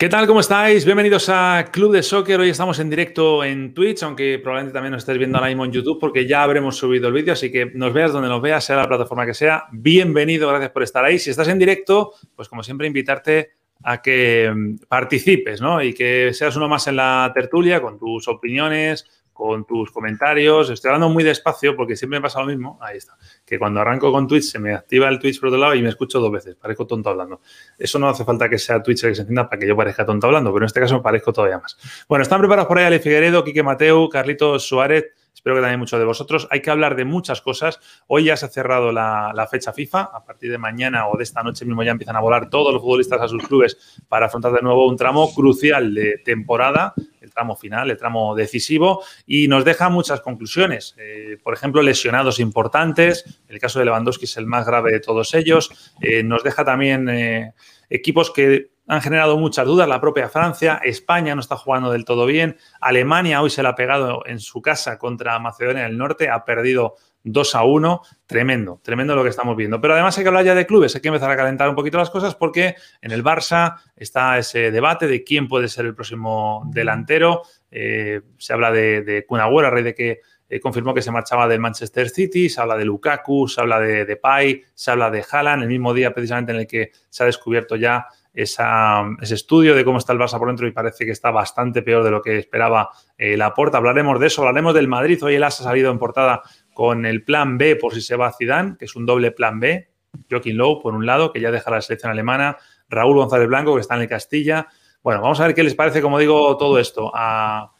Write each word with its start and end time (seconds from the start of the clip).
¿Qué 0.00 0.08
tal? 0.08 0.28
¿Cómo 0.28 0.38
estáis? 0.38 0.84
Bienvenidos 0.84 1.28
a 1.28 1.70
Club 1.72 1.90
de 1.90 2.04
Soccer. 2.04 2.38
Hoy 2.38 2.50
estamos 2.50 2.78
en 2.78 2.88
directo 2.88 3.42
en 3.42 3.74
Twitch, 3.74 4.04
aunque 4.04 4.38
probablemente 4.38 4.72
también 4.72 4.92
nos 4.92 5.02
estéis 5.02 5.18
viendo 5.18 5.38
ahora 5.38 5.48
mismo 5.48 5.64
en 5.64 5.72
YouTube 5.72 5.98
porque 5.98 6.24
ya 6.24 6.44
habremos 6.44 6.76
subido 6.76 7.08
el 7.08 7.14
vídeo, 7.14 7.32
así 7.32 7.50
que 7.50 7.66
nos 7.74 7.92
veas 7.92 8.12
donde 8.12 8.28
nos 8.28 8.40
veas, 8.40 8.62
sea 8.62 8.76
la 8.76 8.86
plataforma 8.86 9.26
que 9.26 9.34
sea. 9.34 9.64
Bienvenido, 9.72 10.48
gracias 10.50 10.70
por 10.70 10.84
estar 10.84 11.04
ahí. 11.04 11.18
Si 11.18 11.30
estás 11.30 11.48
en 11.48 11.58
directo, 11.58 12.12
pues 12.36 12.48
como 12.48 12.62
siempre 12.62 12.86
invitarte 12.86 13.54
a 13.82 14.00
que 14.00 14.48
mm, 14.54 14.86
participes, 14.86 15.60
¿no? 15.60 15.82
Y 15.82 15.92
que 15.92 16.32
seas 16.32 16.54
uno 16.54 16.68
más 16.68 16.86
en 16.86 16.94
la 16.94 17.32
tertulia 17.34 17.82
con 17.82 17.98
tus 17.98 18.28
opiniones, 18.28 19.04
con 19.38 19.64
tus 19.64 19.92
comentarios. 19.92 20.68
Estoy 20.68 20.88
hablando 20.88 21.08
muy 21.10 21.22
despacio 21.22 21.76
porque 21.76 21.94
siempre 21.94 22.18
me 22.18 22.22
pasa 22.24 22.40
lo 22.40 22.46
mismo. 22.46 22.76
Ahí 22.82 22.96
está. 22.96 23.16
Que 23.46 23.56
cuando 23.56 23.80
arranco 23.80 24.10
con 24.10 24.26
Twitch 24.26 24.42
se 24.42 24.58
me 24.58 24.74
activa 24.74 25.08
el 25.08 25.20
Twitch 25.20 25.38
por 25.38 25.50
otro 25.50 25.60
lado 25.60 25.76
y 25.76 25.80
me 25.80 25.90
escucho 25.90 26.18
dos 26.18 26.32
veces. 26.32 26.56
Parezco 26.56 26.88
tonto 26.88 27.08
hablando. 27.08 27.40
Eso 27.78 28.00
no 28.00 28.08
hace 28.08 28.24
falta 28.24 28.48
que 28.48 28.58
sea 28.58 28.82
Twitch 28.82 29.04
el 29.04 29.10
que 29.10 29.14
se 29.14 29.20
encienda 29.22 29.48
para 29.48 29.60
que 29.60 29.68
yo 29.68 29.76
parezca 29.76 30.04
tonto 30.04 30.26
hablando, 30.26 30.52
pero 30.52 30.64
en 30.64 30.66
este 30.66 30.80
caso 30.80 30.96
me 30.96 31.02
parezco 31.02 31.32
todavía 31.32 31.58
más. 31.58 31.78
Bueno, 32.08 32.24
están 32.24 32.40
preparados 32.40 32.66
por 32.66 32.78
ahí 32.78 32.86
Ale 32.86 32.98
Figueredo, 32.98 33.44
Quique 33.44 33.62
Mateu, 33.62 34.08
Carlitos 34.08 34.66
Suárez. 34.66 35.14
Espero 35.32 35.54
que 35.54 35.60
también 35.60 35.78
muchos 35.78 36.00
de 36.00 36.04
vosotros. 36.04 36.48
Hay 36.50 36.60
que 36.60 36.70
hablar 36.70 36.96
de 36.96 37.04
muchas 37.04 37.40
cosas. 37.40 37.78
Hoy 38.08 38.24
ya 38.24 38.36
se 38.36 38.46
ha 38.46 38.48
cerrado 38.48 38.90
la, 38.90 39.48
fecha 39.48 39.72
FIFA. 39.72 40.00
A 40.12 40.24
partir 40.24 40.50
de 40.50 40.58
mañana 40.58 41.06
o 41.06 41.16
de 41.16 41.22
esta 41.22 41.44
noche 41.44 41.64
mismo 41.64 41.84
ya 41.84 41.92
empiezan 41.92 42.16
a 42.16 42.20
volar 42.20 42.50
todos 42.50 42.72
los 42.72 42.82
futbolistas 42.82 43.20
a 43.20 43.28
sus 43.28 43.46
clubes 43.46 44.00
para 44.08 44.26
afrontar 44.26 44.50
de 44.50 44.62
nuevo 44.62 44.88
un 44.88 44.96
tramo 44.96 45.32
crucial 45.32 45.94
de 45.94 46.18
temporada 46.24 46.92
tramo 47.38 47.54
final, 47.54 47.88
el 47.90 47.96
tramo 47.96 48.34
decisivo, 48.34 49.04
y 49.26 49.46
nos 49.46 49.64
deja 49.64 49.88
muchas 49.88 50.20
conclusiones. 50.20 50.96
Eh, 50.98 51.38
por 51.42 51.54
ejemplo, 51.54 51.82
lesionados 51.82 52.40
importantes, 52.40 53.40
el 53.46 53.60
caso 53.60 53.78
de 53.78 53.84
Lewandowski 53.84 54.24
es 54.24 54.36
el 54.36 54.46
más 54.46 54.66
grave 54.66 54.90
de 54.90 54.98
todos 54.98 55.34
ellos. 55.34 55.94
Eh, 56.00 56.24
nos 56.24 56.42
deja 56.42 56.64
también 56.64 57.08
eh, 57.08 57.54
equipos 57.88 58.32
que 58.32 58.72
han 58.88 59.02
generado 59.02 59.36
muchas 59.36 59.66
dudas, 59.66 59.86
la 59.86 60.00
propia 60.00 60.28
Francia, 60.28 60.80
España 60.82 61.34
no 61.34 61.42
está 61.42 61.56
jugando 61.56 61.92
del 61.92 62.06
todo 62.06 62.24
bien, 62.24 62.56
Alemania 62.80 63.42
hoy 63.42 63.50
se 63.50 63.62
la 63.62 63.70
ha 63.70 63.74
pegado 63.74 64.22
en 64.24 64.40
su 64.40 64.62
casa 64.62 64.98
contra 64.98 65.38
Macedonia 65.38 65.82
del 65.82 65.98
Norte, 65.98 66.30
ha 66.30 66.44
perdido 66.46 66.94
2 67.32 67.54
a 67.54 67.64
1. 67.64 68.02
Tremendo, 68.26 68.80
tremendo 68.82 69.14
lo 69.14 69.22
que 69.22 69.30
estamos 69.30 69.56
viendo. 69.56 69.80
Pero 69.80 69.94
además 69.94 70.16
hay 70.18 70.24
que 70.24 70.28
hablar 70.28 70.44
ya 70.44 70.54
de 70.54 70.66
clubes, 70.66 70.94
hay 70.94 71.00
que 71.00 71.08
empezar 71.08 71.30
a 71.30 71.36
calentar 71.36 71.68
un 71.68 71.74
poquito 71.74 71.98
las 71.98 72.10
cosas 72.10 72.34
porque 72.34 72.76
en 73.00 73.10
el 73.12 73.24
Barça 73.24 73.76
está 73.96 74.38
ese 74.38 74.70
debate 74.70 75.06
de 75.06 75.24
quién 75.24 75.48
puede 75.48 75.68
ser 75.68 75.86
el 75.86 75.94
próximo 75.94 76.62
delantero. 76.66 77.42
Eh, 77.70 78.22
se 78.38 78.52
habla 78.52 78.70
de, 78.70 79.02
de 79.02 79.26
Kun 79.26 79.40
a 79.40 79.70
raíz 79.70 79.84
de 79.84 79.94
que 79.94 80.20
eh, 80.50 80.60
confirmó 80.60 80.94
que 80.94 81.02
se 81.02 81.10
marchaba 81.10 81.46
del 81.46 81.60
Manchester 81.60 82.08
City, 82.08 82.48
se 82.48 82.60
habla 82.60 82.76
de 82.76 82.86
Lukaku, 82.86 83.48
se 83.48 83.60
habla 83.60 83.78
de 83.80 84.06
Depay, 84.06 84.62
se 84.74 84.90
habla 84.90 85.10
de 85.10 85.22
Haaland, 85.30 85.62
el 85.62 85.68
mismo 85.68 85.92
día 85.92 86.14
precisamente 86.14 86.52
en 86.52 86.58
el 86.60 86.66
que 86.66 86.92
se 87.10 87.22
ha 87.22 87.26
descubierto 87.26 87.76
ya 87.76 88.06
ese 88.32 89.34
estudio 89.34 89.74
de 89.74 89.84
cómo 89.84 89.98
está 89.98 90.12
el 90.12 90.18
Barça 90.18 90.38
por 90.38 90.46
dentro 90.46 90.66
y 90.68 90.70
parece 90.70 91.04
que 91.04 91.10
está 91.10 91.32
bastante 91.32 91.82
peor 91.82 92.04
de 92.04 92.10
lo 92.12 92.22
que 92.22 92.38
esperaba 92.38 92.90
eh, 93.16 93.36
la 93.36 93.52
Porta. 93.52 93.78
Hablaremos 93.78 94.20
de 94.20 94.28
eso, 94.28 94.42
hablaremos 94.42 94.74
del 94.74 94.86
Madrid. 94.86 95.22
Hoy 95.24 95.34
el 95.34 95.42
AS 95.42 95.60
ha 95.60 95.64
salido 95.64 95.90
en 95.90 95.98
portada 95.98 96.42
con 96.78 97.06
el 97.06 97.24
plan 97.24 97.58
B 97.58 97.74
por 97.74 97.92
si 97.92 98.00
se 98.00 98.14
va 98.14 98.28
a 98.28 98.32
Zidane, 98.32 98.76
que 98.78 98.84
es 98.84 98.94
un 98.94 99.04
doble 99.04 99.32
plan 99.32 99.58
B. 99.58 99.90
Joaquín 100.30 100.56
Lowe, 100.56 100.80
por 100.80 100.94
un 100.94 101.06
lado, 101.06 101.32
que 101.32 101.40
ya 101.40 101.50
deja 101.50 101.72
la 101.72 101.82
selección 101.82 102.12
alemana. 102.12 102.56
Raúl 102.88 103.16
González 103.16 103.48
Blanco, 103.48 103.74
que 103.74 103.80
está 103.80 103.96
en 103.96 104.02
el 104.02 104.08
Castilla. 104.08 104.68
Bueno, 105.02 105.20
vamos 105.20 105.40
a 105.40 105.46
ver 105.48 105.56
qué 105.56 105.64
les 105.64 105.74
parece, 105.74 106.00
como 106.00 106.20
digo, 106.20 106.56
todo 106.56 106.78
esto. 106.78 107.10
A, 107.12 107.72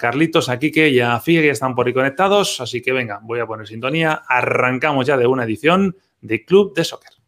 Carlitos, 0.00 0.48
a 0.48 0.58
Quique 0.58 0.88
y 0.88 1.00
a 1.00 1.20
Figue, 1.20 1.42
que 1.42 1.50
están 1.50 1.74
por 1.74 1.86
ahí 1.86 1.92
conectados. 1.92 2.62
Así 2.62 2.80
que 2.80 2.94
venga, 2.94 3.20
voy 3.22 3.40
a 3.40 3.46
poner 3.46 3.66
sintonía. 3.66 4.22
Arrancamos 4.26 5.06
ya 5.06 5.18
de 5.18 5.26
una 5.26 5.44
edición 5.44 5.94
de 6.22 6.42
Club 6.42 6.74
de 6.74 6.84
Soccer. 6.84 7.19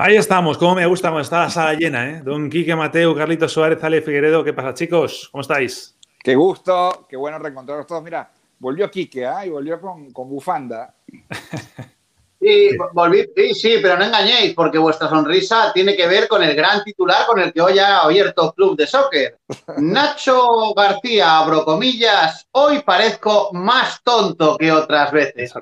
Ahí 0.00 0.14
estamos, 0.14 0.56
como 0.58 0.76
me 0.76 0.86
gusta 0.86 1.08
cuando 1.08 1.22
está 1.22 1.40
la 1.40 1.50
sala 1.50 1.74
llena, 1.74 2.08
¿eh? 2.08 2.20
Don 2.22 2.48
Quique 2.48 2.76
Mateo, 2.76 3.16
Carlitos 3.16 3.52
Suárez, 3.52 3.82
Ale 3.82 4.00
Figueredo, 4.00 4.44
¿qué 4.44 4.52
pasa, 4.52 4.72
chicos? 4.72 5.28
¿Cómo 5.32 5.42
estáis? 5.42 5.96
Qué 6.22 6.36
gusto, 6.36 7.04
qué 7.08 7.16
bueno 7.16 7.36
reencontraros 7.40 7.84
todos. 7.84 8.04
Mira, 8.04 8.30
volvió 8.60 8.88
Quique, 8.88 9.26
¿ah? 9.26 9.44
Y 9.44 9.50
volvió 9.50 9.80
con, 9.80 10.12
con 10.12 10.28
bufanda. 10.28 10.94
Sí, 12.40 12.70
volví, 12.92 13.26
sí, 13.36 13.52
sí, 13.52 13.78
pero 13.82 13.96
no 13.96 14.04
engañéis, 14.04 14.54
porque 14.54 14.78
vuestra 14.78 15.08
sonrisa 15.08 15.72
tiene 15.74 15.96
que 15.96 16.06
ver 16.06 16.28
con 16.28 16.40
el 16.40 16.54
gran 16.54 16.84
titular 16.84 17.26
con 17.26 17.40
el 17.40 17.52
que 17.52 17.60
hoy 17.60 17.80
ha 17.80 18.02
abierto 18.02 18.52
Club 18.52 18.76
de 18.76 18.86
Soccer. 18.86 19.38
Nacho 19.78 20.72
García, 20.72 21.36
abro 21.38 21.64
comillas, 21.64 22.46
hoy 22.52 22.80
parezco 22.82 23.50
más 23.54 24.00
tonto 24.04 24.56
que 24.56 24.70
otras 24.70 25.10
veces. 25.10 25.52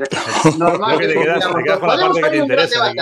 Normal 0.59 0.99
que 0.99 1.07
te 1.07 1.15
quedas, 1.15 1.51
te 1.51 1.63
quedas 1.63 1.79
con 1.79 1.89
la 1.89 1.97
parte 1.97 2.21
que 2.21 2.29
te 2.29 2.37
interesa. 2.37 2.93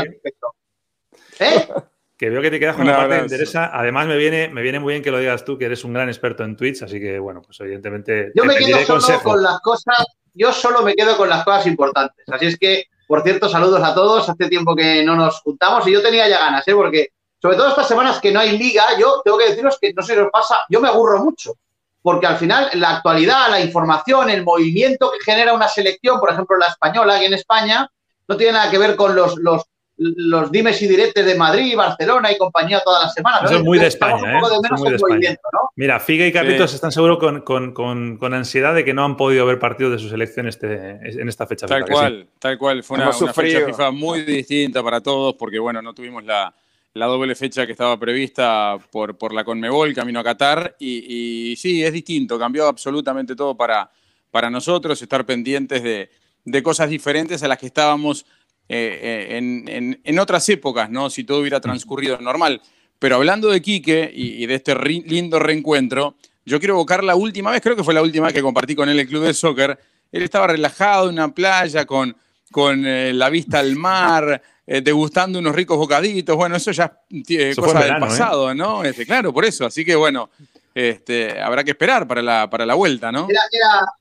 ¿Eh? 1.40 1.68
Que 2.16 2.30
veo 2.30 2.40
que 2.40 2.50
te 2.50 2.60
quedas 2.60 2.76
con 2.76 2.86
la 2.86 2.96
parte 2.96 3.14
que 3.14 3.18
te 3.18 3.24
interesa. 3.24 3.70
Además, 3.72 4.06
me 4.06 4.16
viene, 4.16 4.48
me 4.48 4.62
viene 4.62 4.78
muy 4.78 4.92
bien 4.92 5.02
que 5.02 5.10
lo 5.10 5.18
digas 5.18 5.44
tú, 5.44 5.58
que 5.58 5.64
eres 5.64 5.82
un 5.82 5.92
gran 5.92 6.08
experto 6.08 6.44
en 6.44 6.56
Twitch, 6.56 6.82
así 6.82 7.00
que, 7.00 7.18
bueno, 7.18 7.42
pues 7.42 7.58
evidentemente. 7.58 8.30
Yo 8.36 8.44
me 8.44 8.54
quedo 8.54 8.78
solo 8.78 8.86
consejo. 8.86 9.30
con 9.30 9.42
las 9.42 9.60
cosas, 9.60 10.06
yo 10.32 10.52
solo 10.52 10.82
me 10.82 10.94
quedo 10.94 11.16
con 11.16 11.28
las 11.28 11.44
cosas 11.44 11.66
importantes. 11.66 12.24
Así 12.28 12.46
es 12.46 12.56
que, 12.56 12.84
por 13.08 13.22
cierto, 13.24 13.48
saludos 13.48 13.82
a 13.82 13.94
todos. 13.94 14.28
Hace 14.28 14.48
tiempo 14.48 14.76
que 14.76 15.04
no 15.04 15.16
nos 15.16 15.40
juntamos 15.40 15.86
y 15.88 15.92
yo 15.92 16.02
tenía 16.02 16.28
ya 16.28 16.38
ganas, 16.38 16.66
¿eh? 16.68 16.74
Porque, 16.74 17.08
sobre 17.42 17.56
todo 17.56 17.70
estas 17.70 17.88
semanas 17.88 18.20
que 18.20 18.30
no 18.30 18.38
hay 18.38 18.56
liga, 18.56 18.84
yo 18.96 19.20
tengo 19.24 19.36
que 19.36 19.50
deciros 19.50 19.76
que 19.80 19.92
no 19.92 20.02
sé 20.02 20.14
si 20.14 20.20
os 20.20 20.30
pasa, 20.30 20.64
yo 20.70 20.80
me 20.80 20.88
aburro 20.88 21.18
mucho. 21.18 21.54
Porque 22.00 22.28
al 22.28 22.36
final, 22.36 22.70
la 22.74 22.98
actualidad, 22.98 23.50
la 23.50 23.60
información, 23.60 24.30
el 24.30 24.44
movimiento 24.44 25.10
que 25.10 25.24
genera 25.24 25.52
una 25.52 25.66
selección, 25.66 26.20
por 26.20 26.30
ejemplo, 26.30 26.56
la 26.58 26.66
española 26.66 27.16
aquí 27.16 27.24
en 27.24 27.34
España, 27.34 27.90
no 28.28 28.36
tiene 28.36 28.52
nada 28.52 28.70
que 28.70 28.78
ver 28.78 28.94
con 28.94 29.16
los, 29.16 29.36
los 29.38 29.64
los 29.97 30.50
dimes 30.50 30.81
y 30.82 30.88
diretes 30.88 31.25
de 31.25 31.34
Madrid, 31.37 31.77
Barcelona 31.77 32.32
y 32.32 32.37
compañía 32.37 32.81
todas 32.84 33.05
las 33.05 33.15
semanas. 33.15 33.44
Eso 33.44 33.59
es 33.59 33.65
muy 33.65 33.78
de 33.78 33.87
España, 33.87 34.38
¿eh? 34.38 34.43
De 34.62 34.77
muy 34.77 34.91
de 34.91 34.97
España. 34.97 35.37
¿no? 35.53 35.71
Mira, 35.77 36.00
Figue 36.00 36.27
y 36.27 36.32
Carlitos 36.32 36.71
sí. 36.71 36.75
están 36.77 36.91
seguros 36.91 37.19
con, 37.19 37.43
con, 37.43 37.72
con, 37.72 38.16
con, 38.16 38.34
ansiedad 38.34 38.75
de 38.75 38.84
que 38.84 38.93
no 38.93 39.05
han 39.05 39.16
podido 39.16 39.47
ver 39.47 39.59
partido 39.59 39.91
de 39.91 39.99
su 39.99 40.09
selección 40.09 40.49
este, 40.49 40.99
en 41.03 41.28
esta 41.28 41.47
fecha. 41.47 41.66
Tal 41.66 41.84
FIFA, 41.84 41.93
cual, 41.94 42.22
sí. 42.25 42.38
tal 42.41 42.59
cual. 42.59 42.82
Fue 42.82 42.97
una, 42.97 43.16
una 43.16 43.32
fecha 43.32 43.65
FIFA 43.66 43.91
muy 43.93 44.22
distinta 44.22 44.82
para 44.82 45.00
todos 45.00 45.34
porque, 45.34 45.60
bueno, 45.60 45.81
no 45.81 45.94
tuvimos 45.94 46.25
la, 46.25 46.53
la 46.94 47.06
doble 47.06 47.37
fecha 47.37 47.65
que 47.65 47.72
estaba 47.72 47.99
prevista 47.99 48.76
por, 48.91 49.16
por 49.16 49.32
la 49.32 49.44
Conmebol, 49.44 49.94
camino 49.94 50.19
a 50.19 50.25
Qatar. 50.25 50.75
Y, 50.81 51.53
y, 51.53 51.56
sí, 51.56 51.84
es 51.84 51.93
distinto, 51.93 52.37
cambió 52.37 52.66
absolutamente 52.66 53.37
todo 53.37 53.56
para, 53.56 53.88
para 54.32 54.50
nosotros, 54.50 55.00
estar 55.00 55.25
pendientes 55.25 55.84
de, 55.84 56.11
de 56.44 56.62
cosas 56.65 56.91
diferentes 56.91 57.44
a 57.44 57.49
las 57.49 57.59
que 57.59 57.66
estábamos 57.66 58.26
eh, 58.69 59.28
en, 59.30 59.69
en, 59.69 60.00
en, 60.02 60.19
otras 60.19 60.48
épocas, 60.48 60.91
¿no? 60.91 61.10
Si 61.10 61.25
todo 61.25 61.41
hubiera 61.41 61.60
transcurrido 61.60 62.19
normal. 62.19 62.62
Pero 62.98 63.16
hablando 63.16 63.50
de 63.50 63.60
Quique 63.60 64.10
y, 64.14 64.42
y 64.42 64.47
de 64.47 64.54
este 64.54 64.75
re, 64.75 65.02
lindo 65.06 65.38
reencuentro, 65.38 66.14
yo 66.47 66.58
quiero 66.58 66.75
evocar 66.75 67.02
la 67.02 67.16
última 67.16 67.50
vez, 67.50 67.60
creo 67.60 67.76
que 67.76 67.84
fue 67.84 67.94
la 67.94 68.02
última 68.02 68.26
vez 68.26 68.34
que 68.34 68.43
compartí 68.43 68.75
con 68.75 68.88
él 68.88 69.00
el 69.00 69.08
club 69.08 69.25
de 69.25 69.34
soccer. 69.34 69.78
Él 70.12 70.22
estaba 70.22 70.46
relajado 70.46 71.08
en 71.08 71.14
una 71.14 71.34
playa 71.34 71.87
con, 71.87 72.16
con 72.52 72.87
eh, 72.87 73.12
la 73.12 73.31
vista 73.31 73.58
al 73.58 73.76
mar, 73.76 74.43
eh, 74.66 74.81
degustando 74.81 75.38
unos 75.38 75.55
ricos 75.55 75.78
bocaditos. 75.78 76.37
Bueno, 76.37 76.56
eso 76.56 76.70
ya 76.70 77.00
es 77.11 77.31
eh, 77.31 77.52
cosa 77.56 77.81
verano, 77.81 78.06
del 78.06 78.08
pasado, 78.08 78.55
¿no? 78.55 78.84
Este, 78.84 79.06
claro, 79.06 79.32
por 79.32 79.44
eso. 79.44 79.66
Así 79.66 79.84
que 79.84 79.94
bueno, 79.96 80.31
este, 80.75 81.41
habrá 81.41 81.62
que 81.62 81.71
esperar 81.71 82.09
para 82.09 82.21
la, 82.21 82.50
para 82.50 82.67
la 82.67 82.75
vuelta, 82.75 83.12
¿no? 83.12 83.29
Era, 83.31 83.43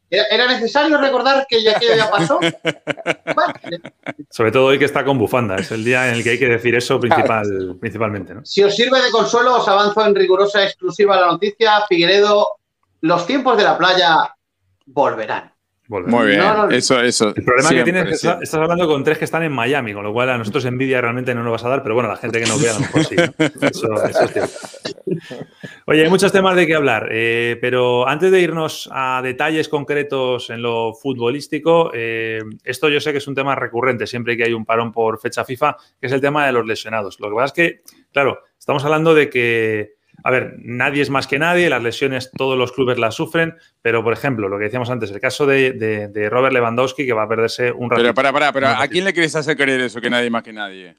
era, 0.10 0.26
era 0.26 0.48
necesario 0.48 0.98
recordar 0.98 1.46
que 1.48 1.64
ya, 1.64 1.80
que 1.80 1.96
ya 1.96 2.10
pasó. 2.10 2.40
Sobre 4.32 4.52
todo 4.52 4.66
hoy 4.66 4.80
que 4.80 4.86
está 4.86 5.06
con 5.06 5.20
bufanda, 5.20 5.56
es 5.58 5.72
el 5.72 5.86
día 5.86 6.10
en 6.10 6.16
el 6.16 6.24
que 6.24 6.32
hay 6.32 6.40
que 6.40 6.48
decir 6.48 6.74
eso 6.74 7.00
principal, 7.00 7.46
claro. 7.46 7.78
principalmente. 7.80 8.34
¿no? 8.34 8.44
Si 8.44 8.64
os 8.64 8.76
sirve 8.76 9.02
de 9.02 9.12
consuelo, 9.12 9.58
os 9.58 9.68
avanzo 9.68 10.04
en 10.04 10.16
rigurosa 10.16 10.64
exclusiva 10.64 11.16
la 11.20 11.28
noticia. 11.28 11.86
Figueredo, 11.88 12.58
los 13.02 13.28
tiempos 13.28 13.56
de 13.56 13.64
la 13.64 13.78
playa 13.78 14.36
volverán. 14.88 15.53
Muy 15.88 16.28
bien, 16.28 16.42
eso, 16.72 17.00
eso. 17.02 17.34
El 17.36 17.44
problema 17.44 17.70
que 17.70 17.84
tienes 17.84 18.12
es 18.14 18.22
que 18.22 18.28
estás 18.44 18.54
hablando 18.56 18.88
con 18.88 19.04
tres 19.04 19.18
que 19.18 19.26
están 19.26 19.44
en 19.44 19.52
Miami, 19.52 19.94
con 19.94 20.04
lo 20.04 20.14
cual 20.14 20.30
a 20.30 20.38
nosotros 20.38 20.64
envidia 20.64 21.02
realmente 21.02 21.36
no 21.36 21.44
nos 21.44 21.52
vas 21.52 21.66
a 21.66 21.70
dar, 21.70 21.84
pero 21.84 21.94
bueno, 21.94 22.10
la 22.10 22.16
gente 22.16 22.40
que 22.40 22.46
nos 22.46 22.62
vea 22.62 22.72
a 22.72 22.74
lo 22.76 22.80
mejor 22.80 23.04
sí. 23.04 23.16
Eso, 23.62 24.06
es 24.06 24.32
cierto. 24.32 24.58
Oye, 25.86 26.04
hay 26.04 26.10
muchos 26.10 26.32
temas 26.32 26.56
de 26.56 26.66
qué 26.66 26.76
hablar, 26.76 27.10
eh, 27.12 27.58
pero 27.60 28.08
antes 28.08 28.32
de 28.32 28.40
irnos 28.40 28.90
a 28.94 29.22
detalles 29.22 29.68
concretos 29.68 30.50
en 30.50 30.62
lo 30.62 30.94
futbolístico, 30.94 31.92
eh, 31.94 32.40
esto 32.64 32.88
yo 32.88 33.02
sé 33.02 33.12
que 33.12 33.18
es 33.18 33.28
un 33.28 33.36
tema 33.36 33.54
recurrente 33.54 34.08
siempre 34.08 34.38
que 34.38 34.46
hay 34.46 34.54
un 34.54 34.66
parón 34.66 34.94
por 34.94 35.20
fecha 35.20 35.44
FIFA, 35.44 35.76
que 36.00 36.08
es 36.08 36.14
el 36.14 36.22
tema 36.22 36.46
de 36.46 36.54
los 36.54 36.66
lesionados. 36.66 37.20
Lo 37.20 37.28
que 37.28 37.36
pasa 37.36 37.46
es 37.48 37.54
que, 37.54 37.82
claro, 38.14 38.40
estamos 38.58 38.86
hablando 38.86 39.14
de 39.14 39.30
que 39.30 39.96
a 40.24 40.32
ver, 40.32 40.56
nadie 40.60 41.02
es 41.02 41.10
más 41.10 41.28
que 41.28 41.38
nadie, 41.38 41.70
las 41.70 41.84
lesiones 41.84 42.32
todos 42.32 42.58
los 42.58 42.72
clubes 42.72 42.98
las 42.98 43.16
sufren, 43.16 43.56
pero 43.82 44.04
por 44.04 44.14
ejemplo, 44.14 44.48
lo 44.48 44.58
que 44.58 44.66
decíamos 44.66 44.90
antes, 44.90 45.12
el 45.12 45.20
caso 45.20 45.46
de, 45.46 46.30
Robert 46.32 46.54
Lewandowski, 46.54 47.06
que 47.06 47.14
va 47.14 47.24
a 47.24 47.28
perderse 47.28 47.72
un 47.72 47.90
rato. 47.90 48.02
Pero 48.02 48.14
para, 48.14 48.32
para, 48.32 48.54
pero 48.54 48.68
¿a 48.68 48.88
quién 48.88 49.04
le 49.04 49.14
quieres 49.14 49.36
hacer 49.36 49.58
creer 49.58 49.82
eso, 49.82 50.00
que 50.00 50.10
nadie 50.10 50.30
más 50.30 50.44
que 50.44 50.54
nadie? 50.54 50.96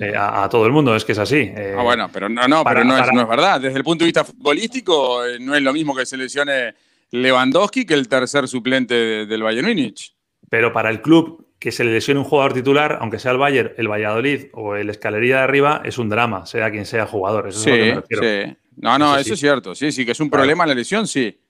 Eh, 0.00 0.12
a, 0.16 0.48
todo 0.50 0.66
el 0.66 0.72
mundo, 0.72 0.94
es 0.94 1.04
que 1.04 1.12
es 1.12 1.18
así. 1.18 1.50
Eh, 1.56 1.74
ah, 1.76 1.82
bueno, 1.82 2.10
pero 2.12 2.28
no, 2.28 2.46
no, 2.46 2.62
pero 2.64 2.84
no, 2.84 2.98
es, 2.98 3.12
no, 3.12 3.22
es, 3.22 3.28
verdad. 3.28 3.60
Desde 3.60 3.78
el 3.78 3.84
punto 3.84 4.04
de 4.04 4.08
vista 4.08 4.24
futbolístico, 4.24 5.24
eh, 5.24 5.38
no 5.40 5.54
es 5.54 5.62
lo 5.62 5.72
mismo 5.72 5.94
que 5.94 6.04
se 6.04 6.16
lesione 6.16 6.74
Lewandowski 7.10 7.86
que 7.86 7.94
el 7.94 8.08
tercer 8.08 8.46
suplente 8.48 9.26
del 9.26 9.42
Bayern 9.42 9.66
Múnich. 9.66 10.14
Pero 10.50 10.72
para 10.72 10.90
el 10.90 11.00
club 11.00 11.46
que 11.64 11.72
se 11.72 11.82
le 11.82 11.94
lesione 11.94 12.20
un 12.20 12.26
jugador 12.26 12.52
titular, 12.52 12.98
aunque 13.00 13.18
sea 13.18 13.32
el 13.32 13.38
Bayern, 13.38 13.72
el 13.78 13.88
Valladolid 13.88 14.48
o 14.52 14.76
el 14.76 14.90
Escalería 14.90 15.36
de 15.36 15.42
arriba, 15.44 15.80
es 15.82 15.96
un 15.96 16.10
drama, 16.10 16.44
sea 16.44 16.70
quien 16.70 16.84
sea 16.84 17.06
jugador. 17.06 17.48
Eso 17.48 17.60
sí, 17.60 17.70
es 17.70 17.94
lo 17.94 18.04
que 18.04 18.16
me 18.18 18.44
sí. 18.44 18.56
No, 18.76 18.98
no, 18.98 19.16
eso, 19.16 19.32
es 19.32 19.40
cierto. 19.40 19.74
Sí, 19.74 19.90
sí, 19.90 20.04
que 20.04 20.12
es 20.12 20.20
un 20.20 20.28
problema 20.28 20.66
la 20.66 20.74
lesión, 20.74 21.06
sí. 21.06 21.40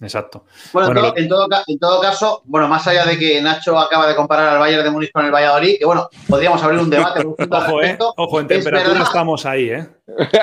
Exacto. 0.00 0.44
Bueno, 0.72 1.12
en, 1.16 1.28
todo, 1.28 2.00
caso, 2.00 2.42
bueno, 2.44 2.68
más 2.68 2.86
allá 2.86 3.04
de 3.04 3.18
que 3.18 3.42
Nacho 3.42 3.76
acaba 3.76 4.06
de 4.06 4.14
comparar 4.14 4.50
al 4.50 4.60
Bayern 4.60 4.84
de 4.84 4.90
Múnich 4.92 5.10
con 5.10 5.26
el 5.26 5.32
Valladolid, 5.32 5.78
que 5.80 5.84
bueno, 5.84 6.08
podríamos 6.28 6.62
abrir 6.62 6.78
un 6.78 6.90
debate. 6.90 7.26
ojo, 7.50 7.82
eh, 7.82 7.98
ojo, 7.98 8.40
en 8.40 8.46
temperatura 8.46 9.02
estamos 9.02 9.44
ahí, 9.46 9.70
¿eh? 9.70 9.88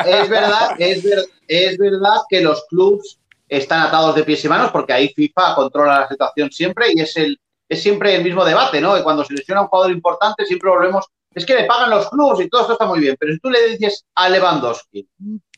Es 0.05 0.27
verdad, 0.27 0.75
es, 0.77 1.05
es 1.47 1.77
verdad 1.77 2.17
que 2.27 2.41
los 2.41 2.65
clubs 2.65 3.21
están 3.47 3.83
atados 3.83 4.15
de 4.15 4.23
pies 4.25 4.43
y 4.43 4.49
manos 4.49 4.69
porque 4.71 4.91
ahí 4.91 5.13
FIFA 5.15 5.55
controla 5.55 6.01
la 6.01 6.09
situación 6.09 6.51
siempre 6.51 6.87
y 6.93 6.99
es 6.99 7.15
el 7.15 7.39
es 7.69 7.81
siempre 7.83 8.15
el 8.15 8.23
mismo 8.23 8.43
debate, 8.43 8.81
¿no? 8.81 8.95
Que 8.95 9.03
cuando 9.03 9.23
se 9.23 9.33
lesiona 9.33 9.61
un 9.61 9.67
jugador 9.67 9.91
importante 9.91 10.45
siempre 10.45 10.69
volvemos, 10.69 11.05
es 11.33 11.45
que 11.45 11.55
le 11.55 11.65
pagan 11.65 11.91
los 11.91 12.09
clubes 12.09 12.45
y 12.45 12.49
todo 12.49 12.61
esto 12.61 12.73
está 12.73 12.85
muy 12.85 12.99
bien, 12.99 13.15
pero 13.19 13.31
si 13.31 13.39
tú 13.39 13.51
le 13.51 13.69
dices 13.69 14.03
a 14.15 14.27
Lewandowski, 14.27 15.07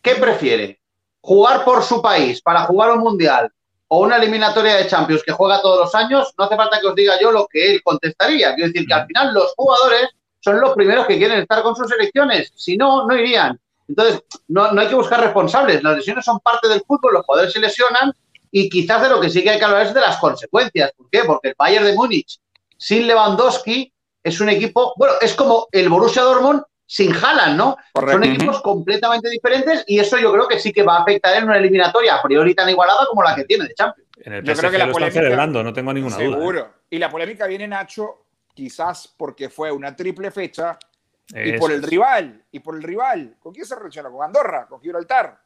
¿qué 0.02 0.16
prefiere? 0.16 0.82
¿Jugar 1.22 1.64
por 1.64 1.84
su 1.84 2.02
país 2.02 2.42
para 2.42 2.66
jugar 2.66 2.92
un 2.92 3.00
mundial 3.00 3.50
o 3.88 4.00
una 4.00 4.18
eliminatoria 4.18 4.76
de 4.76 4.88
Champions 4.88 5.24
que 5.24 5.32
juega 5.32 5.62
todos 5.62 5.80
los 5.80 5.96
años? 5.96 6.34
No 6.38 6.46
hace 6.46 6.58
falta 6.58 6.82
que 6.82 6.88
os 6.88 6.96
diga 6.96 7.20
yo 7.22 7.32
lo 7.32 7.48
que 7.48 7.72
él 7.72 7.82
contestaría. 7.84 8.54
Quiero 8.56 8.72
decir 8.72 8.88
que 8.88 8.94
al 8.94 9.06
final 9.06 9.34
los 9.34 9.54
jugadores 9.56 10.10
son 10.40 10.60
los 10.60 10.74
primeros 10.74 11.06
que 11.06 11.18
quieren 11.18 11.40
estar 11.40 11.64
con 11.64 11.76
sus 11.76 11.88
selecciones, 11.88 12.52
si 12.56 12.76
no, 12.76 13.08
no 13.08 13.16
irían. 13.16 13.60
Entonces, 13.88 14.24
no, 14.48 14.72
no 14.72 14.82
hay 14.82 14.88
que 14.88 14.96
buscar 14.96 15.22
responsables. 15.22 15.84
Las 15.84 15.98
lesiones 15.98 16.26
son 16.26 16.40
parte 16.40 16.68
del 16.68 16.82
fútbol, 16.82 17.14
los 17.14 17.26
jugadores 17.26 17.54
se 17.54 17.60
lesionan 17.60 18.12
y 18.52 18.70
quizás 18.70 19.02
de 19.02 19.10
lo 19.10 19.20
que 19.20 19.30
sí 19.30 19.44
que 19.44 19.52
hay 19.52 19.60
que 19.60 19.66
hablar 19.66 19.88
es 19.88 19.94
de 19.94 20.02
las 20.02 20.18
consecuencias. 20.18 20.92
¿Por 20.96 21.10
qué? 21.10 21.24
Porque 21.26 21.50
el 21.50 21.56
Bayern 21.58 21.86
de 21.86 21.94
Múnich 21.94 22.40
sin 22.78 23.08
Lewandowski 23.08 23.94
es 24.24 24.40
un 24.42 24.50
equipo, 24.50 24.94
bueno, 24.98 25.16
es 25.22 25.34
como 25.34 25.68
el 25.72 25.90
Borussia 25.90 26.22
Dortmund 26.24 26.64
sin 26.86 27.14
Haaland, 27.16 27.58
¿no? 27.58 27.78
Son 27.94 28.24
equipos 28.24 28.62
completamente 28.62 29.30
diferentes 29.30 29.84
y 29.88 30.00
eso 30.00 30.18
yo 30.18 30.34
creo 30.34 30.48
que 30.48 30.60
sí 30.60 30.74
que 30.74 30.84
va 30.84 30.98
a 30.98 31.02
afectar 31.04 31.38
en 31.38 31.46
una 31.46 31.58
eliminatoria 31.58 32.16
a 32.16 32.22
priori 32.22 32.54
tan 32.54 32.70
igualada 32.70 33.06
como 33.08 33.24
la 33.24 33.34
que 33.34 33.46
tiene 33.46 33.66
de 33.66 33.74
Champions. 33.74 34.10
En 34.18 34.34
el 34.34 34.44
yo 34.44 34.54
creo 34.54 34.72
que 34.72 34.78
la 34.78 34.92
polémica, 34.92 35.22
celebrando, 35.22 35.64
no 35.64 35.72
tengo 35.72 35.94
ninguna 35.94 36.18
duda. 36.18 36.26
¿eh? 36.26 36.32
Seguro. 36.32 36.74
Y 36.90 37.00
la 37.00 37.10
polémica 37.10 37.48
viene, 37.48 37.68
Nacho, 37.68 38.26
quizás 38.54 39.14
porque 39.16 39.50
fue 39.50 39.72
una 39.72 39.96
triple 39.96 40.32
fecha 40.32 40.78
y 41.34 41.58
por 41.58 41.72
el 41.72 41.82
rival, 41.82 42.44
y 42.52 42.60
por 42.60 42.76
el 42.76 42.84
rival. 42.84 43.38
¿Con 43.40 43.54
quién 43.54 43.66
se 43.66 43.76
relaciona? 43.76 44.10
Con 44.10 44.24
Andorra, 44.26 44.68
con 44.68 44.82
Gibraltar. 44.82 45.40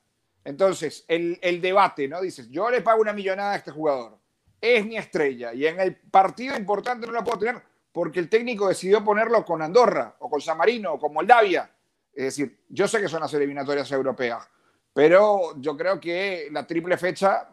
Entonces, 0.45 1.03
el, 1.07 1.59
debate, 1.59 2.07
¿no? 2.07 2.21
Dices, 2.21 2.47
yo 2.49 2.69
le 2.69 2.81
pago 2.81 3.01
una 3.01 3.13
millonada 3.13 3.53
a 3.53 3.55
este 3.57 3.71
jugador, 3.71 4.19
es 4.61 4.85
mi 4.85 4.95
estrella, 4.95 5.53
y 5.53 5.65
en 5.65 5.79
el 5.79 5.95
partido 5.95 6.55
importante 6.55 7.07
no 7.07 7.13
lo 7.13 7.23
puedo 7.23 7.39
tener 7.39 7.61
porque 7.91 8.19
el 8.19 8.29
técnico 8.29 8.67
decidió 8.67 9.03
ponerlo 9.03 9.43
con 9.43 9.61
Andorra, 9.61 10.15
o 10.19 10.29
con 10.29 10.41
San 10.41 10.57
Marino, 10.57 10.93
o 10.93 10.99
con 10.99 11.13
Moldavia. 11.13 11.69
Es 12.13 12.25
decir, 12.25 12.63
yo 12.69 12.87
sé 12.87 12.99
que 13.01 13.07
son 13.07 13.21
las 13.21 13.33
eliminatorias 13.33 13.89
europeas, 13.91 14.47
pero 14.93 15.59
yo 15.59 15.75
creo 15.75 15.99
que 15.99 16.49
la 16.51 16.67
triple 16.67 16.97
fecha 16.97 17.49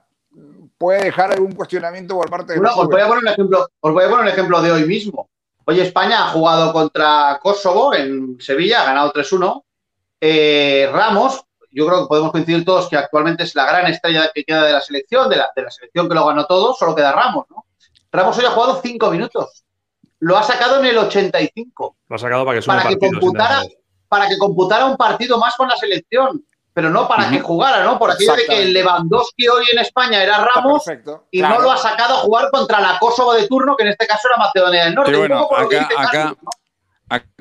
puede 0.76 1.04
dejar 1.04 1.32
algún 1.32 1.52
cuestionamiento 1.52 2.16
por 2.16 2.28
parte 2.28 2.54
de 2.54 2.60
no, 2.60 2.74
os 2.74 2.88
voy, 2.88 3.00
a 3.00 3.06
poner 3.06 3.22
un 3.22 3.28
ejemplo, 3.28 3.68
os 3.80 3.92
voy 3.92 4.04
a 4.04 4.08
poner 4.08 4.24
un 4.24 4.30
ejemplo 4.30 4.60
de 4.60 4.72
hoy 4.72 4.84
mismo. 4.84 5.30
Hoy 5.64 5.80
España 5.80 6.26
ha 6.26 6.28
jugado 6.30 6.72
contra 6.72 7.38
Kosovo 7.40 7.94
en 7.94 8.36
Sevilla, 8.40 8.82
ha 8.82 8.86
ganado 8.86 9.12
3-1. 9.12 9.62
Eh, 10.20 10.90
Ramos 10.92 11.44
yo 11.72 11.86
creo 11.86 12.02
que 12.02 12.08
podemos 12.08 12.32
coincidir 12.32 12.64
todos 12.64 12.88
que 12.88 12.96
actualmente 12.96 13.44
es 13.44 13.54
la 13.54 13.66
gran 13.66 13.86
estrella 13.86 14.30
que 14.34 14.44
queda 14.44 14.64
de 14.64 14.72
la 14.72 14.80
selección, 14.80 15.28
de 15.28 15.36
la, 15.36 15.50
de 15.54 15.62
la 15.62 15.70
selección 15.70 16.08
que 16.08 16.14
lo 16.14 16.26
ganó 16.26 16.46
todo, 16.46 16.74
solo 16.74 16.94
queda 16.94 17.12
Ramos, 17.12 17.46
¿no? 17.50 17.66
Ramos 18.10 18.38
hoy 18.38 18.44
ha 18.44 18.50
jugado 18.50 18.80
cinco 18.82 19.10
minutos. 19.10 19.64
Lo 20.20 20.36
ha 20.36 20.42
sacado 20.42 20.78
en 20.80 20.86
el 20.86 20.98
85. 20.98 21.96
Lo 22.08 22.16
ha 22.16 22.18
sacado 22.18 22.44
para 22.44 22.60
que, 22.60 22.66
para 22.66 22.88
que 22.88 22.98
computara, 22.98 23.62
para 24.08 24.28
que 24.28 24.38
computara 24.38 24.84
un 24.84 24.96
partido 24.96 25.38
más 25.38 25.56
con 25.56 25.68
la 25.68 25.76
selección, 25.76 26.44
pero 26.74 26.90
no 26.90 27.08
para 27.08 27.30
que 27.30 27.40
jugara, 27.40 27.82
¿no? 27.84 27.98
Por 27.98 28.10
aquello 28.10 28.34
de 28.34 28.44
que 28.44 28.64
Lewandowski 28.66 29.48
hoy 29.48 29.64
en 29.72 29.78
España 29.78 30.22
era 30.22 30.44
Ramos 30.44 30.84
y 31.30 31.40
no 31.40 31.58
lo 31.58 31.72
ha 31.72 31.78
sacado 31.78 32.14
a 32.14 32.18
jugar 32.18 32.50
contra 32.50 32.80
la 32.80 32.98
Kosovo 32.98 33.32
de 33.32 33.48
turno, 33.48 33.74
que 33.76 33.84
en 33.84 33.90
este 33.90 34.06
caso 34.06 34.28
era 34.28 34.44
Macedonia 34.44 34.84
del 34.84 34.94
Norte. 34.94 35.16
bueno, 35.16 35.48
acá, 35.56 35.88
acá 35.96 36.36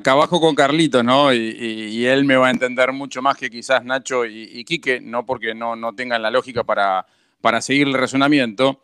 abajo 0.06 0.42
con 0.42 0.56
Carlito, 0.56 1.04
¿no? 1.04 1.34
Y, 1.34 2.06
él 2.06 2.26
me 2.26 2.36
va 2.36 2.48
a 2.48 2.52
entender 2.52 2.92
mucho 2.92 3.22
más 3.22 3.38
que 3.38 3.50
quizás 3.50 3.84
Nacho 3.84 4.26
y, 4.26 4.64
Quique, 4.66 5.00
no 5.00 5.26
porque 5.26 5.54
no, 5.54 5.76
no 5.76 5.94
tengan 5.94 6.22
la 6.22 6.32
lógica 6.32 6.64
para, 6.64 7.06
para 7.42 7.62
seguir 7.62 7.88
el 7.88 7.94
razonamiento, 7.94 8.82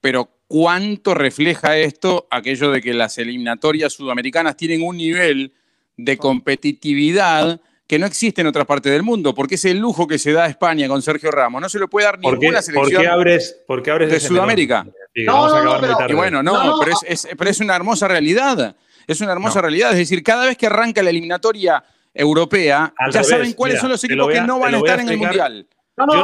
pero 0.00 0.28
¿cuánto 0.46 1.14
refleja 1.14 1.76
esto 1.76 2.26
aquello 2.30 2.70
de 2.70 2.80
que 2.80 2.94
las 2.94 3.18
eliminatorias 3.18 3.92
sudamericanas 3.92 4.56
tienen 4.56 4.82
un 4.82 4.96
nivel 4.96 5.52
de 5.96 6.16
competitividad 6.16 7.60
que 7.86 7.98
no 7.98 8.06
existe 8.06 8.40
en 8.40 8.46
otras 8.46 8.66
partes 8.66 8.92
del 8.92 9.02
mundo, 9.02 9.34
porque 9.34 9.56
es 9.56 9.64
el 9.64 9.78
lujo 9.78 10.06
que 10.06 10.16
se 10.16 10.32
da 10.32 10.44
a 10.44 10.46
España 10.46 10.86
con 10.86 11.02
Sergio 11.02 11.32
Ramos. 11.32 11.60
No 11.60 11.68
se 11.68 11.80
lo 11.80 11.88
puede 11.88 12.06
dar 12.06 12.20
ninguna 12.20 12.62
selección 12.62 12.92
¿por 12.92 13.02
qué 13.02 13.08
abres, 13.08 13.56
por 13.66 13.82
qué 13.82 13.90
abres 13.90 14.10
de 14.10 14.20
Sudamérica. 14.20 14.86
No, 15.26 15.48
no, 15.48 15.80
no, 15.80 16.08
y 16.08 16.14
bueno, 16.14 16.40
no, 16.40 16.78
pero, 16.78 16.96
es, 17.04 17.28
pero 17.36 17.50
es 17.50 17.58
una 17.58 17.74
hermosa 17.74 18.06
realidad. 18.06 18.76
Es 19.10 19.20
una 19.20 19.32
hermosa 19.32 19.60
realidad. 19.60 19.90
Es 19.90 19.98
decir, 19.98 20.22
cada 20.22 20.46
vez 20.46 20.56
que 20.56 20.66
arranca 20.66 21.02
la 21.02 21.10
eliminatoria 21.10 21.82
europea, 22.14 22.94
ya 23.12 23.24
saben 23.24 23.52
cuáles 23.54 23.80
son 23.80 23.90
los 23.90 24.04
equipos 24.04 24.32
que 24.32 24.40
no 24.40 24.60
van 24.60 24.74
a 24.74 24.78
estar 24.78 25.00
en 25.00 25.08
el 25.08 25.18
Mundial. 25.18 25.66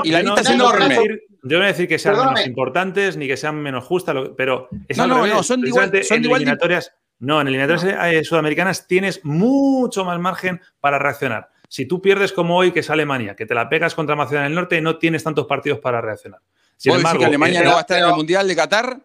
y 0.05 0.11
la 0.11 0.23
lista 0.23 0.41
es 0.43 0.51
enorme. 0.51 0.95
yo 0.95 1.09
no 1.43 1.59
voy 1.59 1.65
a 1.65 1.67
decir 1.67 1.89
que 1.89 1.99
sean 1.99 2.17
menos 2.17 2.47
importantes 2.47 3.17
ni 3.17 3.27
que 3.27 3.37
sean 3.37 3.57
menos 3.57 3.85
justas, 3.85 4.17
pero 4.37 4.69
es 4.87 4.97
no, 4.97 5.07
no, 5.09 5.27
no, 5.27 5.43
son 5.43 5.67
igual, 5.67 5.91
son 6.05 6.25
igual 6.25 6.43
eliminatorias. 6.43 6.93
No, 7.19 7.41
en 7.41 7.49
eliminatorias 7.49 8.13
eh, 8.13 8.25
sudamericanas 8.25 8.87
tienes 8.87 9.25
mucho 9.25 10.05
más 10.05 10.21
margen 10.21 10.61
para 10.81 10.99
reaccionar. 10.99 11.49
Si 11.69 11.87
tú 11.87 12.01
pierdes 12.01 12.33
como 12.33 12.57
hoy, 12.57 12.73
que 12.73 12.81
es 12.81 12.91
Alemania, 12.91 13.35
que 13.35 13.47
te 13.47 13.55
la 13.55 13.69
pegas 13.69 13.95
contra 13.95 14.15
Macedonia 14.15 14.45
del 14.45 14.55
Norte, 14.55 14.81
no 14.81 14.99
tienes 14.99 15.25
tantos 15.25 15.47
partidos 15.47 15.81
para 15.81 16.01
reaccionar. 16.01 16.41
Sin 16.77 16.93
embargo, 16.93 17.21
que 17.21 17.25
Alemania 17.25 17.63
no 17.65 17.71
va 17.71 17.79
a 17.79 17.81
estar 17.81 17.99
en 17.99 18.05
el 18.05 18.15
Mundial 18.15 18.47
de 18.47 18.55
Qatar? 18.55 19.01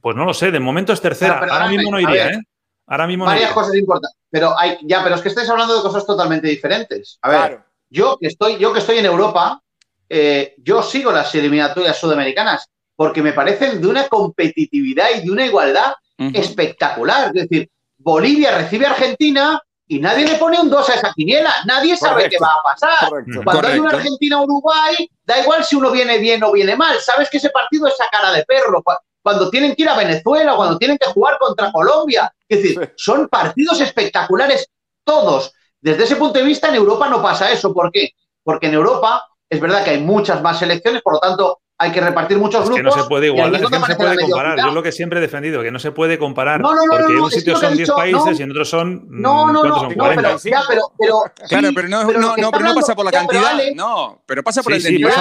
Pues 0.00 0.14
no 0.14 0.24
lo 0.26 0.34
sé, 0.34 0.50
de 0.50 0.60
momento 0.60 0.92
es 0.92 1.00
tercera. 1.00 1.38
Ahora 1.38 1.68
mismo 1.68 1.90
no 1.90 1.98
iría, 1.98 2.28
¿eh? 2.28 2.40
Ahora 2.86 3.06
mismo 3.06 3.24
Varias 3.24 3.52
cosas 3.52 3.74
importantes. 3.74 4.18
Pero 4.30 4.58
hay, 4.58 4.78
ya, 4.82 5.02
pero 5.02 5.16
es 5.16 5.22
que 5.22 5.28
estáis 5.28 5.48
hablando 5.48 5.76
de 5.76 5.82
cosas 5.82 6.06
totalmente 6.06 6.46
diferentes. 6.46 7.18
A 7.22 7.30
ver, 7.30 7.60
yo 7.90 8.16
que 8.20 8.28
estoy, 8.28 8.58
yo 8.58 8.72
que 8.72 8.78
estoy 8.78 8.98
en 8.98 9.06
Europa, 9.06 9.60
eh, 10.08 10.54
yo 10.58 10.82
sigo 10.82 11.10
las 11.10 11.34
eliminatorias 11.34 11.96
sudamericanas 11.98 12.68
porque 12.94 13.22
me 13.22 13.32
parecen 13.32 13.80
de 13.80 13.88
una 13.88 14.08
competitividad 14.08 15.08
y 15.16 15.24
de 15.26 15.30
una 15.30 15.46
igualdad 15.46 15.94
espectacular. 16.18 17.28
Es 17.34 17.48
decir, 17.48 17.70
Bolivia 17.98 18.56
recibe 18.56 18.86
a 18.86 18.90
Argentina 18.90 19.60
y 19.88 20.00
nadie 20.00 20.26
le 20.26 20.36
pone 20.36 20.58
un 20.58 20.70
2 20.70 20.88
a 20.88 20.94
esa 20.94 21.12
quiniela. 21.12 21.52
Nadie 21.66 21.96
sabe 21.96 22.28
qué 22.28 22.38
va 22.38 22.48
a 22.48 22.62
pasar. 22.62 23.08
Cuando 23.44 23.68
hay 23.68 23.78
una 23.78 23.90
Argentina-Uruguay, 23.90 25.10
da 25.24 25.40
igual 25.40 25.64
si 25.64 25.76
uno 25.76 25.90
viene 25.90 26.18
bien 26.18 26.42
o 26.42 26.52
viene 26.52 26.74
mal. 26.74 26.98
Sabes 27.00 27.28
que 27.28 27.36
ese 27.36 27.50
partido 27.50 27.86
es 27.86 28.00
a 28.00 28.08
cara 28.08 28.32
de 28.32 28.44
perro 28.44 28.82
cuando 29.26 29.50
tienen 29.50 29.74
que 29.74 29.82
ir 29.82 29.88
a 29.88 29.96
Venezuela, 29.96 30.54
cuando 30.54 30.78
tienen 30.78 30.96
que 30.98 31.10
jugar 31.10 31.36
contra 31.40 31.72
Colombia. 31.72 32.32
Es 32.48 32.62
decir, 32.62 32.94
son 32.94 33.26
partidos 33.26 33.80
espectaculares 33.80 34.68
todos. 35.02 35.52
Desde 35.80 36.04
ese 36.04 36.14
punto 36.14 36.38
de 36.38 36.44
vista, 36.44 36.68
en 36.68 36.76
Europa 36.76 37.08
no 37.08 37.20
pasa 37.20 37.50
eso. 37.50 37.74
¿Por 37.74 37.90
qué? 37.90 38.10
Porque 38.44 38.68
en 38.68 38.74
Europa 38.74 39.26
es 39.50 39.60
verdad 39.60 39.82
que 39.82 39.90
hay 39.90 40.00
muchas 40.00 40.40
más 40.42 40.60
selecciones, 40.60 41.02
por 41.02 41.14
lo 41.14 41.18
tanto, 41.18 41.58
hay 41.76 41.90
que 41.90 42.00
repartir 42.00 42.38
muchos 42.38 42.66
grupos. 42.66 42.76
Que 42.76 42.82
no 42.84 42.92
se 42.92 43.08
puede 43.08 43.26
igualar, 43.26 43.60
es 43.60 43.68
que 43.68 43.78
no 43.80 43.86
se 43.86 43.96
puede 43.96 44.16
comparar. 44.20 44.58
Yo 44.60 44.68
es 44.68 44.74
lo 44.74 44.82
que 44.84 44.92
siempre 44.92 45.18
he 45.18 45.22
defendido, 45.22 45.60
que 45.60 45.72
no 45.72 45.80
se 45.80 45.90
puede 45.90 46.20
comparar. 46.20 46.60
No, 46.60 46.72
no, 46.72 46.86
no, 46.86 46.96
porque 46.96 47.12
en 47.12 47.18
un 47.18 47.30
sitio 47.32 47.56
son 47.56 47.76
10 47.76 47.90
países 47.90 48.38
y 48.38 48.44
en 48.44 48.52
otros 48.52 48.70
son. 48.70 49.08
No, 49.08 49.52
no, 49.52 49.64
no, 49.64 49.88
pero, 49.88 50.38
pero, 50.38 50.92
pero, 50.96 51.22
claro, 51.48 51.68
pero 51.74 51.88
no, 51.88 52.04
no, 52.04 52.36
no, 52.36 52.50
pero 52.52 52.64
no 52.64 52.74
pasa 52.76 52.94
por 52.94 53.04
la 53.04 53.10
cantidad. 53.10 53.58
No, 53.74 54.22
pero 54.24 54.44
pasa 54.44 54.62
por 54.62 54.72
el 54.72 54.80
desnivel. 54.80 55.12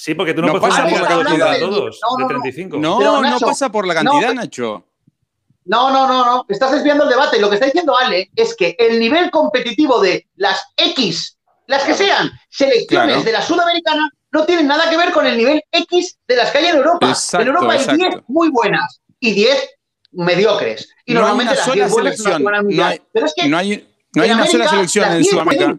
Sí, 0.00 0.14
porque 0.14 0.32
tú 0.32 0.40
no, 0.40 0.52
puedes 0.52 0.66
pasar 0.66 0.88
por 0.88 1.02
la 1.02 1.08
cantidad 1.08 1.52
de 1.52 1.58
todos, 1.58 2.00
de 2.16 2.24
35. 2.26 2.78
No, 2.78 3.20
no 3.20 3.38
pasa 3.38 3.70
por 3.70 3.86
la 3.86 3.92
cantidad, 3.92 4.32
Nacho. 4.32 4.86
No, 5.66 5.90
no, 5.90 6.08
no, 6.08 6.24
no. 6.24 6.46
Estás 6.48 6.72
desviando 6.72 7.04
el 7.04 7.10
debate. 7.10 7.38
Lo 7.38 7.50
que 7.50 7.56
está 7.56 7.66
diciendo 7.66 7.94
Ale 7.98 8.30
es 8.34 8.56
que 8.56 8.74
el 8.78 8.98
nivel 8.98 9.30
competitivo 9.30 10.00
de 10.00 10.26
las 10.36 10.64
X, 10.74 11.36
las 11.66 11.82
que 11.82 11.92
sean, 11.92 12.30
selecciones 12.48 13.26
de 13.26 13.32
la 13.32 13.42
sudamericana, 13.42 14.10
no 14.32 14.46
tienen 14.46 14.68
nada 14.68 14.88
que 14.88 14.96
ver 14.96 15.12
con 15.12 15.26
el 15.26 15.36
nivel 15.36 15.62
X 15.70 16.16
de 16.26 16.36
las 16.36 16.50
que 16.50 16.58
hay 16.58 16.66
en 16.68 16.76
Europa. 16.76 17.14
en 17.34 17.46
Europa 17.46 17.72
hay 17.74 17.96
10 17.98 18.14
muy 18.28 18.48
buenas 18.48 19.02
y 19.18 19.34
10 19.34 19.68
mediocres. 20.12 20.88
Y 21.04 21.12
normalmente 21.12 21.56
las 21.56 21.70
10 21.70 21.90
buenas 21.90 22.16
selección. 22.16 22.42
No 22.74 22.84
hay, 22.86 23.02
Pero 23.12 23.26
es 23.26 23.34
que 23.36 23.48
no 23.50 23.58
hay, 23.58 23.86
una 24.14 24.46
sola 24.46 24.66
selección 24.66 25.12
en 25.12 25.24
Sudamérica. 25.26 25.78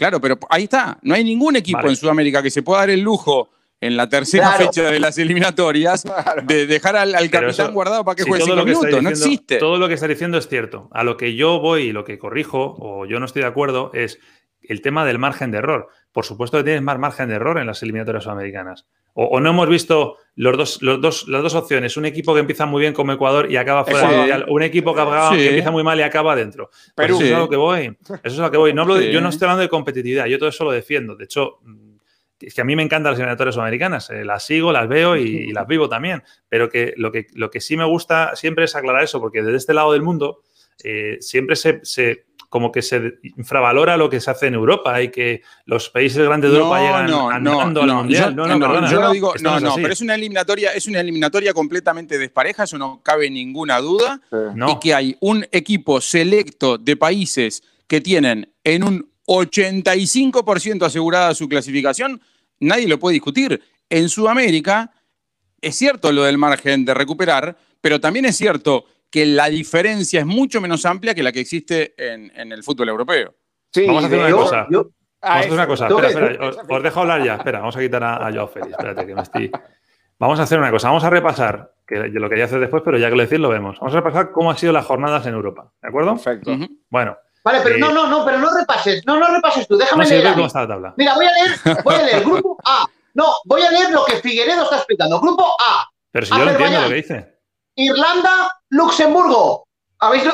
Claro, 0.00 0.18
pero 0.18 0.38
ahí 0.48 0.62
está. 0.62 0.98
No 1.02 1.14
hay 1.14 1.22
ningún 1.22 1.56
equipo 1.56 1.86
en 1.86 1.94
Sudamérica 1.94 2.42
que 2.42 2.50
se 2.50 2.62
pueda 2.62 2.80
dar 2.80 2.88
el 2.88 3.02
lujo 3.02 3.50
en 3.82 3.98
la 3.98 4.08
tercera 4.08 4.52
fecha 4.52 4.90
de 4.90 4.98
las 4.98 5.18
eliminatorias 5.18 6.04
de 6.44 6.66
dejar 6.66 6.96
al, 6.96 7.12
capitán 7.28 7.74
guardado 7.74 8.02
para 8.02 8.16
que 8.16 8.22
juegue 8.22 8.44
cinco 8.44 8.64
minutos. 8.64 9.02
no 9.02 9.10
existe. 9.10 9.58
Todo 9.58 9.76
lo 9.76 9.88
que 9.88 9.94
está 9.94 10.08
diciendo 10.08 10.38
es 10.38 10.48
cierto. 10.48 10.88
A 10.92 11.04
lo 11.04 11.18
que 11.18 11.34
yo 11.34 11.60
voy 11.60 11.82
y 11.82 11.92
lo 11.92 12.04
que 12.04 12.18
corrijo, 12.18 12.76
o 12.78 13.04
yo 13.04 13.20
no 13.20 13.26
estoy 13.26 13.42
de 13.42 13.48
acuerdo, 13.48 13.90
es 13.92 14.18
el 14.62 14.80
tema 14.80 15.04
del 15.04 15.18
margen 15.18 15.50
de 15.50 15.58
error. 15.58 15.88
Por 16.12 16.24
supuesto 16.24 16.56
que 16.56 16.64
tienes 16.64 16.80
más 16.80 16.98
margen 16.98 17.28
de 17.28 17.34
error 17.34 17.58
en 17.58 17.66
las 17.66 17.82
eliminatorias 17.82 18.24
sudamericanas. 18.24 18.86
O, 19.14 19.40
no 19.40 19.50
hemos 19.50 19.68
visto 19.68 20.16
los 20.36 20.56
dos, 20.56 20.82
los 20.82 21.00
dos, 21.00 21.28
las 21.28 21.42
dos 21.42 21.54
opciones. 21.54 21.96
Un 21.96 22.06
equipo 22.06 22.32
que 22.32 22.40
empieza 22.40 22.66
muy 22.66 22.80
bien 22.80 22.92
como 22.92 23.12
Ecuador 23.12 23.50
y 23.50 23.56
acaba 23.56 23.84
fuera 23.84 24.08
del 24.08 24.16
Mundial. 24.18 24.46
Un 24.48 24.62
equipo 24.62 24.94
que, 24.94 25.00
empieza 25.00 25.70
muy 25.70 25.82
mal 25.82 25.98
y 25.98 26.02
acaba 26.02 26.36
dentro. 26.36 26.70
Pero 26.94 27.14
eso 27.14 27.24
es 27.24 27.32
a 27.32 27.38
lo 27.38 27.48
que 27.48 27.56
voy. 27.56 27.96
Eso 28.04 28.18
es 28.22 28.38
a 28.38 28.42
lo 28.42 28.50
que 28.50 28.56
voy. 28.56 28.72
No 28.72 29.00
yo 29.00 29.20
no 29.20 29.28
estoy 29.28 29.46
hablando 29.46 29.62
de 29.62 29.68
competitividad. 29.68 30.26
Yo 30.26 30.38
todo 30.38 30.48
eso 30.48 30.64
lo 30.64 30.70
defiendo. 30.70 31.16
De 31.16 31.24
hecho, 31.24 31.58
es 32.40 32.54
que 32.54 32.60
a 32.60 32.64
mí 32.64 32.76
me 32.76 32.82
encantan 32.82 33.12
las 33.12 33.18
eliminatorias 33.18 33.54
sudamericanas. 33.54 34.10
Eh, 34.10 34.24
las 34.24 34.44
sigo, 34.44 34.72
las 34.72 34.88
veo 34.88 35.16
y, 35.16 35.52
las 35.52 35.66
vivo 35.66 35.88
también. 35.88 36.22
Pero 36.48 36.68
que 36.68 36.94
lo, 36.96 37.12
que 37.12 37.26
lo 37.34 37.50
que 37.50 37.60
sí 37.60 37.76
me 37.76 37.84
gusta 37.84 38.34
siempre 38.36 38.64
es 38.64 38.76
aclarar 38.76 39.02
eso, 39.02 39.20
porque 39.20 39.42
desde 39.42 39.58
este 39.58 39.74
lado 39.74 39.92
del 39.92 40.02
mundo 40.02 40.42
eh, 40.82 41.18
siempre 41.20 41.56
se 41.56 42.24
como 42.50 42.72
que 42.72 42.82
se 42.82 43.14
infravalora 43.36 43.96
lo 43.96 44.10
que 44.10 44.20
se 44.20 44.28
hace 44.28 44.48
en 44.48 44.54
Europa 44.54 45.00
y 45.00 45.10
que 45.10 45.42
los 45.66 45.88
países 45.88 46.22
grandes 46.26 46.50
de 46.50 46.56
Europa 46.58 46.80
llegan 46.80 47.10
andando 47.32 47.82
al 47.82 47.94
mundial. 47.94 48.34
no, 48.34 48.46
no, 48.46 48.90
yo 48.90 49.00
no 49.00 49.12
digo, 49.12 49.32
no, 49.40 49.60
no, 49.60 49.76
pero 49.76 49.92
es 49.92 50.00
una 50.00 50.16
eliminatoria, 50.16 50.72
es 50.72 50.88
una 50.88 51.00
eliminatoria 51.00 51.54
completamente 51.54 52.18
despareja, 52.18 52.64
eso 52.64 52.76
no 52.76 53.00
cabe 53.04 53.30
ninguna 53.30 53.78
duda. 53.78 54.20
Y 54.68 54.78
que 54.80 54.92
hay 54.92 55.16
un 55.20 55.46
equipo 55.52 56.00
selecto 56.00 56.76
de 56.76 56.96
países 56.96 57.62
que 57.86 58.00
tienen 58.00 58.52
en 58.64 58.82
un 58.82 59.10
85% 59.26 60.84
asegurada 60.84 61.32
su 61.36 61.48
clasificación, 61.48 62.20
nadie 62.58 62.88
lo 62.88 62.98
puede 62.98 63.14
discutir. 63.14 63.62
En 63.88 64.08
Sudamérica 64.08 64.92
es 65.60 65.76
cierto 65.76 66.10
lo 66.10 66.24
del 66.24 66.36
margen 66.36 66.84
de 66.84 66.94
recuperar, 66.94 67.56
pero 67.80 68.00
también 68.00 68.24
es 68.24 68.36
cierto 68.36 68.86
que 69.10 69.26
la 69.26 69.48
diferencia 69.48 70.20
es 70.20 70.26
mucho 70.26 70.60
menos 70.60 70.86
amplia 70.86 71.14
que 71.14 71.22
la 71.22 71.32
que 71.32 71.40
existe 71.40 71.94
en, 71.96 72.52
el 72.52 72.62
fútbol 72.62 72.88
europeo. 72.88 73.34
vamos 73.86 74.04
a 74.04 74.06
hacer 74.06 74.18
una 74.18 74.30
cosa. 74.30 74.66
vamos 74.70 74.86
a 75.20 75.38
hacer 75.38 75.52
una 75.52 75.66
cosa. 75.66 75.88
Espera, 75.88 76.08
espera, 76.08 76.48
os, 76.48 76.82
dejo 76.82 77.00
hablar 77.00 77.24
ya. 77.24 77.34
Espera, 77.34 77.58
vamos 77.58 77.76
a 77.76 77.80
quitar 77.80 78.04
a, 78.04 78.26
a 78.26 78.32
Joao 78.32 78.48
Félix. 78.48 78.72
Espérate, 78.72 79.06
que 79.06 79.14
me 79.14 79.22
estoy. 79.22 79.50
Vamos 80.20 80.38
a 80.38 80.42
hacer 80.42 80.58
una 80.58 80.70
cosa. 80.70 80.88
Vamos 80.88 81.02
a 81.02 81.10
repasar, 81.10 81.72
que 81.86 82.10
yo 82.12 82.20
lo 82.20 82.28
quería 82.28 82.44
hacer 82.44 82.60
después, 82.60 82.82
pero 82.84 82.98
ya 82.98 83.08
que 83.08 83.16
lo 83.16 83.22
decís, 83.22 83.38
lo 83.38 83.48
vemos. 83.48 83.78
Vamos 83.80 83.94
a 83.94 83.96
repasar 83.96 84.32
cómo 84.32 84.50
han 84.50 84.58
sido 84.58 84.72
las 84.72 84.84
jornadas 84.84 85.26
en 85.26 85.34
Europa. 85.34 85.72
¿De 85.80 85.88
acuerdo? 85.88 86.12
Perfecto. 86.12 86.52
Bueno. 86.90 87.16
Vale, 87.42 87.60
pero 87.64 87.78
no, 87.78 87.90
no, 87.90 88.06
no, 88.06 88.22
pero 88.24 88.38
no 88.38 88.48
repases, 88.54 89.02
no, 89.06 89.18
no 89.18 89.26
repases 89.34 89.66
tú, 89.66 89.78
déjame 89.78 90.04
leer. 90.04 90.34
Cómo 90.34 90.46
está 90.46 90.60
la 90.60 90.68
tabla. 90.68 90.94
Mira, 90.98 91.14
voy 91.14 91.24
a 91.24 91.32
leer, 91.32 91.82
voy 91.82 91.94
a 91.94 92.02
leer 92.02 92.22
Grupo 92.22 92.58
A. 92.66 92.86
No, 93.14 93.24
voy 93.46 93.62
a 93.62 93.70
leer 93.70 93.90
lo 93.92 94.04
que 94.04 94.16
Figueredo 94.16 94.64
está 94.64 94.76
explicando. 94.76 95.18
Grupo 95.22 95.56
A. 95.58 95.88
Pero 96.10 96.26
si 96.26 96.36
yo 96.36 96.44
lo 96.44 96.50
entiendo 96.50 96.82
lo 96.82 96.88
que 96.88 96.94
dice. 96.94 97.29
Irlanda, 97.80 98.56
Luxemburgo, 98.68 99.66
¿Habéis 99.98 100.24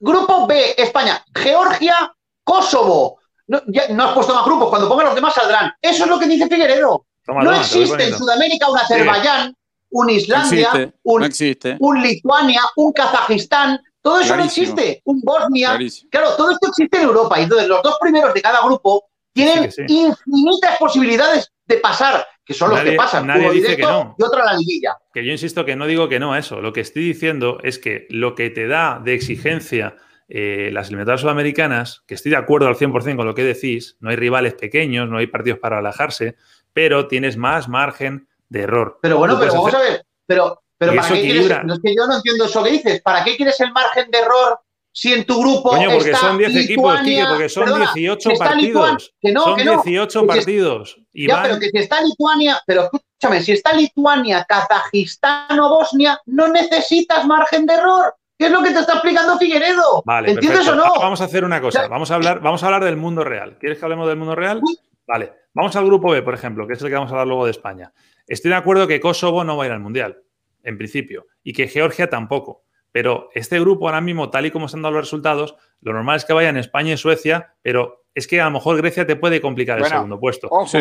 Grupo 0.00 0.46
B, 0.48 0.74
España, 0.76 1.24
Georgia, 1.32 2.12
Kosovo. 2.42 3.20
No, 3.46 3.58
has 4.04 4.14
puesto 4.14 4.34
más 4.34 4.44
grupos, 4.44 4.68
cuando 4.68 4.88
pongan 4.88 5.06
los 5.06 5.14
demás 5.14 5.34
saldrán. 5.34 5.72
Eso 5.80 6.04
es 6.04 6.10
lo 6.10 6.18
que 6.18 6.26
dice 6.26 6.48
Figueredo. 6.48 7.06
no 7.26 7.52
existe 7.52 8.08
en 8.08 8.18
Sudamérica 8.18 8.68
un 8.68 8.78
Azerbaiyán, 8.78 9.56
un 9.90 10.10
Islandia, 10.10 10.92
un, 11.04 11.30
un, 11.78 12.02
Lituania, 12.02 12.62
un 12.76 12.92
Kazajistán. 12.92 13.80
Todo 14.00 14.18
eso 14.18 14.34
no 14.34 14.42
existe. 14.42 15.02
Un 15.04 15.20
Bosnia. 15.20 15.78
Claro, 16.10 16.34
todo 16.36 16.50
esto 16.50 16.68
existe 16.68 16.96
en 16.96 17.04
Europa. 17.04 17.38
Y 17.38 17.44
entonces 17.44 17.68
los 17.68 17.80
dos 17.82 17.96
primeros 18.00 18.34
de 18.34 18.42
cada 18.42 18.64
grupo 18.64 19.04
tienen 19.32 19.70
infinitas 19.86 20.78
posibilidades 20.78 21.52
de 21.66 21.76
pasar 21.76 22.26
que 22.44 22.54
son 22.54 22.70
los 22.70 22.80
que 22.80 22.92
pasan. 22.92 23.26
Nadie 23.26 23.50
dice 23.50 23.76
que 23.76 23.82
no. 23.82 24.14
Y 24.18 24.22
otra 24.22 24.44
la 24.44 24.54
liguilla. 24.54 24.96
Que 25.12 25.24
yo 25.24 25.32
insisto 25.32 25.64
que 25.64 25.76
no 25.76 25.86
digo 25.86 26.08
que 26.08 26.18
no 26.18 26.32
a 26.32 26.38
eso. 26.38 26.60
Lo 26.60 26.72
que 26.72 26.80
estoy 26.80 27.04
diciendo 27.04 27.58
es 27.62 27.78
que 27.78 28.06
lo 28.10 28.34
que 28.34 28.50
te 28.50 28.66
da 28.66 29.00
de 29.02 29.14
exigencia 29.14 29.96
eh, 30.34 30.70
las 30.72 30.88
eliminatorias 30.88 31.20
sudamericanas, 31.20 32.04
que 32.06 32.14
estoy 32.14 32.30
de 32.30 32.38
acuerdo 32.38 32.66
al 32.66 32.76
100% 32.76 33.16
con 33.16 33.26
lo 33.26 33.34
que 33.34 33.44
decís, 33.44 33.98
no 34.00 34.08
hay 34.08 34.16
rivales 34.16 34.54
pequeños, 34.54 35.06
no 35.06 35.18
hay 35.18 35.26
partidos 35.26 35.58
para 35.58 35.76
relajarse, 35.76 36.36
pero 36.72 37.06
tienes 37.06 37.36
más 37.36 37.68
margen 37.68 38.28
de 38.48 38.62
error. 38.62 38.98
Pero 39.02 39.18
bueno, 39.18 39.38
pero 39.38 39.52
vamos 39.52 39.74
a 39.74 39.80
ver, 39.80 40.06
pero, 40.24 40.62
pero 40.78 40.94
¿para 40.94 41.08
qué 41.08 41.20
quieres? 41.20 41.48
No 41.64 41.74
es 41.74 41.80
que 41.80 41.94
yo 41.94 42.06
no 42.06 42.16
entiendo 42.16 42.46
eso 42.46 42.64
que 42.64 42.70
dices. 42.70 43.02
¿Para 43.02 43.22
qué 43.24 43.36
quieres 43.36 43.60
el 43.60 43.72
margen 43.72 44.10
de 44.10 44.18
error 44.20 44.58
si 44.92 45.12
en 45.12 45.24
tu 45.24 45.40
grupo. 45.40 45.70
Coño, 45.70 45.90
porque 45.90 46.14
son 46.14 46.38
10 46.38 46.56
equipos, 46.56 47.00
Quique, 47.00 47.24
porque 47.28 47.48
son 47.48 47.78
18 47.94 48.30
partidos. 48.38 49.14
que 49.20 49.32
no, 49.32 49.42
son 49.42 49.56
que 49.56 49.64
no, 49.64 49.82
18 49.82 50.26
partidos. 50.26 50.96
Ya, 51.12 51.42
pero 51.42 51.58
que 51.58 51.70
si 51.70 51.78
está 51.78 52.02
Lituania, 52.02 52.60
pero 52.66 52.84
escúchame, 52.84 53.42
si 53.42 53.52
está 53.52 53.72
Lituania, 53.72 54.44
Kazajistán 54.48 55.58
o 55.58 55.68
Bosnia, 55.68 56.20
no 56.26 56.48
necesitas 56.48 57.26
margen 57.26 57.66
de 57.66 57.74
error. 57.74 58.14
¿Qué 58.38 58.46
es 58.46 58.52
lo 58.52 58.62
que 58.62 58.70
te 58.70 58.80
está 58.80 58.94
explicando 58.94 59.38
Figueredo? 59.38 60.02
Vale, 60.04 60.32
¿Entiendes 60.32 60.66
o 60.68 60.74
no? 60.74 60.94
Vamos 60.98 61.20
a 61.20 61.24
hacer 61.24 61.44
una 61.44 61.60
cosa. 61.60 61.86
Vamos 61.86 62.10
a 62.10 62.16
hablar, 62.16 62.40
vamos 62.40 62.62
a 62.62 62.66
hablar 62.66 62.84
del 62.84 62.96
mundo 62.96 63.24
real. 63.24 63.56
¿Quieres 63.58 63.78
que 63.78 63.84
hablemos 63.84 64.08
del 64.08 64.16
mundo 64.16 64.34
real? 64.34 64.60
Vale. 65.06 65.32
Vamos 65.54 65.76
al 65.76 65.84
grupo 65.84 66.10
B, 66.10 66.22
por 66.22 66.34
ejemplo, 66.34 66.66
que 66.66 66.72
es 66.72 66.82
el 66.82 66.88
que 66.88 66.94
vamos 66.94 67.10
a 67.10 67.14
hablar 67.14 67.26
luego 67.26 67.44
de 67.44 67.50
España. 67.50 67.92
Estoy 68.26 68.50
de 68.50 68.56
acuerdo 68.56 68.86
que 68.88 69.00
Kosovo 69.00 69.44
no 69.44 69.56
va 69.56 69.64
a 69.64 69.66
ir 69.66 69.72
al 69.72 69.80
Mundial, 69.80 70.22
en 70.62 70.78
principio, 70.78 71.26
y 71.42 71.52
que 71.52 71.68
Georgia 71.68 72.08
tampoco. 72.08 72.64
Pero 72.92 73.30
este 73.34 73.58
grupo 73.58 73.86
ahora 73.86 74.00
mismo, 74.00 74.30
tal 74.30 74.46
y 74.46 74.50
como 74.50 74.66
están 74.66 74.82
dando 74.82 74.98
los 74.98 75.06
resultados, 75.06 75.56
lo 75.80 75.92
normal 75.92 76.16
es 76.16 76.24
que 76.24 76.34
vayan 76.34 76.56
España 76.58 76.92
y 76.92 76.96
Suecia, 76.96 77.54
pero 77.62 78.04
es 78.14 78.26
que 78.26 78.40
a 78.40 78.44
lo 78.44 78.50
mejor 78.50 78.76
Grecia 78.76 79.06
te 79.06 79.16
puede 79.16 79.40
complicar 79.40 79.78
el 79.78 79.86
segundo 79.86 80.20
puesto. 80.20 80.48
vamos 80.50 80.74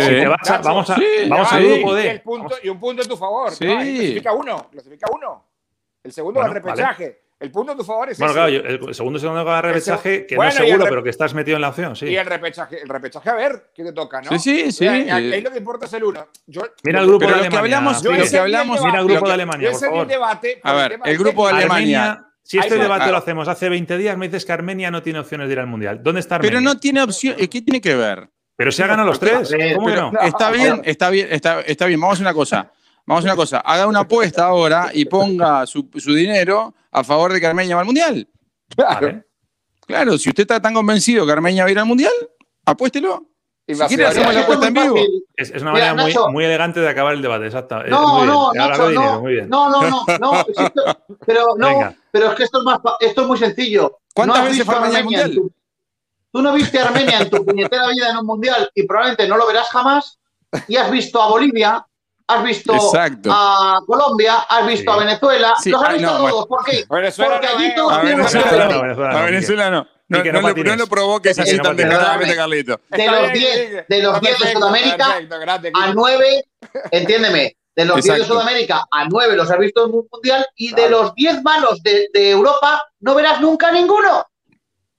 a, 0.89 0.97
vamos 1.29 1.53
al 1.53 1.63
grupo 1.63 1.93
D. 1.93 2.21
Y, 2.63 2.69
un 2.69 2.79
punto 2.79 3.01
en 3.01 3.07
tu 3.07 3.17
favor. 3.17 3.57
clasifica 3.57 4.33
uno. 4.33 4.67
Clasifica 4.69 5.07
uno. 5.13 5.45
El 6.03 6.11
segundo 6.11 6.41
es 6.41 6.47
el 6.47 6.53
repechaje. 6.53 7.21
El 7.41 7.49
punto 7.49 7.71
en 7.71 7.77
tu 7.79 7.83
favor 7.83 8.07
es 8.07 8.19
Bueno, 8.19 8.33
claro, 8.35 8.49
el 8.49 8.93
segundo 8.93 9.17
y 9.17 9.21
segundo 9.21 9.43
de 9.43 9.61
repechaje, 9.63 10.27
que 10.27 10.35
no 10.35 10.43
es 10.43 10.53
seguro, 10.53 10.85
pero 10.87 11.03
que 11.03 11.09
estás 11.09 11.33
metido 11.33 11.55
en 11.55 11.61
la 11.61 11.69
opción, 11.69 11.95
sí. 11.95 12.05
Y 12.05 12.15
el 12.15 12.25
repechaje, 12.27 12.81
el 12.83 12.87
repechaje 12.87 13.29
a 13.31 13.33
ver 13.33 13.71
qué 13.73 13.83
te 13.83 13.93
toca, 13.93 14.21
¿no? 14.21 14.29
Sí, 14.37 14.37
sí, 14.37 14.71
sí. 14.71 14.87
Ahí, 14.87 15.41
lo 15.41 15.51
que 15.51 15.57
importa 15.57 15.87
es 15.87 15.93
el 15.93 16.03
uno. 16.03 16.27
mira 16.83 16.99
el 16.99 17.07
grupo 17.07 17.25
de 17.25 17.33
Alemania. 17.33 17.49
Que 17.49 17.57
hablamos, 17.57 18.03
lo 18.03 18.11
que 18.11 18.37
hablamos, 18.37 18.85
mira 18.85 18.99
el 18.99 19.07
grupo 19.07 19.27
de 19.27 19.33
Alemania, 19.33 19.71
por 19.71 19.79
favor. 19.79 20.07
Debate 20.07 20.59
a 20.61 20.73
ver, 20.73 20.99
el 21.03 21.17
grupo 21.17 21.47
de 21.47 21.53
Alemania. 21.53 22.27
Si 22.43 22.59
este 22.59 22.77
debate 22.77 23.09
lo 23.09 23.17
hacemos 23.17 23.47
hace 23.47 23.69
20 23.69 23.97
días, 23.97 24.17
me 24.17 24.27
dices 24.27 24.45
que 24.45 24.51
Armenia 24.51 24.91
no 24.91 25.01
tiene 25.01 25.19
opciones 25.19 25.47
de 25.47 25.53
ir 25.53 25.59
al 25.59 25.67
Mundial. 25.67 26.01
¿Dónde 26.03 26.19
está 26.19 26.35
Armenia? 26.35 26.59
Pero 26.59 26.61
no 26.61 26.79
tiene 26.79 27.01
opción. 27.01 27.35
¿Qué 27.37 27.61
tiene 27.61 27.81
que 27.81 27.95
ver? 27.95 28.29
Pero 28.55 28.71
se 28.71 28.83
ha 28.83 28.87
ganado 28.87 29.07
los 29.07 29.19
tres. 29.19 29.51
¿Cómo 29.75 29.87
que 29.87 29.95
no? 29.95 30.11
Está 30.21 30.51
bien, 30.51 30.81
está 30.85 31.09
bien, 31.09 31.27
está, 31.31 31.61
está 31.61 31.87
bien. 31.87 31.99
Vamos 31.99 32.19
a 32.19 32.21
una 32.21 32.33
cosa. 32.33 32.71
Vamos 33.11 33.25
a 33.25 33.27
una 33.27 33.35
cosa. 33.35 33.57
Haga 33.57 33.87
una 33.87 33.99
apuesta 33.99 34.45
ahora 34.45 34.89
y 34.93 35.03
ponga 35.03 35.67
su, 35.67 35.89
su 35.97 36.13
dinero 36.13 36.73
a 36.91 37.03
favor 37.03 37.33
de 37.33 37.41
que 37.41 37.45
Armenia 37.45 37.75
va 37.75 37.81
al 37.81 37.85
Mundial. 37.85 38.25
Claro. 38.73 39.21
Claro, 39.85 40.17
si 40.17 40.29
usted 40.29 40.43
está 40.43 40.61
tan 40.61 40.73
convencido 40.73 41.25
que 41.25 41.33
Armenia 41.33 41.63
va 41.63 41.67
a 41.67 41.71
ir 41.73 41.79
al 41.79 41.85
Mundial, 41.85 42.13
apuéstelo. 42.63 43.27
Si 43.67 43.75
quiere, 43.75 44.05
hacemos 44.05 44.33
la 44.33 44.41
apuesta 44.43 44.67
en 44.67 44.73
vivo. 44.73 44.95
Es, 45.35 45.51
una 45.61 45.73
manera 45.73 45.93
muy, 45.93 46.15
muy, 46.31 46.45
elegante 46.45 46.79
de 46.79 46.87
acabar 46.87 47.13
el 47.13 47.21
debate, 47.21 47.47
exacto. 47.47 47.83
No, 47.83 48.25
no, 48.25 48.53
Nacho, 48.53 48.89
no, 48.91 49.21
no, 49.21 49.45
no, 49.45 50.05
no, 50.07 50.31
no, 50.31 50.45
pero 51.25 51.47
no, 51.57 51.93
pero 52.11 52.31
es 52.31 52.35
que 52.35 52.43
esto 52.43 52.59
es, 52.59 52.63
más, 52.63 52.79
esto 53.01 53.23
es 53.23 53.27
muy 53.27 53.37
sencillo. 53.37 53.99
¿Cuántas 54.15 54.45
veces 54.45 54.63
fue 54.63 54.75
Armenia 54.75 54.99
al 54.99 55.03
Mundial? 55.03 55.41
tú 56.31 56.41
no 56.41 56.53
viste 56.53 56.79
a 56.79 56.87
Armenia 56.87 57.19
en 57.19 57.29
tu 57.29 57.43
puñetera 57.45 57.89
vida 57.89 58.11
en 58.11 58.17
un 58.19 58.25
Mundial 58.25 58.71
y 58.73 58.83
probablemente 58.83 59.27
no 59.27 59.35
lo 59.35 59.45
verás 59.47 59.67
jamás 59.67 60.17
y 60.69 60.77
has 60.77 60.89
visto 60.89 61.21
a 61.21 61.27
Bolivia 61.27 61.85
has 62.33 62.43
visto 62.43 62.73
a 63.29 63.79
Colombia, 63.85 64.35
has 64.49 64.65
visto 64.67 64.91
a 64.91 64.97
Venezuela, 64.97 65.53
los 65.65 65.83
has 65.83 65.93
visto 65.93 66.17
todos. 66.17 66.47
¿Por 66.47 66.65
qué? 66.65 66.85
Porque 66.87 67.47
allí 67.47 67.75
todos 67.75 67.93
a 67.93 68.01
Venezuela, 68.01 68.67
no, 68.67 69.05
a 69.05 69.25
Venezuela 69.25 69.69
no. 69.69 69.87
No, 70.07 70.21
no, 70.25 70.41
no, 70.41 70.53
no, 70.53 70.75
lo 70.75 70.87
provoques 70.87 71.39
así 71.39 71.57
tan 71.59 71.75
descaradamente, 71.77 72.35
Carlito. 72.35 72.81
De 72.89 73.07
los 73.07 73.31
10 73.31 73.87
de, 73.87 74.01
los 74.01 74.19
diez 74.19 74.39
de 74.39 74.51
Sudamérica, 74.51 75.15
a 75.73 75.93
9, 75.93 76.45
entiéndeme, 76.91 77.55
de 77.73 77.85
los 77.85 78.03
10 78.03 78.17
de 78.17 78.25
Sudamérica, 78.25 78.83
a 78.91 79.05
9 79.05 79.37
los 79.37 79.49
has 79.49 79.57
visto 79.57 79.85
en 79.85 79.93
un 79.93 80.07
mundial 80.11 80.45
y 80.55 80.73
de 80.75 80.89
los 80.89 81.15
10 81.15 81.43
malos 81.43 81.81
de, 81.81 82.09
de 82.13 82.31
Europa 82.31 82.83
no 82.99 83.15
verás 83.15 83.39
nunca 83.39 83.71
ninguno. 83.71 84.25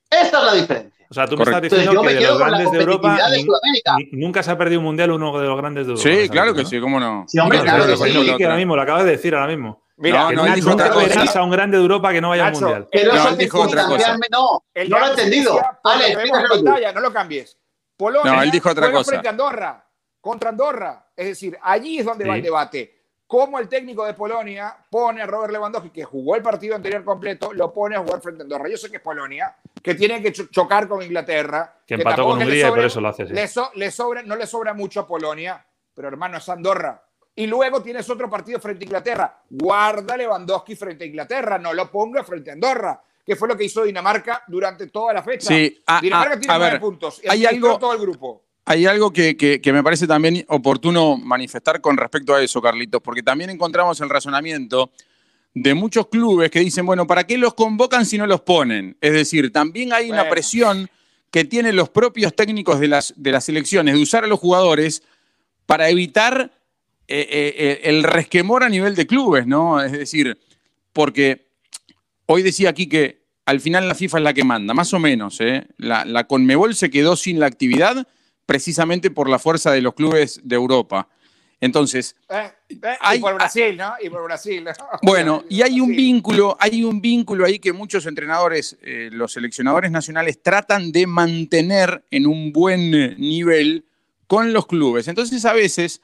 Esta 0.09 0.39
es 0.39 0.45
la 0.45 0.55
diferencia. 0.55 1.02
O 1.13 1.15
sea, 1.15 1.27
tú 1.27 1.37
me 1.37 1.45
estás 1.45 1.61
diciendo 1.61 2.01
que 2.01 2.15
de 2.15 2.21
los 2.23 2.39
grandes 2.39 2.73
de 2.73 2.79
Europa 2.79 3.19
nunca 4.13 4.43
se 4.43 4.51
ha 4.51 4.57
perdido 4.57 4.81
un 4.81 4.87
mundial 4.87 5.11
uno 5.11 5.39
de 5.39 5.47
los 5.47 5.59
grandes 5.59 5.87
de 5.87 5.93
Europa. 5.93 6.09
Sí, 6.09 6.29
claro 6.31 6.55
que 6.55 6.65
sí, 6.65 6.81
cómo 6.81 6.99
no. 6.99 7.27
Sí, 7.29 7.39
hombre, 7.39 7.61
claro, 7.61 7.87
que 7.87 7.97
sí. 7.99 8.43
ahora 8.43 8.57
mismo, 8.57 8.75
lo 8.75 8.81
acabas 8.81 9.05
de 9.05 9.11
decir 9.11 9.35
ahora 9.35 9.49
mismo. 9.49 9.85
Mira, 9.99 10.33
no, 10.33 10.47
no, 10.47 10.57
nunca 10.57 10.89
verás 10.97 11.37
a 11.37 11.43
un 11.43 11.51
grande 11.51 11.77
de 11.77 11.83
Europa 11.83 12.13
que 12.13 12.23
no 12.23 12.31
vaya 12.31 12.47
al 12.47 12.55
mundial. 12.55 12.89
Pero 12.91 13.13
eso 13.13 13.37
dijo 13.37 13.61
otra 13.61 13.85
cosa. 13.85 14.17
No, 14.31 14.65
no 14.89 14.99
lo 14.99 15.07
he 15.07 15.11
entendido. 15.11 15.61
Vale, 15.85 16.93
no 16.95 17.01
lo 17.01 17.13
cambies. 17.13 17.59
Polonia 17.95 18.33
no, 18.33 18.43
él 18.43 18.51
dijo 18.51 18.71
otra 18.71 18.91
cosa. 18.91 19.11
frente 19.11 19.29
a 19.29 19.33
Andorra, 19.33 19.87
contra 20.19 20.49
Andorra. 20.49 21.11
Es 21.15 21.27
decir, 21.27 21.59
allí 21.63 21.99
es 21.99 22.07
donde 22.07 22.27
va 22.27 22.37
el 22.37 22.43
debate 22.43 23.02
cómo 23.33 23.59
el 23.59 23.67
técnico 23.67 24.05
de 24.05 24.13
Polonia 24.13 24.77
pone 24.91 25.23
a 25.23 25.27
Robert 25.27 25.55
Lewandowski, 25.55 25.89
que 25.89 26.05
jugó 26.05 26.37
el 26.37 26.43
partido 26.43 26.77
anterior 26.77 27.03
completo, 27.03 27.55
lo 27.55 27.73
pone 27.73 27.97
a 27.97 28.01
jugar 28.01 28.21
frente 28.21 28.43
a 28.43 28.45
Andorra. 28.45 28.69
Yo 28.69 28.77
sé 28.77 28.91
que 28.91 28.99
es 28.99 29.03
Polonia, 29.03 29.57
que 29.83 29.95
tiene 29.95 30.21
que 30.21 30.33
chocar 30.33 30.87
con 30.87 31.03
Inglaterra. 31.03 31.79
Que, 31.87 31.95
empató 31.95 32.25
con 32.25 32.43
Hungría 32.43 32.69
y 32.69 32.71
por 32.71 32.81
eso 32.81 33.01
lo 33.01 33.09
hace. 33.09 33.25
Le, 33.25 33.91
sobra, 33.91 34.23
no 34.23 34.37
le 34.37 34.47
sobra 34.47 34.75
mucho 34.75 35.01
a 35.01 35.07
Polonia, 35.07 35.65
pero 35.95 36.09
hermano, 36.09 36.37
es 36.37 36.49
Andorra. 36.51 37.03
Y 37.35 37.47
luego 37.47 37.83
tienes 37.83 38.11
otro 38.11 38.29
partido 38.29 38.61
frente 38.61 38.85
a 38.85 38.87
Inglaterra. 38.87 39.43
Guarda 39.49 40.15
Lewandowski 40.15 40.77
frente 40.77 41.05
a 41.05 41.07
Inglaterra, 41.07 41.57
no 41.57 41.73
lo 41.73 41.91
ponga 41.91 42.23
frente 42.25 42.51
a 42.51 42.53
Andorra 42.53 43.03
que 43.25 43.37
fue 43.37 43.49
lo 43.49 43.57
que 43.57 43.65
hizo 43.65 43.85
Dinamarca 43.85 44.43
durante 44.49 44.89
toda 44.89 45.15
la 45.15 45.23
fecha. 45.23 45.47
Sí, 45.47 45.83
Dinamarca 46.03 46.39
tiene 46.39 46.59
nueve 46.59 46.81
puntos. 46.81 47.23
hay 47.27 47.47
algo, 47.47 47.79
todo 47.79 47.95
el 47.95 48.01
grupo. 48.01 48.43
Hay 48.65 48.87
algo 48.87 49.13
que, 49.13 49.61
me 49.65 49.83
parece 49.83 50.07
también 50.07 50.45
oportuno 50.49 51.17
manifestar 51.17 51.81
con 51.81 51.97
respecto 51.97 52.35
a 52.35 52.43
eso, 52.43 52.63
Carlitos, 52.63 53.03
porque 53.03 53.23
también 53.23 53.51
encontramos 53.51 54.01
el 54.01 54.09
razonamiento 54.09 54.93
de 55.55 55.75
muchos 55.75 56.07
clubes 56.07 56.51
que 56.51 56.61
dicen, 56.61 56.87
bueno, 56.87 57.07
¿para 57.07 57.25
qué 57.25 57.37
los 57.39 57.55
convocan 57.55 58.07
si 58.07 58.19
no 58.19 58.27
los 58.27 58.41
ponen? 58.43 58.97
Es 59.01 59.13
decir, 59.13 59.53
también 59.53 59.93
hay 59.93 60.11
una 60.11 60.29
presión 60.29 60.89
que 61.33 61.45
tienen 61.45 61.75
los 61.75 61.89
propios 61.89 62.37
técnicos 62.37 62.79
de 62.79 62.89
las, 62.89 63.15
de 63.17 63.33
las 63.33 63.45
selecciones 63.45 63.95
de 63.95 64.03
usar 64.03 64.25
a 64.25 64.29
los 64.29 64.39
jugadores 64.39 65.03
para 65.67 65.89
evitar 65.89 66.53
eh, 67.09 67.27
eh, 67.31 67.55
eh, 67.57 67.81
el 67.85 68.05
resquemor 68.05 68.63
a 68.63 68.69
nivel 68.69 68.95
de 68.95 69.07
clubes, 69.07 69.47
¿no? 69.47 69.83
Es 69.83 69.93
decir, 69.93 70.39
porque 70.93 71.49
hoy 72.27 72.43
decía 72.43 72.71
aquí 72.71 72.87
que 72.87 73.23
al 73.45 73.61
final 73.61 73.89
la 73.89 73.95
FIFA 73.95 74.19
es 74.19 74.25
la 74.25 74.35
que 74.35 74.45
manda, 74.45 74.73
más 74.73 74.95
o 74.95 75.01
menos, 75.01 75.41
¿eh? 75.41 75.67
La, 75.79 76.05
la 76.05 76.27
Conmebol 76.29 76.77
se 76.77 76.91
quedó 76.91 77.17
sin 77.17 77.41
la 77.41 77.47
actividad 77.47 78.07
precisamente 78.53 79.11
por 79.11 79.31
la 79.31 79.39
fuerza 79.39 79.73
de 79.73 79.81
los 79.81 79.95
clubes 79.95 80.39
de 80.45 80.57
Europa. 80.57 81.09
Entonces, 81.59 82.15
eh, 82.29 82.51
eh, 82.69 82.81
hay, 83.01 83.17
y 83.17 83.21
por 83.23 83.35
Brasil, 83.35 83.75
¿no? 83.79 83.95
Y 83.99 84.11
por 84.11 84.23
Brasil. 84.25 84.63
Bueno, 85.03 85.43
y 85.49 85.63
hay 85.63 85.81
un 85.81 85.89
vínculo, 85.97 86.55
hay 86.61 86.85
un 86.85 87.01
vínculo 87.01 87.47
ahí 87.47 87.59
que 87.59 87.73
muchos 87.73 88.05
entrenadores, 88.05 88.77
eh, 88.83 89.09
los 89.11 89.33
seleccionadores 89.33 89.91
nacionales, 89.91 90.43
tratan 90.43 90.93
de 90.93 91.07
mantener 91.07 92.05
en 92.11 92.27
un 92.27 92.53
buen 92.53 92.91
nivel 93.19 93.87
con 94.27 94.53
los 94.53 94.67
clubes. 94.67 95.09
Entonces, 95.09 95.47
a 95.47 95.55
veces 95.55 96.03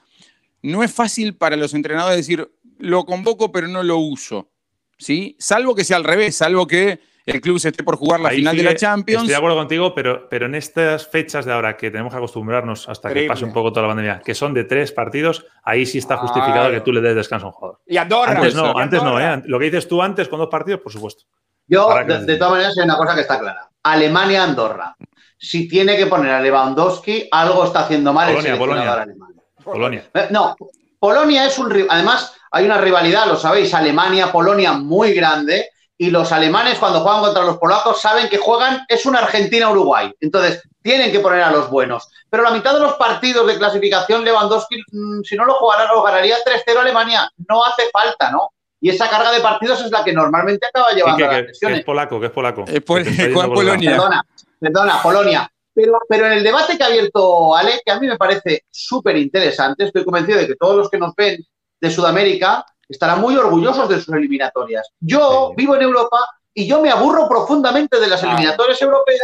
no 0.63 0.83
es 0.83 0.91
fácil 0.91 1.35
para 1.35 1.55
los 1.57 1.75
entrenadores 1.75 2.17
decir, 2.17 2.51
lo 2.79 3.05
convoco 3.05 3.53
pero 3.53 3.69
no 3.69 3.83
lo 3.83 3.99
uso. 3.99 4.49
¿Sí? 4.97 5.37
Salvo 5.39 5.75
que 5.75 5.85
sea 5.85 5.99
al 5.99 6.05
revés, 6.05 6.37
salvo 6.37 6.67
que 6.67 7.01
el 7.31 7.41
club 7.41 7.59
se 7.59 7.69
esté 7.69 7.83
por 7.83 7.97
jugar 7.97 8.21
la 8.21 8.31
final 8.31 8.57
de 8.57 8.63
la 8.63 8.75
Champions. 8.75 9.23
Estoy 9.23 9.31
de 9.31 9.37
acuerdo 9.37 9.57
contigo, 9.57 9.95
pero, 9.95 10.29
pero 10.29 10.47
en 10.47 10.55
estas 10.55 11.07
fechas 11.07 11.45
de 11.45 11.53
ahora 11.53 11.77
que 11.77 11.91
tenemos 11.91 12.13
que 12.13 12.19
acostumbrarnos 12.19 12.89
hasta 12.89 13.13
que 13.13 13.27
pase 13.27 13.45
un 13.45 13.53
poco 13.53 13.73
toda 13.73 13.83
la 13.83 13.95
pandemia, 13.95 14.21
que 14.25 14.35
son 14.35 14.55
de 14.55 14.65
tres 14.65 14.93
partidos, 14.93 15.47
ahí 15.63 15.87
sí 15.87 15.99
está 15.99 16.17
justificado 16.17 16.71
que 16.71 16.81
tú 16.81 16.93
le 16.93 17.01
des 17.01 17.15
descanso 17.15 17.47
a 17.47 17.49
un 17.49 17.53
jugador. 17.53 17.81
Y 17.87 17.97
Andorra. 17.97 18.33
Antes 18.33 18.55
no, 18.55 18.79
antes 18.79 19.03
no, 19.03 19.21
¿eh? 19.21 19.43
Lo 19.47 19.59
que 19.59 19.67
dices 19.67 19.89
tú 19.89 20.03
antes 20.03 20.29
con 20.29 20.39
dos 20.39 20.49
partidos, 20.49 20.81
por 20.81 20.93
supuesto. 20.93 21.25
Yo, 21.67 21.89
de, 22.05 22.37
todas 22.37 22.53
maneras, 22.53 22.79
hay 22.79 22.85
una 22.85 22.97
cosa 22.97 23.15
que 23.15 23.21
está 23.21 23.39
clara. 23.39 23.69
Alemania-Andorra. 23.83 24.97
Si 25.37 25.69
tiene 25.69 25.97
que 25.97 26.07
poner 26.07 26.33
a 26.33 26.41
Lewandowski, 26.41 27.29
algo 27.31 27.65
está 27.65 27.81
haciendo 27.81 28.13
mal 28.13 28.29
Polonia, 28.29 28.53
el 28.53 28.59
Polonia. 28.59 28.93
alemán. 28.95 29.29
Polonia. 29.63 30.05
Eh, 30.15 30.29
no, 30.31 30.57
Polonia 30.99 31.47
es 31.47 31.59
un... 31.59 31.87
Además, 31.89 32.35
hay 32.51 32.65
una 32.65 32.79
rivalidad, 32.79 33.27
lo 33.27 33.37
sabéis, 33.37 33.73
Alemania-Polonia 33.75 34.73
muy 34.73 35.13
grande 35.13 35.69
y 36.01 36.11
los 36.11 36.31
alemanes 36.31 36.79
cuando 36.79 37.01
juegan 37.01 37.21
contra 37.21 37.43
los 37.43 37.59
polacos 37.59 38.01
saben 38.01 38.29
que 38.29 38.39
juegan, 38.39 38.87
es 38.89 39.05
una 39.05 39.19
Argentina-Uruguay. 39.19 40.15
Entonces, 40.21 40.63
tienen 40.81 41.11
que 41.11 41.19
poner 41.19 41.43
a 41.43 41.51
los 41.51 41.69
buenos. 41.69 42.09
Pero 42.31 42.45
la 42.45 42.53
mitad 42.53 42.73
de 42.73 42.81
los 42.81 42.95
partidos 42.95 43.49
de 43.49 43.59
clasificación, 43.59 44.25
Lewandowski, 44.25 44.81
mm, 44.93 45.23
si 45.25 45.37
no 45.37 45.45
lo 45.45 45.55
jugara, 45.55 45.93
lo 45.93 46.03
ganaría 46.05 46.37
3-0 46.45 46.79
Alemania. 46.79 47.29
No 47.49 47.65
hace 47.65 47.91
falta, 47.93 48.31
¿no? 48.31 48.51
Y 48.81 48.91
esa 48.91 49.11
carga 49.11 49.33
de 49.33 49.41
partidos 49.41 49.81
es 49.81 49.91
la 49.91 50.05
que 50.05 50.13
normalmente 50.13 50.69
acaba 50.69 50.93
llevando 50.93 51.25
a 51.25 51.33
las 51.33 51.43
lesiones. 51.47 51.81
es 51.81 51.85
polaco, 51.85 52.21
que 52.21 52.27
es 52.27 52.33
polaco. 52.33 52.65
Es 52.69 52.81
Polonia. 52.83 53.91
Perdona, 53.91 54.27
perdona, 54.61 55.03
Polonia. 55.03 55.53
Pero, 55.75 55.99
pero 56.09 56.27
en 56.27 56.33
el 56.35 56.45
debate 56.45 56.77
que 56.77 56.85
ha 56.85 56.87
abierto 56.87 57.57
Ale, 57.57 57.81
que 57.85 57.91
a 57.91 57.99
mí 57.99 58.07
me 58.07 58.17
parece 58.17 58.65
súper 58.71 59.17
interesante, 59.17 59.85
estoy 59.85 60.05
convencido 60.05 60.39
de 60.39 60.47
que 60.47 60.55
todos 60.55 60.77
los 60.77 60.91
que 60.91 60.99
nos 60.99 61.13
ven 61.17 61.45
de 61.81 61.91
Sudamérica 61.91 62.65
estarán 62.89 63.21
muy 63.21 63.37
orgullosos 63.37 63.89
de 63.89 64.01
sus 64.01 64.15
eliminatorias. 64.15 64.89
Yo 65.01 65.53
vivo 65.57 65.77
en 65.77 65.83
Europa 65.83 66.19
y 66.55 66.67
yo 66.67 66.81
me 66.81 66.91
aburro 66.91 67.29
profundamente 67.29 68.01
de 68.01 68.09
las 68.09 68.23
eliminatorias 68.23 68.81
europeas 68.83 69.21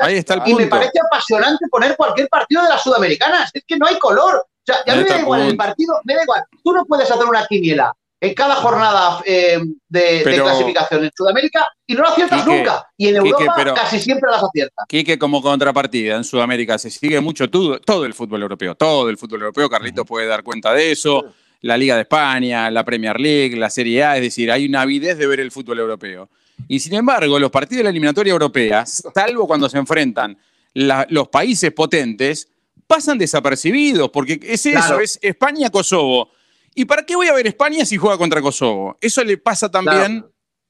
y 0.46 0.54
me 0.54 0.66
parece 0.66 1.00
apasionante 1.04 1.66
poner 1.68 1.96
cualquier 1.96 2.28
partido 2.28 2.62
de 2.62 2.68
las 2.68 2.82
sudamericanas. 2.82 3.50
Es 3.52 3.64
que 3.66 3.76
no 3.76 3.86
hay 3.86 3.98
color. 3.98 4.36
O 4.36 4.64
sea, 4.64 4.76
ya 4.86 4.94
me 4.94 5.04
da 5.04 5.18
igual 5.18 5.42
el 5.42 5.56
partido, 5.56 6.00
me 6.04 6.14
da 6.14 6.22
igual. 6.22 6.44
Tú 6.62 6.72
no 6.72 6.84
puedes 6.84 7.10
hacer 7.10 7.26
una 7.26 7.44
quiniela 7.46 7.92
en 8.20 8.34
cada 8.34 8.54
jornada 8.54 9.20
eh, 9.26 9.60
de, 9.88 10.22
clasificación 10.22 11.04
en 11.04 11.10
Sudamérica 11.14 11.66
y 11.86 11.94
no 11.94 12.02
lo 12.02 12.08
aciertas 12.08 12.46
nunca. 12.46 12.86
Y 12.96 13.08
en 13.08 13.16
Europa 13.16 13.74
casi 13.74 13.98
siempre 14.00 14.30
las 14.30 14.42
aciertas. 14.42 14.86
Quique, 14.88 15.18
como 15.18 15.42
contrapartida, 15.42 16.16
en 16.16 16.24
Sudamérica 16.24 16.78
se 16.78 16.90
sigue 16.90 17.20
mucho 17.20 17.50
todo, 17.50 17.80
todo 17.80 18.06
el 18.06 18.14
fútbol 18.14 18.42
europeo. 18.42 18.74
Todo 18.74 19.10
el 19.10 19.18
fútbol 19.18 19.40
europeo. 19.40 19.68
Carlito 19.68 20.04
puede 20.04 20.26
dar 20.26 20.42
cuenta 20.42 20.72
de 20.72 20.92
eso 20.92 21.34
la 21.64 21.78
Liga 21.78 21.94
de 21.94 22.02
España, 22.02 22.70
la 22.70 22.84
Premier 22.84 23.18
League, 23.18 23.56
la 23.56 23.70
Serie 23.70 24.04
A, 24.04 24.16
es 24.16 24.22
decir, 24.22 24.52
hay 24.52 24.66
una 24.66 24.82
avidez 24.82 25.16
de 25.16 25.26
ver 25.26 25.40
el 25.40 25.50
fútbol 25.50 25.78
europeo. 25.78 26.28
Y 26.68 26.78
sin 26.78 26.92
embargo, 26.92 27.38
los 27.38 27.50
partidos 27.50 27.78
de 27.78 27.84
la 27.84 27.90
eliminatoria 27.90 28.32
europea, 28.32 28.84
salvo 28.84 29.46
cuando 29.46 29.70
se 29.70 29.78
enfrentan 29.78 30.36
los 30.74 31.28
países 31.28 31.72
potentes, 31.72 32.50
pasan 32.86 33.16
desapercibidos, 33.16 34.10
porque 34.10 34.38
es 34.42 34.66
eso, 34.66 35.00
es 35.00 35.18
España-Kosovo. 35.22 36.32
¿Y 36.74 36.84
para 36.84 37.02
qué 37.02 37.16
voy 37.16 37.28
a 37.28 37.32
ver 37.32 37.46
España 37.46 37.86
si 37.86 37.96
juega 37.96 38.18
contra 38.18 38.42
Kosovo? 38.42 38.98
Eso 39.00 39.24
le 39.24 39.38
pasa 39.38 39.70
también 39.70 40.22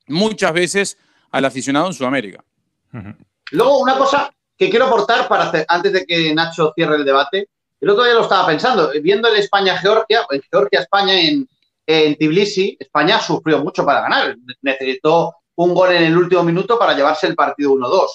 muchas 0.07 0.53
veces 0.53 0.97
al 1.33 1.45
aficionado 1.45 1.89
en 1.89 1.95
Sudamérica. 1.95 2.45
Luego, 3.51 3.81
una 3.81 3.99
cosa 3.99 4.33
que 4.57 4.71
quiero 4.71 4.87
aportar 4.87 5.27
para 5.27 5.51
antes 5.67 5.93
de 5.93 6.07
que 6.07 6.33
Nacho 6.33 6.73
cierre 6.77 6.95
el 6.95 7.05
debate, 7.05 7.49
el 7.85 7.91
otro 7.91 8.05
día 8.05 8.15
lo 8.15 8.23
estaba 8.23 8.47
pensando, 8.47 8.91
viendo 9.03 9.29
el 9.29 9.37
España-Georgia, 9.37 10.27
en 10.31 10.41
Georgia-España 10.51 11.21
en, 11.21 11.47
Tbilisi, 12.17 12.79
España 12.81 13.21
sufrió 13.21 13.59
mucho 13.59 13.85
para 13.85 14.01
ganar. 14.01 14.37
Necesitó 14.63 15.35
un 15.57 15.75
gol 15.75 15.93
en 15.93 16.05
el 16.05 16.17
último 16.17 16.43
minuto 16.43 16.79
para 16.79 16.95
llevarse 16.95 17.27
el 17.27 17.35
partido 17.35 17.73
1-2. 17.73 18.07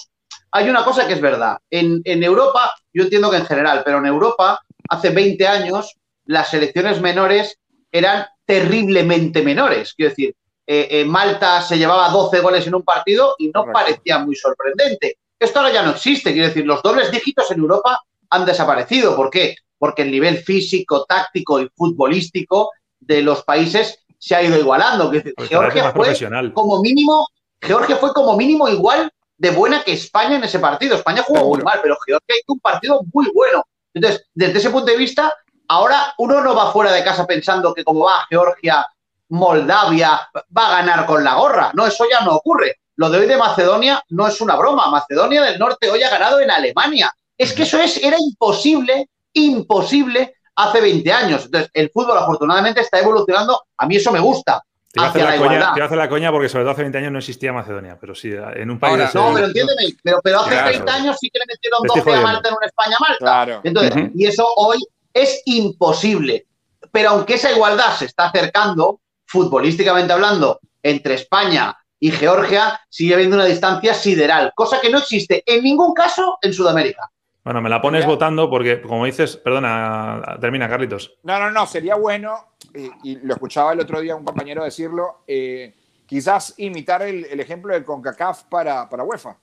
Hay 0.53 0.71
una 0.71 0.84
cosa 0.84 1.05
que 1.05 1.13
es 1.13 1.21
verdad. 1.21 1.60
En, 1.69 2.01
Europa, 2.03 2.73
yo 2.91 3.03
entiendo 3.03 3.29
que 3.29 3.38
en 3.38 3.45
general, 3.45 3.84
pero 3.86 3.99
en 3.99 4.08
Europa, 4.08 4.60
hace 4.89 5.12
20 5.12 5.47
años, 5.47 5.95
las 6.25 6.49
selecciones 6.49 6.99
menores 6.99 7.60
eran 7.91 8.25
terriblemente 8.43 9.43
menores. 9.43 9.93
Quiero 9.93 10.10
decir, 10.10 10.36
eh, 10.65 10.88
eh, 10.89 11.05
Malta 11.05 11.62
se 11.62 11.77
llevaba 11.77 12.10
12 12.10 12.39
goles 12.39 12.65
en 12.65 12.73
un 12.73 12.84
partido 12.84 13.36
y 13.38 13.51
no 13.53 13.65
parecía 13.71 14.17
muy 14.17 14.36
sorprendente. 14.36 15.19
Esto 15.38 15.60
ahora 15.60 15.71
ya 15.71 15.84
no 15.84 15.91
existe. 15.91 16.34
Quiero 16.34 16.47
decir, 16.47 16.65
los 16.65 16.82
dobles 16.82 17.12
dígitos 17.12 17.51
en 17.51 17.60
Europa 17.60 18.01
han 18.30 18.46
desaparecido. 18.46 19.15
¿Por 19.15 19.30
qué? 19.30 19.56
Porque 19.78 20.04
el 20.04 20.12
nivel 20.12 20.38
físico, 20.39 21.06
táctico 21.08 21.60
y 21.62 21.70
futbolístico 21.76 22.72
de 23.00 23.22
los 23.22 23.44
países 23.44 24.00
se 24.18 24.36
ha 24.36 24.44
ido 24.44 24.58
igualando. 24.58 25.12
Georgia 25.38 25.92
fue 25.92 26.15
como 26.54 26.82
mínimo, 26.82 27.28
Georgia 27.62 27.96
fue 27.96 28.13
como 28.13 28.36
mínimo 28.36 28.68
igual 28.68 29.12
de 29.38 29.52
buena 29.52 29.84
que 29.84 29.94
España 29.94 30.36
en 30.36 30.44
ese 30.44 30.60
partido. 30.60 30.96
España 30.96 31.24
jugó 31.26 31.46
muy 31.46 31.62
mal, 31.62 31.80
pero 31.82 31.98
Georgia 32.06 32.36
hizo 32.36 32.54
un 32.54 32.60
partido 32.60 33.02
muy 33.13 33.32
bueno. 33.34 33.63
Entonces, 33.94 34.28
desde 34.34 34.60
ese 34.60 34.70
punto 34.70 34.92
de 34.92 34.98
vista, 34.98 35.34
ahora 35.68 36.13
uno 36.18 36.42
no 36.42 36.54
va 36.54 36.72
fuera 36.72 36.92
de 36.92 37.04
casa 37.04 37.26
pensando 37.26 37.74
que 37.74 37.84
como 37.84 38.06
va 38.06 38.26
Georgia, 38.30 38.86
Moldavia, 39.30 40.30
va 40.56 40.68
a 40.68 40.82
ganar 40.82 41.06
con 41.06 41.24
la 41.24 41.36
gorra. 41.36 41.72
No, 41.74 41.88
eso 41.88 42.06
ya 42.12 42.24
no 42.26 42.36
ocurre. 42.36 42.82
Lo 42.98 43.10
de 43.10 43.20
hoy 43.20 43.28
de 43.28 43.38
Macedonia 43.38 44.04
no 44.10 44.28
es 44.28 44.42
una 44.42 44.58
broma. 44.58 44.89
Macedonia 44.89 45.42
del 45.44 45.58
Norte 45.58 45.89
hoy 45.89 46.04
ha 46.04 46.10
ganado 46.10 46.42
en 46.42 46.52
Alemania. 46.52 47.13
Es 47.39 47.54
que 47.54 47.63
eso 47.63 47.80
es, 47.80 48.04
era 48.04 48.17
imposible, 48.19 49.10
imposible 49.34 50.36
hace 50.56 50.82
20 50.82 51.12
años. 51.12 51.45
Entonces, 51.45 51.71
el 51.73 51.89
fútbol 51.89 52.17
afortunadamente 52.17 52.82
está 52.82 52.99
evolucionando. 52.99 53.63
A 53.78 53.88
mí 53.88 53.95
eso 53.95 54.12
me 54.12 54.19
gusta. 54.19 54.62
Te 54.91 55.02
hace 55.02 55.23
la, 55.23 55.38
coña, 55.38 55.73
te 55.73 55.82
hace 55.82 55.95
la 55.95 56.10
coña 56.10 56.32
porque 56.32 56.49
sobre 56.49 56.63
todo 56.63 56.71
hace 56.71 56.82
20 56.82 56.97
años 56.97 57.12
no 57.12 57.19
existía 57.19 57.54
Macedonia, 57.54 57.97
pero 58.02 58.13
sí, 58.13 58.32
en 58.32 58.71
un 58.71 58.80
país... 58.80 59.13
no, 59.13 59.32
pero 59.34 59.45
entiéndeme, 59.45 59.95
pero, 60.04 60.19
pero 60.23 60.39
hace 60.41 60.62
20 60.63 60.91
años 60.91 61.15
sí 61.19 61.30
que 61.30 61.39
le 61.39 61.45
metieron 61.47 61.80
12 61.88 62.12
a 62.12 62.21
Malta 62.21 62.49
en 62.49 62.56
una 62.56 62.65
España-Malta. 62.65 63.17
Claro. 63.19 63.62
Entonces, 63.63 64.12
y 64.15 64.25
eso 64.25 64.45
hoy 64.58 64.80
es 65.13 65.41
imposible. 65.45 66.45
Pero 66.91 67.12
aunque 67.12 67.36
esa 67.36 67.52
igualdad 67.52 67.95
se 67.95 68.06
está 68.06 68.25
acercando, 68.25 68.99
futbolísticamente 69.25 70.12
hablando, 70.12 70.60
entre 70.82 71.13
España 71.13 71.78
y 71.99 72.12
Georgia 72.12 72.82
sigue 72.89 73.13
habiendo 73.13 73.36
una 73.36 73.45
distancia 73.45 73.93
sideral, 73.93 74.52
cosa 74.56 74.82
que 74.82 74.89
no 74.89 74.97
existe 74.97 75.43
en 75.45 75.63
ningún 75.63 75.93
caso 75.93 76.39
en 76.41 76.54
Sudamérica. 76.54 77.12
Bueno, 77.50 77.64
me 77.64 77.70
la 77.70 77.82
pones 77.82 78.06
votando 78.06 78.48
porque, 78.48 78.80
como 78.80 79.06
dices, 79.06 79.36
perdona, 79.36 80.38
termina, 80.40 80.70
Carlitos. 80.70 81.18
No, 81.24 81.40
no, 81.40 81.50
no, 81.50 81.66
sería 81.66 81.96
bueno, 81.96 82.50
eh, 82.76 82.92
y 83.04 83.16
lo 83.16 83.34
escuchaba 83.34 83.74
el 83.74 83.80
otro 83.80 84.00
día 84.02 84.16
un 84.16 84.24
compañero 84.24 84.64
decirlo, 84.64 85.24
eh, 85.26 85.74
quizás 86.06 86.54
imitar 86.58 87.02
el, 87.02 87.26
ejemplo 87.40 87.74
de 87.74 87.84
CONCACAF 87.84 88.44
para, 88.44 88.88
para 88.88 89.04
UEFA. 89.04 89.36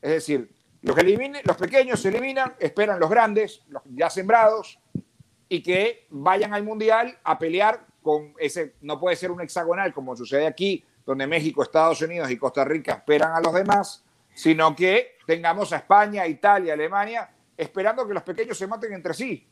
Es 0.00 0.10
decir, 0.12 0.48
los, 0.82 0.96
los 1.42 1.56
pequeños 1.56 1.98
se 1.98 2.10
eliminan, 2.10 2.54
esperan 2.60 3.00
los 3.00 3.10
grandes, 3.10 3.64
los 3.70 3.82
ya 3.86 4.08
sembrados, 4.08 4.78
y 5.48 5.60
que 5.60 6.06
vayan 6.10 6.54
al 6.54 6.62
Mundial 6.62 7.18
a 7.24 7.40
pelear 7.40 7.86
con 8.00 8.34
ese, 8.38 8.76
no 8.82 9.00
puede 9.00 9.16
ser 9.16 9.32
un 9.32 9.40
hexagonal 9.40 9.92
como 9.92 10.14
sucede 10.14 10.46
aquí, 10.46 10.84
donde 11.04 11.26
México, 11.26 11.64
Estados 11.64 12.00
Unidos 12.02 12.30
y 12.30 12.36
Costa 12.36 12.64
Rica 12.64 12.92
esperan 12.92 13.32
a 13.32 13.40
los 13.40 13.52
demás, 13.52 14.04
sino 14.32 14.76
que 14.76 15.16
tengamos 15.26 15.72
a 15.72 15.78
España, 15.78 16.24
Italia, 16.24 16.74
Alemania, 16.74 17.28
esperando 17.58 18.06
que 18.06 18.14
los 18.14 18.22
pequeños 18.22 18.56
se 18.56 18.66
maten 18.66 18.92
entre 18.92 19.12
sí. 19.12 19.46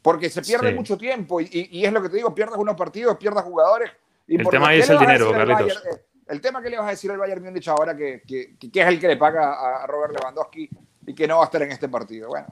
Porque 0.00 0.30
se 0.30 0.42
pierde 0.42 0.74
mucho 0.74 0.96
tiempo 0.96 1.40
y, 1.40 1.84
es 1.84 1.92
lo 1.92 2.02
que 2.02 2.10
te 2.10 2.16
digo, 2.16 2.34
pierdas 2.34 2.58
unos 2.58 2.76
partidos, 2.76 3.16
pierdas 3.16 3.44
jugadores. 3.44 3.90
Y 4.26 4.36
el 4.36 4.46
tema 4.46 4.68
ahí 4.68 4.80
es 4.80 4.88
el 4.88 4.98
dinero, 4.98 5.32
Carlitos. 5.32 5.82
Eh, 5.84 6.04
el 6.28 6.40
tema 6.40 6.62
que 6.62 6.70
le 6.70 6.78
vas 6.78 6.86
a 6.86 6.90
decir 6.90 7.10
al 7.10 7.18
Bayern 7.18 7.42
Múnich 7.42 7.68
ahora 7.68 7.96
que, 7.96 8.22
que, 8.26 8.56
que, 8.58 8.80
es 8.80 8.86
el 8.86 9.00
que 9.00 9.08
le 9.08 9.16
paga 9.16 9.82
a 9.82 9.86
Robert 9.86 10.14
Lewandowski 10.14 10.68
y 11.06 11.14
que 11.14 11.26
no 11.26 11.36
va 11.38 11.42
a 11.42 11.46
estar 11.46 11.62
en 11.62 11.72
este 11.72 11.88
partido. 11.88 12.28
Bueno. 12.28 12.46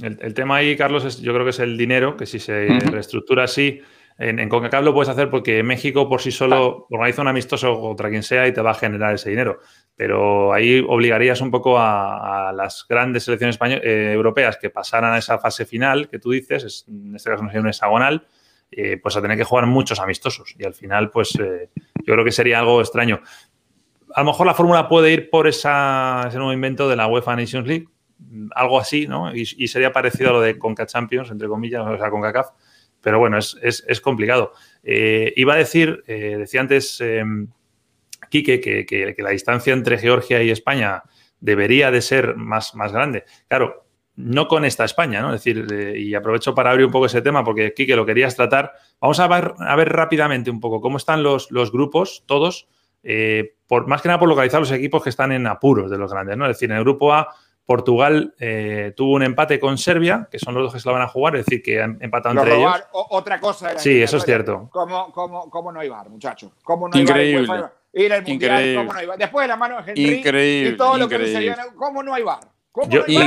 El, 0.00 0.34
tema 0.34 0.56
ahí, 0.56 0.76
Carlos, 0.76 1.04
es, 1.04 1.18
yo 1.20 1.32
creo 1.32 1.44
que 1.44 1.50
es 1.50 1.58
el 1.58 1.76
dinero, 1.76 2.16
que 2.16 2.26
si 2.26 2.38
se 2.38 2.68
reestructura 2.86 3.44
así, 3.44 3.82
en, 4.18 4.40
en, 4.40 4.48
CONCACAF 4.48 4.82
lo 4.82 4.92
puedes 4.92 5.08
hacer 5.08 5.30
porque 5.30 5.62
México 5.62 6.08
por 6.08 6.20
sí 6.20 6.32
solo 6.32 6.86
organiza 6.90 7.22
un 7.22 7.28
amistoso 7.28 7.80
contra 7.80 8.10
quien 8.10 8.24
sea 8.24 8.48
y 8.48 8.52
te 8.52 8.60
va 8.60 8.72
a 8.72 8.74
generar 8.74 9.14
ese 9.14 9.30
dinero. 9.30 9.60
Pero 9.94 10.52
ahí 10.52 10.84
obligarías 10.86 11.40
un 11.40 11.52
poco 11.52 11.78
a, 11.78 12.52
las 12.54 12.84
grandes 12.88 13.24
selecciones 13.24 13.58
eh, 13.60 14.10
europeas 14.12 14.56
que 14.56 14.70
pasaran 14.70 15.14
a 15.14 15.18
esa 15.18 15.38
fase 15.38 15.64
final 15.64 16.08
que 16.08 16.18
tú 16.18 16.32
dices, 16.32 16.84
en 16.88 17.14
este 17.14 17.30
caso 17.30 17.44
no 17.44 17.48
sería 17.48 17.60
un 17.60 17.68
hexagonal, 17.68 18.26
eh, 18.72 18.98
pues 19.00 19.16
a 19.16 19.22
tener 19.22 19.38
que 19.38 19.44
jugar 19.44 19.66
muchos 19.66 20.00
amistosos. 20.00 20.54
Y 20.58 20.64
al 20.64 20.74
final, 20.74 21.10
pues 21.10 21.36
eh, 21.36 21.70
yo 22.04 22.14
creo 22.14 22.24
que 22.24 22.32
sería 22.32 22.58
algo 22.58 22.80
extraño. 22.80 23.20
A 24.14 24.20
lo 24.20 24.26
mejor 24.26 24.46
la 24.46 24.54
fórmula 24.54 24.88
puede 24.88 25.12
ir 25.12 25.30
por 25.30 25.46
esa, 25.46 26.24
ese 26.26 26.38
nuevo 26.38 26.52
invento 26.52 26.88
de 26.88 26.96
la 26.96 27.06
UEFA 27.06 27.36
Nations 27.36 27.68
League, 27.68 27.86
algo 28.54 28.80
así, 28.80 29.06
¿no? 29.06 29.34
Y, 29.34 29.46
sería 29.68 29.92
parecido 29.92 30.30
a 30.30 30.32
lo 30.32 30.40
de 30.40 30.58
Conca 30.58 30.86
Champions, 30.86 31.30
entre 31.30 31.46
comillas, 31.46 31.86
o 31.86 31.96
sea, 31.96 32.10
CONCACAF. 32.10 32.48
Pero 33.00 33.18
bueno, 33.18 33.38
es, 33.38 34.00
complicado. 34.02 34.52
Eh, 34.82 35.32
iba 35.36 35.54
a 35.54 35.56
decir, 35.56 36.02
decía 36.06 36.60
antes 36.60 37.02
Quique, 38.28 38.60
que, 38.60 38.84
que, 38.84 39.14
la 39.22 39.30
distancia 39.30 39.72
entre 39.72 39.98
Georgia 39.98 40.42
y 40.42 40.50
España 40.50 41.02
debería 41.40 41.90
de 41.90 42.02
ser 42.02 42.36
más, 42.36 42.74
más 42.74 42.92
grande. 42.92 43.24
Claro, 43.46 43.88
no 44.18 44.48
con 44.48 44.64
esta 44.64 44.84
España, 44.84 45.22
¿no? 45.22 45.32
Es 45.32 45.44
decir, 45.44 45.66
eh, 45.72 45.96
y 45.96 46.14
aprovecho 46.14 46.52
para 46.52 46.70
abrir 46.70 46.86
un 46.86 46.92
poco 46.92 47.06
ese 47.06 47.22
tema 47.22 47.44
porque 47.44 47.66
aquí 47.66 47.86
que 47.86 47.94
lo 47.94 48.04
querías 48.04 48.34
tratar. 48.34 48.72
Vamos 49.00 49.20
a 49.20 49.28
ver, 49.28 49.54
a 49.58 49.76
ver 49.76 49.90
rápidamente 49.90 50.50
un 50.50 50.58
poco 50.58 50.80
cómo 50.80 50.96
están 50.96 51.22
los, 51.22 51.50
los 51.52 51.70
grupos, 51.70 52.24
todos, 52.26 52.68
eh, 53.04 53.54
por, 53.68 53.86
más 53.86 54.02
que 54.02 54.08
nada 54.08 54.18
por 54.18 54.28
localizar 54.28 54.58
los 54.58 54.72
equipos 54.72 55.04
que 55.04 55.10
están 55.10 55.30
en 55.30 55.46
apuros 55.46 55.88
de 55.88 55.98
los 55.98 56.12
grandes, 56.12 56.36
¿no? 56.36 56.46
Es 56.46 56.56
decir, 56.56 56.68
en 56.70 56.78
el 56.78 56.82
grupo 56.82 57.14
A, 57.14 57.28
Portugal 57.68 58.34
eh, 58.38 58.94
tuvo 58.96 59.12
un 59.12 59.22
empate 59.22 59.60
con 59.60 59.76
Serbia, 59.76 60.26
que 60.30 60.38
son 60.38 60.54
los 60.54 60.62
dos 60.62 60.72
que 60.72 60.80
se 60.80 60.88
lo 60.88 60.94
van 60.94 61.02
a 61.02 61.06
jugar, 61.06 61.36
es 61.36 61.44
decir, 61.44 61.62
que 61.62 61.82
han 61.82 61.98
empatado 62.00 62.40
entre 62.40 62.56
ellos. 62.56 62.82
otra 62.92 63.38
cosa. 63.38 63.78
Sí, 63.78 64.00
eso 64.00 64.16
es 64.16 64.24
cierto. 64.24 64.70
¿Cómo, 64.72 65.12
cómo, 65.12 65.50
cómo 65.50 65.70
no 65.70 65.80
hay 65.80 65.90
bar, 65.90 66.08
muchachos? 66.08 66.50
¿Cómo 66.64 66.88
no 66.88 66.98
Increíble. 66.98 67.46
Ir 67.92 68.10
al 68.10 68.24
mundial, 68.24 68.74
¿cómo 68.74 68.92
no 68.94 68.98
hay 68.98 69.06
bar? 69.06 69.18
Después 69.18 69.44
de 69.44 69.48
la 69.48 69.56
mano 69.56 69.82
de 69.82 69.90
Henry 69.90 70.16
Increíble. 70.16 70.70
y 70.70 70.76
todo 70.78 70.96
lo 70.96 71.08
que 71.10 71.26
se 71.26 71.56
¿cómo 71.76 72.02
no 72.02 72.14
hay 72.14 72.22
bar? 72.22 72.40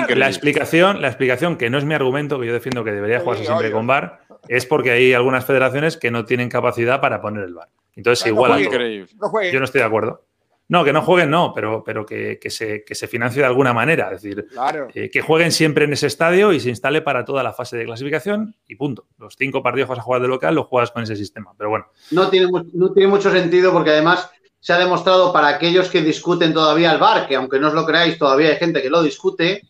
la 0.09 0.27
explicación, 0.27 1.03
la 1.03 1.09
explicación, 1.09 1.55
que 1.55 1.69
no 1.69 1.77
es 1.77 1.85
mi 1.85 1.93
argumento, 1.93 2.39
que 2.39 2.47
yo 2.47 2.53
defiendo 2.53 2.83
que 2.83 2.93
debería 2.93 3.19
jugarse 3.19 3.45
siempre 3.45 3.71
con 3.71 3.85
VAR, 3.85 4.21
es 4.47 4.65
porque 4.65 4.89
hay 4.89 5.13
algunas 5.13 5.45
federaciones 5.45 5.97
que 5.97 6.09
no 6.09 6.25
tienen 6.25 6.49
capacidad 6.49 6.99
para 6.99 7.21
poner 7.21 7.43
el 7.43 7.53
VAR. 7.53 7.69
Entonces, 7.95 8.25
igual. 8.25 8.59
yo 8.59 9.59
no 9.59 9.65
estoy 9.65 9.81
de 9.81 9.85
acuerdo. 9.85 10.23
No, 10.71 10.85
que 10.85 10.93
no 10.93 11.01
jueguen, 11.01 11.29
no, 11.29 11.51
pero, 11.53 11.83
pero 11.83 12.05
que, 12.05 12.39
se, 12.47 12.85
que 12.85 12.95
se 12.95 13.05
financie 13.09 13.41
de 13.41 13.45
alguna 13.45 13.73
manera. 13.73 14.05
Es 14.13 14.21
decir, 14.21 14.47
eh, 14.93 15.09
que 15.09 15.21
jueguen 15.21 15.51
siempre 15.51 15.83
en 15.83 15.91
ese 15.91 16.07
estadio 16.07 16.53
y 16.53 16.61
se 16.61 16.69
instale 16.69 17.01
para 17.01 17.25
toda 17.25 17.43
la 17.43 17.51
fase 17.51 17.75
de 17.75 17.83
clasificación 17.83 18.55
y 18.69 18.77
punto. 18.77 19.05
Los 19.17 19.35
cinco 19.37 19.61
partidos 19.61 19.87
que 19.87 19.89
vas 19.89 19.99
a 19.99 20.03
jugar 20.03 20.21
de 20.21 20.29
local 20.29 20.55
los 20.55 20.67
juegas 20.67 20.91
con 20.91 21.03
ese 21.03 21.17
sistema. 21.17 21.51
Pero 21.57 21.71
bueno. 21.71 21.87
No 22.11 22.29
tiene, 22.29 22.49
no 22.71 22.93
tiene 22.93 23.09
mucho 23.09 23.29
sentido 23.29 23.73
porque 23.73 23.89
además 23.89 24.29
se 24.61 24.71
ha 24.71 24.77
demostrado 24.77 25.33
para 25.33 25.49
aquellos 25.49 25.89
que 25.89 26.01
discuten 26.01 26.53
todavía 26.53 26.93
el 26.93 26.99
VAR, 26.99 27.27
que 27.27 27.35
aunque 27.35 27.59
no 27.59 27.67
os 27.67 27.73
lo 27.73 27.85
creáis, 27.85 28.17
todavía 28.17 28.51
hay 28.51 28.55
gente 28.55 28.81
que 28.81 28.89
lo 28.89 29.03
discute. 29.03 29.63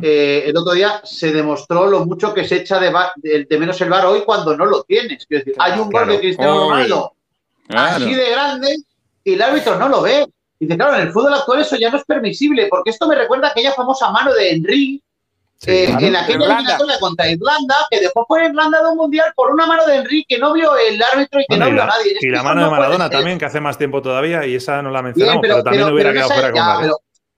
Eh, 0.00 0.44
el 0.46 0.56
otro 0.56 0.72
día 0.72 1.02
se 1.04 1.32
demostró 1.32 1.86
lo 1.86 2.06
mucho 2.06 2.32
que 2.32 2.48
se 2.48 2.56
echa 2.56 2.80
de, 2.80 3.46
de, 3.46 3.58
menos 3.58 3.78
el 3.82 3.90
VAR 3.90 4.06
hoy 4.06 4.22
cuando 4.24 4.56
no 4.56 4.64
lo 4.64 4.84
tienes. 4.84 5.26
decir, 5.28 5.54
hay 5.58 5.78
un 5.78 5.90
gol 5.90 6.08
de 6.08 6.18
Cristiano 6.18 6.70
Ronaldo 6.70 7.12
así 7.68 8.14
de 8.14 8.30
grande 8.30 8.74
y 9.22 9.34
el 9.34 9.42
árbitro 9.42 9.78
no 9.78 9.90
lo 9.90 10.00
ve. 10.00 10.26
Y 10.58 10.66
dice, 10.66 10.78
claro, 10.78 10.94
en 10.96 11.02
el 11.02 11.12
fútbol 11.12 11.34
actual 11.34 11.60
eso 11.60 11.76
ya 11.76 11.90
no 11.90 11.98
es 11.98 12.04
permisible, 12.04 12.68
porque 12.68 12.90
esto 12.90 13.06
me 13.06 13.14
recuerda 13.14 13.48
a 13.48 13.50
aquella 13.50 13.72
famosa 13.72 14.10
mano 14.10 14.32
de 14.32 14.50
Henry 14.50 15.02
eh, 15.66 15.86
en 15.88 16.16
aquella 16.16 16.44
eliminatoria 16.44 16.98
contra 16.98 17.30
Irlanda, 17.30 17.76
que 17.90 18.00
dejó 18.00 18.26
por 18.26 18.42
Irlanda 18.42 18.82
de 18.82 18.90
un 18.90 18.96
mundial 18.96 19.32
por 19.34 19.50
una 19.50 19.66
mano 19.66 19.86
de 19.86 19.96
Enrique 19.96 20.34
que 20.36 20.38
no 20.38 20.52
vio 20.52 20.76
el 20.76 21.02
árbitro 21.02 21.40
y 21.40 21.46
que 21.48 21.56
no 21.56 21.70
vio 21.70 21.82
a 21.82 21.86
nadie. 21.86 22.16
y 22.20 22.28
la 22.28 22.42
mano 22.42 22.64
de 22.64 22.70
Maradona 22.70 23.08
también, 23.08 23.38
que 23.38 23.46
hace 23.46 23.60
más 23.60 23.78
tiempo 23.78 24.02
todavía, 24.02 24.46
y 24.46 24.54
esa 24.54 24.82
no 24.82 24.90
la 24.90 25.02
mencionamos, 25.02 25.40
pero, 25.40 25.62
también 25.62 25.84
hubiera 25.84 26.12
quedado 26.12 26.30
fuera 26.30 26.52
con 26.52 26.92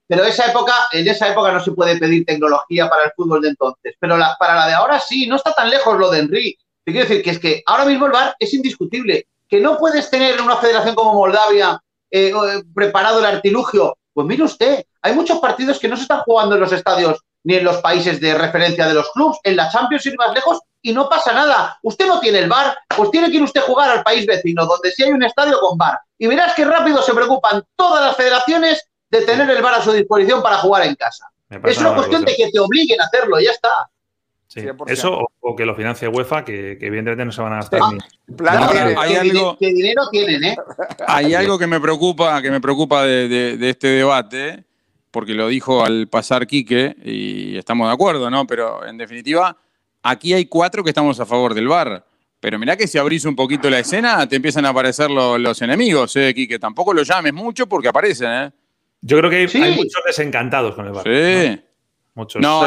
pero, 0.09 0.25
esa 0.25 0.47
época, 0.47 0.73
en 0.93 1.07
esa 1.07 1.29
época 1.29 1.53
no 1.53 1.61
se 1.61 1.73
puede 1.73 1.99
pedir 1.99 2.25
tecnología 2.25 2.89
para 2.89 3.05
el 3.05 3.13
fútbol 3.15 3.43
de 3.43 3.51
entonces. 3.51 3.95
Pero 4.01 4.17
para 4.39 4.55
la 4.55 4.67
de 4.67 4.73
ahora 4.73 4.99
sí, 4.99 5.27
no 5.27 5.37
está 5.37 5.53
tan 5.53 5.69
lejos 5.69 5.99
lo 5.99 6.11
de 6.11 6.21
Enrique. 6.21 6.59
Te 6.83 6.93
quiero 6.93 7.07
decir 7.07 7.23
que 7.23 7.31
es 7.31 7.39
que 7.39 7.63
ahora 7.67 7.85
mismo 7.85 8.07
el 8.07 8.13
VAR 8.13 8.35
es 8.39 8.55
indiscutible. 8.55 9.27
Que 9.47 9.61
no 9.61 9.77
puedes 9.77 10.09
tener 10.09 10.35
en 10.35 10.41
una 10.41 10.57
federación 10.57 10.95
como 10.95 11.13
Moldavia 11.13 11.79
eh, 12.11 12.31
eh, 12.31 12.63
preparado 12.75 13.19
el 13.19 13.27
artilugio. 13.27 13.97
Pues 14.13 14.27
mire 14.27 14.43
usted, 14.43 14.85
hay 15.03 15.15
muchos 15.15 15.39
partidos 15.39 15.79
que 15.79 15.89
no 15.89 15.97
se 15.97 16.03
están 16.03 16.21
jugando 16.21 16.55
en 16.55 16.61
los 16.61 16.73
estadios 16.73 17.21
ni 17.45 17.55
en 17.55 17.65
los 17.65 17.79
países 17.79 18.21
de 18.21 18.35
referencia 18.35 18.87
de 18.87 18.95
los 18.95 19.11
clubes, 19.13 19.39
en 19.45 19.57
la 19.57 19.71
Champions 19.71 20.05
ir 20.07 20.17
más 20.19 20.35
lejos 20.35 20.61
y 20.83 20.93
no 20.93 21.09
pasa 21.09 21.33
nada. 21.33 21.79
Usted 21.83 22.07
no 22.07 22.21
tiene 22.21 22.41
el 22.41 22.49
bar, 22.49 22.77
pues 22.97 23.11
tiene 23.11 23.31
que 23.31 23.37
ir 23.37 23.43
usted 23.43 23.61
a 23.61 23.65
jugar 23.65 23.91
al 23.91 24.03
país 24.03 24.27
vecino, 24.27 24.67
donde 24.67 24.91
sí 24.91 25.05
hay 25.05 25.13
un 25.13 25.23
estadio 25.23 25.59
con 25.61 25.79
bar. 25.79 25.99
Y 26.19 26.27
verás 26.27 26.55
que 26.55 26.65
rápido 26.65 27.01
se 27.03 27.15
preocupan 27.15 27.63
todas 27.77 28.05
las 28.05 28.17
federaciones 28.17 28.85
de 29.11 29.23
tener 29.23 29.49
el 29.51 29.63
bar 29.63 29.75
a 29.75 29.83
su 29.83 29.93
disposición 29.93 30.43
para 30.43 30.59
jugar 30.59 30.83
en 30.85 30.95
casa. 30.95 31.27
Es 31.65 31.79
una 31.79 31.95
cuestión 31.95 32.25
de 32.25 32.35
que 32.35 32.51
te 32.51 32.59
obliguen 32.59 33.01
a 33.01 33.05
hacerlo, 33.05 33.41
ya 33.41 33.53
está. 33.53 33.89
Eso 34.87 35.29
o, 35.41 35.57
que 35.57 35.65
lo 35.65 35.75
financie 35.75 36.09
UEFA, 36.09 36.45
que, 36.45 36.73
evidentemente 36.73 37.25
no 37.25 37.33
se 37.33 37.43
van 37.43 37.53
a 37.55 37.57
gastar 37.57 37.81
ni. 37.93 37.99
hay 38.97 39.15
algo, 39.17 39.57
que 39.59 39.69
dinero 39.69 40.09
tienen, 40.11 40.45
¿eh? 40.45 40.57
Hay 41.07 41.35
algo 41.35 41.59
que 41.59 41.67
me 41.67 41.81
preocupa, 41.81 42.41
que 42.43 42.51
me 42.51 42.61
preocupa 42.61 43.05
de, 43.05 43.57
de 43.57 43.71
este 43.71 43.89
debate, 43.89 44.65
porque 45.11 45.35
lo 45.35 45.49
dijo 45.49 45.85
al 45.85 46.09
pasar 46.09 46.47
Quique 46.47 46.97
y 47.05 47.57
estamos 47.57 47.89
de 47.89 47.95
acuerdo, 47.95 48.31
¿no? 48.31 48.47
Pero 48.47 48.87
en 48.87 48.97
definitiva, 48.99 49.57
aquí 50.03 50.33
hay 50.33 50.47
cuatro 50.47 50.85
que 50.85 50.91
estamos 50.91 51.19
a 51.21 51.27
favor 51.27 51.55
del 51.55 51.69
VAR. 51.69 52.05
Pero 52.41 52.59
mirá 52.59 52.77
que 52.77 52.87
si 52.87 52.99
abrís 52.99 53.25
un 53.25 53.35
poquito 53.35 53.69
la 53.69 53.81
escena, 53.81 54.29
te 54.29 54.37
empiezan 54.37 54.65
a 54.65 54.69
aparecer 54.69 55.11
los 55.11 55.61
enemigos, 55.61 56.15
¿eh, 56.17 56.33
Quique? 56.35 56.59
Tampoco 56.59 56.95
lo 56.95 57.03
llames 57.03 57.35
mucho 57.35 57.67
porque 57.67 57.89
aparecen, 57.89 58.31
¿eh? 58.31 58.51
Yo 59.01 59.19
creo 59.19 59.31
que 59.31 59.37
hay, 59.37 59.75
muchos 59.75 60.03
desencantados 60.07 60.75
con 60.75 60.87
el 60.87 60.93
VAR. 60.93 61.05
Sí. 61.05 61.61
Muchos. 62.19 62.43
No, 62.43 62.67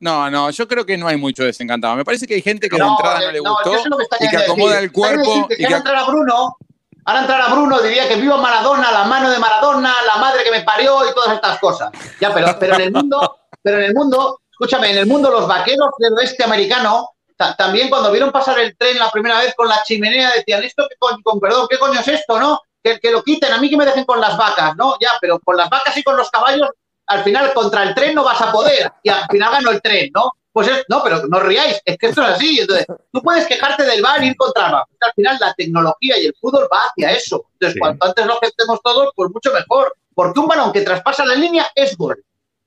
no, 0.00 0.28
no, 0.28 0.50
yo 0.50 0.66
creo 0.66 0.84
que 0.84 0.98
no 0.98 1.06
hay 1.06 1.16
mucho 1.16 1.44
desencantado. 1.44 1.94
Me 1.94 2.04
parece 2.04 2.26
que 2.26 2.34
hay 2.34 2.42
gente 2.42 2.68
que 2.68 2.76
de 2.76 2.82
entrada 2.82 3.20
no 3.20 3.30
le 3.30 3.38
gustó 3.38 3.72
y 4.18 4.28
que 4.28 4.36
acomoda 4.36 4.80
el 4.80 4.90
cuerpo. 4.90 5.46
y 5.50 5.64
que 5.64 5.72
entrar 5.72 5.94
a 5.94 6.04
Bruno 6.06 6.56
Ahora 7.04 7.20
entrar 7.20 7.40
a 7.40 7.54
Bruno 7.54 7.80
diría 7.80 8.08
que 8.08 8.16
viva 8.16 8.36
Maradona, 8.36 8.90
la 8.90 9.04
mano 9.04 9.30
de 9.30 9.38
Maradona, 9.38 9.94
la 10.04 10.16
madre 10.16 10.42
que 10.44 10.50
me 10.50 10.62
parió 10.62 11.08
y 11.08 11.14
todas 11.14 11.34
estas 11.34 11.60
cosas. 11.60 11.90
Ya, 12.20 12.34
pero, 12.34 12.56
pero 12.58 12.74
en 12.74 12.80
el 12.80 12.92
mundo, 12.92 13.38
pero 13.62 13.78
en 13.78 13.84
el 13.84 13.94
mundo, 13.94 14.40
escúchame, 14.50 14.90
en 14.90 14.98
el 14.98 15.06
mundo 15.06 15.30
los 15.30 15.46
vaqueros 15.46 15.90
del 15.98 16.12
oeste 16.14 16.42
americano 16.44 17.08
también 17.56 17.88
cuando 17.88 18.12
vieron 18.12 18.30
pasar 18.30 18.58
el 18.58 18.76
tren 18.76 18.98
la 18.98 19.10
primera 19.10 19.38
vez 19.38 19.54
con 19.54 19.66
la 19.66 19.82
chimenea 19.82 20.32
decían, 20.32 20.62
esto 20.62 20.86
con, 20.98 21.40
perdón, 21.40 21.66
¿qué 21.70 21.78
coño 21.78 22.00
es 22.00 22.08
esto, 22.08 22.38
no? 22.38 22.60
Que, 22.82 22.98
que 22.98 23.10
lo 23.10 23.22
quiten, 23.22 23.52
a 23.52 23.58
mí 23.58 23.68
que 23.68 23.76
me 23.76 23.84
dejen 23.84 24.04
con 24.04 24.20
las 24.20 24.36
vacas, 24.36 24.74
¿no? 24.76 24.96
Ya, 25.00 25.10
pero 25.20 25.38
con 25.40 25.56
las 25.56 25.68
vacas 25.68 25.96
y 25.96 26.02
con 26.02 26.16
los 26.16 26.30
caballos, 26.30 26.70
al 27.06 27.22
final 27.24 27.52
contra 27.52 27.82
el 27.82 27.94
tren 27.94 28.14
no 28.14 28.24
vas 28.24 28.40
a 28.40 28.52
poder 28.52 28.92
y 29.02 29.10
al 29.10 29.26
final 29.30 29.52
ganó 29.52 29.70
el 29.70 29.82
tren, 29.82 30.10
¿no? 30.14 30.32
Pues 30.52 30.66
es, 30.68 30.84
no, 30.88 31.02
pero 31.02 31.26
no 31.28 31.38
ríais, 31.40 31.80
es 31.84 31.96
que 31.96 32.06
esto 32.08 32.22
es 32.22 32.28
así. 32.30 32.58
Entonces, 32.60 32.86
tú 33.12 33.22
puedes 33.22 33.46
quejarte 33.46 33.84
del 33.84 34.02
bar 34.02 34.22
y 34.22 34.28
ir 34.28 34.36
contra 34.36 34.66
el 34.66 34.72
bar. 34.72 34.84
Al 35.00 35.12
final, 35.12 35.36
la 35.40 35.54
tecnología 35.54 36.18
y 36.18 36.26
el 36.26 36.34
fútbol 36.40 36.68
va 36.72 36.86
hacia 36.88 37.12
eso. 37.12 37.46
Entonces, 37.52 37.78
cuanto 37.78 38.06
antes 38.06 38.26
lo 38.26 38.34
aceptemos 38.34 38.80
todos, 38.82 39.10
pues 39.14 39.30
mucho 39.32 39.52
mejor. 39.52 39.96
Porque 40.12 40.40
un 40.40 40.48
balón 40.48 40.72
que 40.72 40.80
traspasa 40.80 41.24
la 41.24 41.34
línea 41.34 41.68
es 41.74 41.96
gol. 41.96 42.22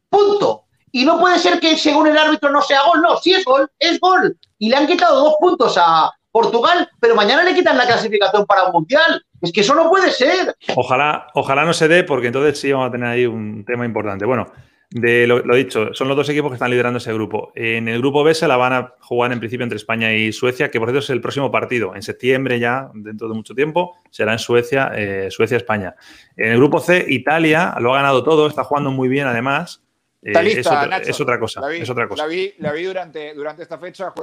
Punto. 0.10 0.64
Y 0.92 1.04
no 1.04 1.20
puede 1.20 1.40
ser 1.40 1.60
que 1.60 1.78
según 1.78 2.08
el 2.08 2.18
árbitro 2.18 2.50
no 2.52 2.62
sea 2.62 2.84
gol. 2.84 3.02
No, 3.02 3.18
si 3.18 3.34
es 3.34 3.44
gol, 3.44 3.70
es 3.80 4.00
gol. 4.00 4.38
Y 4.60 4.70
le 4.70 4.78
han 4.78 4.88
quitado 4.88 5.22
dos 5.22 5.36
puntos 5.40 5.78
a 5.78 6.12
Portugal, 6.32 6.90
pero 7.00 7.16
mañana 7.16 7.44
le 7.44 7.54
quitan 7.54 7.78
la 7.78 7.86
clasificación 7.86 8.46
para 8.46 8.64
un 8.66 8.72
mundial. 8.72 9.24
Es 9.44 9.52
que 9.52 9.60
eso 9.60 9.76
no 9.76 9.90
puede 9.90 10.10
ser. 10.10 10.56
Ojalá, 10.76 11.28
ojalá 11.34 11.66
no 11.66 11.74
se 11.74 11.90
dé, 11.90 12.06
porque 12.06 12.28
entonces 12.28 12.58
sí 12.58 12.72
vamos 12.72 12.88
a 12.88 12.92
tener 12.92 13.10
ahí 13.10 13.26
un 13.26 13.66
tema 13.66 13.86
importante. 13.86 14.26
Bueno, 14.26 14.48
de 14.90 15.28
lo, 15.28 15.42
dicho, 15.54 15.94
son 15.94 16.08
los 16.08 16.16
dos 16.16 16.30
equipos 16.30 16.50
que 16.50 16.56
están 16.56 16.72
liderando 16.72 17.00
ese 17.00 17.12
grupo. 17.12 17.52
En 17.54 17.90
el 17.90 18.00
grupo 18.00 18.24
B 18.24 18.34
se 18.34 18.48
la 18.48 18.56
van 18.56 18.72
a 18.72 18.94
jugar 19.02 19.34
en 19.34 19.40
principio 19.40 19.66
entre 19.66 19.76
España 19.76 20.14
y 20.14 20.32
Suecia, 20.32 20.72
que 20.72 20.80
por 20.80 20.88
cierto 20.88 21.04
es 21.04 21.10
el 21.10 21.20
próximo 21.20 21.52
partido. 21.52 21.94
En 21.94 22.04
septiembre 22.04 22.58
ya, 22.58 22.90
dentro 22.94 23.28
de 23.28 23.34
mucho 23.34 23.54
tiempo, 23.54 23.98
será 24.12 24.32
en 24.32 24.40
Suecia, 24.40 24.92
eh, 24.96 25.30
Suecia-España. 25.30 25.96
En 26.38 26.54
el 26.54 26.58
grupo 26.58 26.80
C, 26.80 27.06
Italia 27.10 27.76
lo 27.80 27.94
ha 27.94 27.98
ganado 27.98 28.24
todo, 28.24 28.48
está 28.48 28.64
jugando 28.64 28.92
muy 28.92 29.10
bien 29.10 29.28
además. 29.28 29.84
Eh, 30.22 30.32
es, 30.32 30.68
otra, 31.20 31.38
cosa. 31.38 31.60
La 31.60 31.68
vi, 31.68 31.82
es 31.82 31.90
otra 31.90 32.08
cosa. 32.08 32.24
La 32.60 32.72
vi, 32.72 32.84
durante, 32.86 33.34
durante 33.34 33.64
esta 33.64 33.78
fecha, 33.78 34.14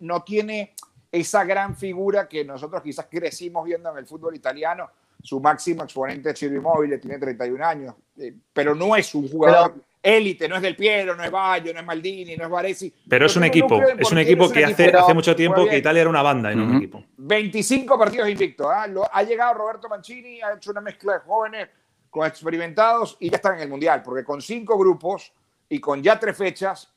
no, 0.00 0.22
tiene 0.22 0.72
esa 1.16 1.44
gran 1.44 1.76
figura 1.76 2.28
que 2.28 2.44
nosotros 2.44 2.82
quizás 2.82 3.06
crecimos 3.10 3.64
viendo 3.64 3.90
en 3.90 3.98
el 3.98 4.06
fútbol 4.06 4.34
italiano. 4.34 4.90
Su 5.22 5.40
máximo 5.40 5.82
exponente 5.82 6.30
es 6.30 6.38
Ciro 6.38 6.54
Immobile, 6.54 6.98
tiene 6.98 7.18
31 7.18 7.64
años, 7.64 7.94
eh, 8.18 8.34
pero 8.52 8.74
no 8.74 8.94
es 8.94 9.14
un 9.14 9.28
jugador 9.28 9.74
élite, 10.06 10.48
no 10.48 10.56
es 10.56 10.62
Del 10.62 10.76
Piero, 10.76 11.16
no 11.16 11.24
es 11.24 11.30
Bayo, 11.30 11.72
no 11.72 11.80
es 11.80 11.86
Maldini, 11.86 12.36
no 12.36 12.44
es 12.44 12.50
Varesi. 12.50 12.94
Pero 13.08 13.26
es 13.26 13.36
un 13.36 13.44
equipo, 13.44 13.82
es 13.82 14.12
un 14.12 14.18
equipo 14.18 14.48
que 14.50 14.64
hace, 14.64 14.90
hace 14.90 15.14
mucho 15.14 15.34
tiempo 15.34 15.66
que 15.66 15.78
Italia 15.78 16.02
era 16.02 16.10
una 16.10 16.22
banda 16.22 16.52
en 16.52 16.60
un 16.60 16.76
equipo. 16.76 17.02
25 17.16 17.98
partidos 17.98 18.28
invictos. 18.28 18.68
¿ah? 18.70 18.86
ha 19.12 19.22
llegado 19.24 19.54
Roberto 19.54 19.88
Mancini, 19.88 20.40
ha 20.40 20.54
hecho 20.54 20.70
una 20.70 20.80
mezcla 20.80 21.14
de 21.14 21.18
jóvenes 21.20 21.68
con 22.08 22.26
experimentados 22.26 23.16
y 23.18 23.30
ya 23.30 23.36
están 23.36 23.56
en 23.56 23.62
el 23.62 23.68
Mundial, 23.68 24.02
porque 24.02 24.22
con 24.22 24.40
cinco 24.40 24.78
grupos 24.78 25.32
y 25.68 25.80
con 25.80 26.02
ya 26.02 26.20
tres 26.20 26.36
fechas 26.36 26.88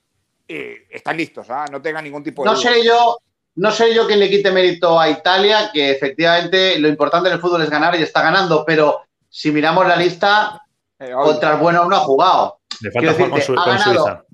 eh, 0.47 0.85
están 0.89 1.17
listos, 1.17 1.49
¿ah? 1.49 1.65
no 1.71 1.81
tengan 1.81 2.03
ningún 2.03 2.23
tipo 2.23 2.43
de... 2.43 2.49
No 2.49 2.55
sé 2.55 2.83
yo, 2.85 3.17
no 3.55 3.71
sé 3.71 3.93
yo 3.93 4.07
quién 4.07 4.19
le 4.19 4.29
quite 4.29 4.51
mérito 4.51 4.99
a 4.99 5.09
Italia, 5.09 5.69
que 5.73 5.91
efectivamente 5.91 6.79
lo 6.79 6.87
importante 6.87 7.29
en 7.29 7.35
el 7.35 7.41
fútbol 7.41 7.61
es 7.61 7.69
ganar 7.69 7.95
y 7.95 8.03
está 8.03 8.21
ganando, 8.21 8.63
pero 8.65 9.01
si 9.29 9.51
miramos 9.51 9.87
la 9.87 9.95
lista, 9.95 10.61
eh, 10.99 11.11
contra 11.11 11.51
el 11.53 11.57
bueno 11.57 11.85
no 11.85 11.95
ha 11.95 11.99
jugado. 11.99 12.59
Le 12.81 12.91
falta 12.91 13.13
jugar 13.13 13.45
con, 13.45 13.59
ha, 13.59 13.65
ganado, 13.65 14.25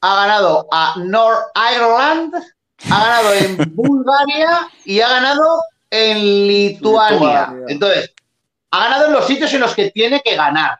ha 0.00 0.14
ganado 0.14 0.68
a 0.72 0.94
North 0.98 1.46
Ireland, 1.54 2.34
ha 2.90 3.04
ganado 3.04 3.34
en 3.34 3.56
Bulgaria 3.74 4.68
y 4.84 5.00
ha 5.00 5.08
ganado 5.08 5.60
en 5.90 6.46
Lituania. 6.46 7.54
Entonces, 7.68 8.12
ha 8.70 8.84
ganado 8.84 9.06
en 9.06 9.12
los 9.12 9.26
sitios 9.26 9.52
en 9.54 9.60
los 9.60 9.74
que 9.74 9.90
tiene 9.90 10.20
que 10.20 10.36
ganar. 10.36 10.78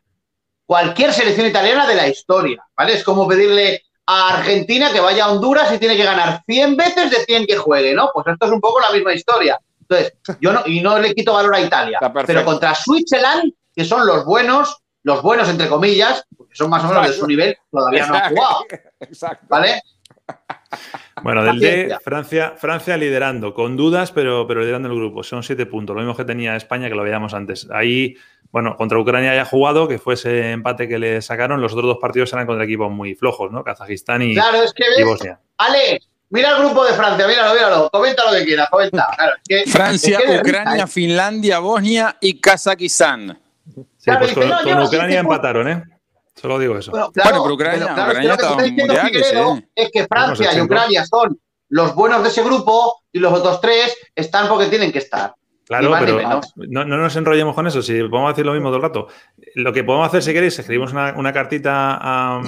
Cualquier 0.67 1.13
selección 1.13 1.47
italiana 1.47 1.87
de 1.87 1.95
la 1.95 2.09
historia, 2.09 2.65
¿vale? 2.77 2.95
Es 2.95 3.05
como 3.05 3.29
pedirle 3.29 3.86
a 4.07 4.37
Argentina 4.37 4.92
que 4.92 5.01
vaya 5.01 5.25
a 5.25 5.33
Honduras 5.33 5.73
y 5.73 5.79
tiene 5.79 5.97
que 5.97 6.05
ganar 6.05 6.42
100 6.47 6.77
veces 6.77 7.11
de 7.11 7.16
100 7.25 7.47
que 7.47 7.57
juegue, 7.57 7.95
¿no? 7.95 8.11
Pues 8.12 8.27
esto 8.29 8.47
es 8.47 8.53
un 8.53 8.61
poco 8.61 8.81
la 8.81 8.92
misma 8.92 9.12
historia. 9.12 9.59
Entonces, 9.81 10.14
yo 10.40 10.53
no, 10.53 10.62
y 10.66 10.81
no 10.81 10.99
le 10.99 11.14
quito 11.14 11.33
valor 11.33 11.55
a 11.55 11.61
Italia, 11.61 11.99
pero 12.27 12.45
contra 12.45 12.75
Switzerland, 12.75 13.53
que 13.75 13.85
son 13.85 14.07
los 14.07 14.25
buenos, 14.25 14.79
los 15.03 15.23
buenos, 15.23 15.49
entre 15.49 15.69
comillas, 15.69 16.25
porque 16.37 16.57
son 16.57 16.71
más 16.71 16.83
o 16.85 16.88
menos 16.88 17.09
de 17.09 17.12
su 17.12 17.27
nivel, 17.27 17.57
todavía 17.71 18.07
no 18.07 18.14
han 18.14 18.31
jugado. 18.31 18.64
Exacto. 19.01 19.47
¿Vale? 19.49 19.81
Bueno, 21.23 21.43
del 21.45 21.59
D, 21.61 21.97
Francia, 22.05 22.55
Francia 22.57 22.97
liderando, 22.97 23.55
con 23.55 23.77
dudas, 23.77 24.12
pero, 24.12 24.47
pero 24.47 24.61
liderando 24.61 24.89
el 24.89 24.95
grupo. 24.95 25.23
Son 25.23 25.43
siete 25.43 25.67
puntos, 25.67 25.95
lo 25.95 26.03
mismo 26.03 26.17
que 26.17 26.25
tenía 26.25 26.57
España, 26.57 26.89
que 26.89 26.95
lo 26.95 27.03
veíamos 27.03 27.33
antes. 27.33 27.69
Ahí, 27.71 28.17
bueno, 28.51 28.77
contra 28.77 28.99
Ucrania 28.99 29.35
ya 29.35 29.43
ha 29.43 29.47
jugado, 29.47 29.89
que 29.89 29.99
fue 29.99 30.15
ese 30.15 30.53
empate 30.53 30.87
que 30.89 30.99
le 30.99 31.23
sacaron. 31.23 31.61
Los 31.61 31.73
otros 31.73 31.87
dos 31.87 31.99
partidos 32.01 32.33
eran 32.33 32.47
contra 32.47 32.65
equipos 32.65 32.91
muy 32.91 33.15
flojos, 33.15 33.51
¿no? 33.51 33.65
Kazajistán 33.65 34.23
y, 34.23 34.35
claro, 34.35 34.62
es 34.62 34.73
que 34.73 34.85
Bosnia. 35.05 35.41
Ale, 35.57 36.01
mira 36.31 36.51
el 36.51 36.59
grupo 36.59 36.85
de 36.85 36.93
Francia, 36.93 37.27
míralo, 37.27 37.55
míralo. 37.55 37.91
Comenta 37.91 38.31
lo 38.31 38.39
que 38.39 38.45
quieras, 38.45 38.69
comenta. 38.71 39.09
Francia, 39.69 40.21
Ucrania, 40.41 40.87
Finlandia, 40.87 41.59
Bosnia 41.61 42.17
y 42.21 42.41
Kazajistán. 42.41 43.39
Sí, 43.97 44.11
pues 44.19 44.35
con, 44.35 44.83
Ucrania 44.83 45.21
empataron, 45.21 45.69
¿eh? 45.69 45.96
Solo 46.37 46.59
digo 46.59 46.77
eso. 46.77 46.90
Bueno, 46.90 47.11
claro, 47.12 47.42
pero 47.42 47.55
Ucrania, 47.55 47.92
Ucrania 47.92 48.37
que 49.11 49.20
es 49.75 49.90
que 49.90 50.07
Francia 50.07 50.55
y 50.55 50.61
Ucrania 50.61 51.05
son 51.07 51.40
los 51.70 51.94
buenos 51.94 52.22
de 52.22 52.29
ese 52.29 52.42
grupo 52.42 53.03
y 53.11 53.18
los 53.18 53.33
otros 53.33 53.61
tres 53.61 53.96
están 54.14 54.49
porque 54.49 54.66
tienen 54.66 54.92
que 54.92 54.99
estar. 54.99 55.35
Claro, 55.66 55.90
pero 55.99 56.40
no, 56.68 56.85
nos 56.85 57.16
enrollemos 57.16 57.53
con 57.55 57.66
eso. 57.66 57.83
Si 57.83 57.99
podemos 58.03 58.33
decir 58.33 58.46
lo 58.46 58.53
mismo 58.53 58.68
todo 58.68 58.77
el 58.77 58.83
rato. 58.83 59.09
Lo 59.57 59.72
que 59.72 59.83
podemos 59.83 60.07
hacer, 60.07 60.22
si 60.22 60.33
queréis, 60.33 60.57
escribimos 60.57 60.92
una, 60.92 61.33
cartita 61.33 61.99
a, 62.01 62.40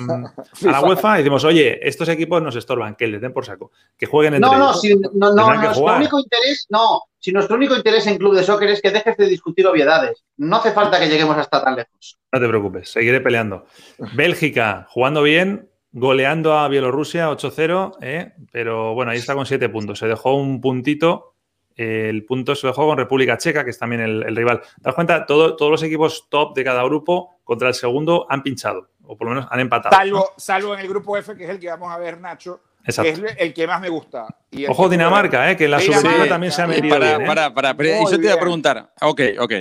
la 0.60 0.80
UEFA 0.80 1.16
y 1.16 1.22
decimos, 1.22 1.42
oye, 1.44 1.80
estos 1.86 2.08
equipos 2.10 2.40
nos 2.40 2.54
estorban, 2.54 2.94
que 2.94 3.08
les 3.08 3.20
den 3.20 3.32
por 3.32 3.44
saco, 3.44 3.72
que 3.96 4.06
jueguen 4.06 4.34
entre 4.34 4.48
no, 4.48 4.56
no, 4.56 4.74
Si, 4.74 4.94
no, 4.94 5.34
no, 5.34 5.54
nuestro 5.54 5.96
único 5.96 6.20
interés, 6.20 6.66
no. 6.70 7.00
Si 7.18 7.32
nuestro 7.32 7.56
único 7.56 7.76
interés 7.76 8.06
en 8.06 8.18
Club 8.18 8.34
de 8.34 8.44
Soccer 8.44 8.68
es 8.70 8.80
que 8.80 8.90
dejes 8.90 9.16
de 9.16 9.26
discutir 9.26 9.66
obviedades. 9.66 10.24
No 10.36 10.56
hace 10.56 10.72
falta 10.72 11.00
que 11.00 11.08
lleguemos 11.08 11.36
hasta 11.36 11.64
tan 11.64 11.76
lejos. 11.76 12.18
No 12.32 12.40
te 12.40 12.48
preocupes, 12.48 12.90
seguiré 12.90 13.20
peleando. 13.20 13.66
Bélgica, 14.14 14.86
jugando 14.90 15.22
bien, 15.22 15.68
goleando 15.92 16.58
a 16.58 16.68
Bielorrusia 16.68 17.30
8-0, 17.30 17.96
¿eh? 18.02 18.34
pero 18.52 18.94
bueno, 18.94 19.10
ahí 19.10 19.18
está 19.18 19.34
con 19.34 19.46
7 19.46 19.68
puntos. 19.68 19.98
Se 19.98 20.06
dejó 20.06 20.34
un 20.34 20.60
puntito 20.60 21.34
el 21.78 22.24
punto 22.24 22.56
se 22.56 22.66
dejó 22.66 22.88
con 22.88 22.98
República 22.98 23.38
Checa, 23.38 23.62
que 23.62 23.70
es 23.70 23.78
también 23.78 24.02
el, 24.02 24.36
rival. 24.36 24.60
¿Te 24.60 24.82
das 24.82 24.94
cuenta? 24.96 25.24
todos 25.24 25.70
los 25.70 25.82
equipos 25.84 26.26
top 26.28 26.54
de 26.56 26.64
cada 26.64 26.82
grupo 26.82 27.38
contra 27.44 27.68
el 27.68 27.74
segundo 27.74 28.26
han 28.28 28.42
pinchado, 28.42 28.90
o 29.04 29.16
por 29.16 29.28
lo 29.28 29.34
menos 29.34 29.48
han 29.48 29.60
empatado. 29.60 29.94
Salvo, 29.94 30.32
salvo 30.36 30.74
en 30.74 30.80
el 30.80 30.88
grupo 30.88 31.16
F, 31.16 31.36
que 31.36 31.44
es 31.44 31.50
el 31.50 31.60
que 31.60 31.68
vamos 31.68 31.92
a 31.92 31.98
ver, 31.98 32.20
Nacho, 32.20 32.62
que 32.84 33.08
es 33.08 33.20
el 33.36 33.54
que 33.54 33.66
más 33.66 33.80
me 33.80 33.88
gusta. 33.88 34.26
Ojo 34.68 34.88
Dinamarca, 34.88 35.50
eh, 35.50 35.56
que 35.56 35.68
la 35.68 35.80
sub 35.80 35.94
también 36.28 36.52
se 36.52 36.62
ha 36.62 36.66
metido 36.66 36.88
para, 36.88 37.08
bien. 37.10 37.22
¿eh? 37.22 37.26
Para, 37.26 37.54
para, 37.54 37.72
yo 37.72 38.10
te 38.10 38.16
voy 38.16 38.28
a 38.28 38.40
preguntar. 38.40 38.92
Ok, 39.00 39.20
ok. 39.38 39.52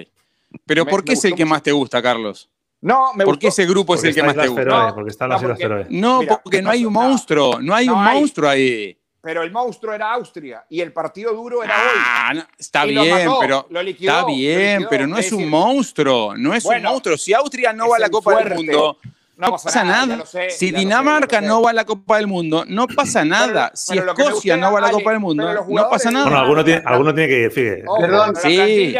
Pero 0.65 0.85
¿por 0.85 1.03
qué 1.03 1.13
es 1.13 1.25
el 1.25 1.35
que 1.35 1.45
más 1.45 1.61
te 1.61 1.71
gusta, 1.71 2.01
Carlos? 2.01 2.49
No, 2.79 3.13
me 3.13 3.25
¿Por 3.25 3.39
qué 3.39 3.47
ese 3.47 3.65
grupo 3.65 3.95
es 3.95 4.03
el 4.03 4.13
que 4.13 4.23
más 4.23 4.35
te 4.35 4.47
gusta? 4.47 4.93
porque 4.93 5.11
están 5.11 5.29
las 5.29 5.41
Islas 5.41 5.87
No, 5.89 6.21
porque 6.43 6.61
no 6.61 6.69
hay 6.69 6.85
un 6.85 6.93
monstruo, 6.93 7.59
no 7.59 7.73
hay 7.73 7.89
un 7.89 8.01
monstruo 8.01 8.49
ahí 8.49 8.97
pero 9.27 9.43
el 9.43 9.51
monstruo 9.51 9.93
era 9.93 10.13
Austria 10.13 10.65
y 10.69 10.79
el 10.79 10.93
partido 10.93 11.33
duro 11.33 11.61
era 11.61 11.73
ah, 11.75 12.31
hoy. 12.33 12.43
está 12.57 12.85
bien, 12.85 13.29
pero 13.41 13.67
está 13.69 14.25
bien, 14.25 14.87
pero 14.89 15.05
no 15.05 15.17
es, 15.17 15.33
un 15.33 15.49
monstruo, 15.49 16.33
no 16.37 16.53
es 16.53 16.63
un 16.63 16.81
monstruo. 16.81 17.17
Si 17.17 17.33
Austria 17.33 17.73
no 17.73 17.89
va 17.89 17.97
a 17.97 17.99
la 17.99 18.09
Copa 18.09 18.41
del 18.41 18.55
Mundo, 18.55 18.97
no 19.37 19.51
pasa 19.51 19.83
nada. 19.83 20.23
si 20.49 20.71
Dinamarca 20.71 21.41
no 21.41 21.61
va 21.61 21.69
a 21.69 21.73
la 21.73 21.85
Copa 21.85 22.17
del 22.17 22.27
Mundo, 22.27 22.65
no 22.67 22.87
pasa 22.87 23.23
nada. 23.23 23.71
si 23.73 23.97
Escocia 23.97 24.57
no 24.57 24.71
va 24.71 24.79
a 24.79 24.81
la 24.81 24.91
Copa 24.91 25.11
del 25.11 25.19
Mundo, 25.19 25.65
no 25.67 25.89
pasa 25.89 26.11
nada. 26.11 26.25
Bueno, 26.25 26.39
alguno 26.39 26.63
tiene, 26.63 26.81
alguno 26.85 27.13
tiene 27.13 27.29
que 27.29 27.41
ir, 27.41 27.51
fíjate. 27.51 27.85
Perdón, 27.99 28.35
sí. 28.35 28.95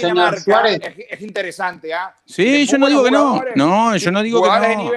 señor, 0.00 0.38
Suárez. 0.40 0.80
Es, 1.08 1.20
interesante, 1.20 1.94
¿ah? 1.94 2.14
Sí, 2.24 2.66
yo 2.66 2.78
no 2.78 2.88
digo 2.88 3.04
que 3.04 3.10
no. 3.10 3.42
No, 3.54 3.96
yo 3.96 4.10
no 4.10 4.22
digo 4.22 4.42
que 4.42 4.48
no. 4.48 4.92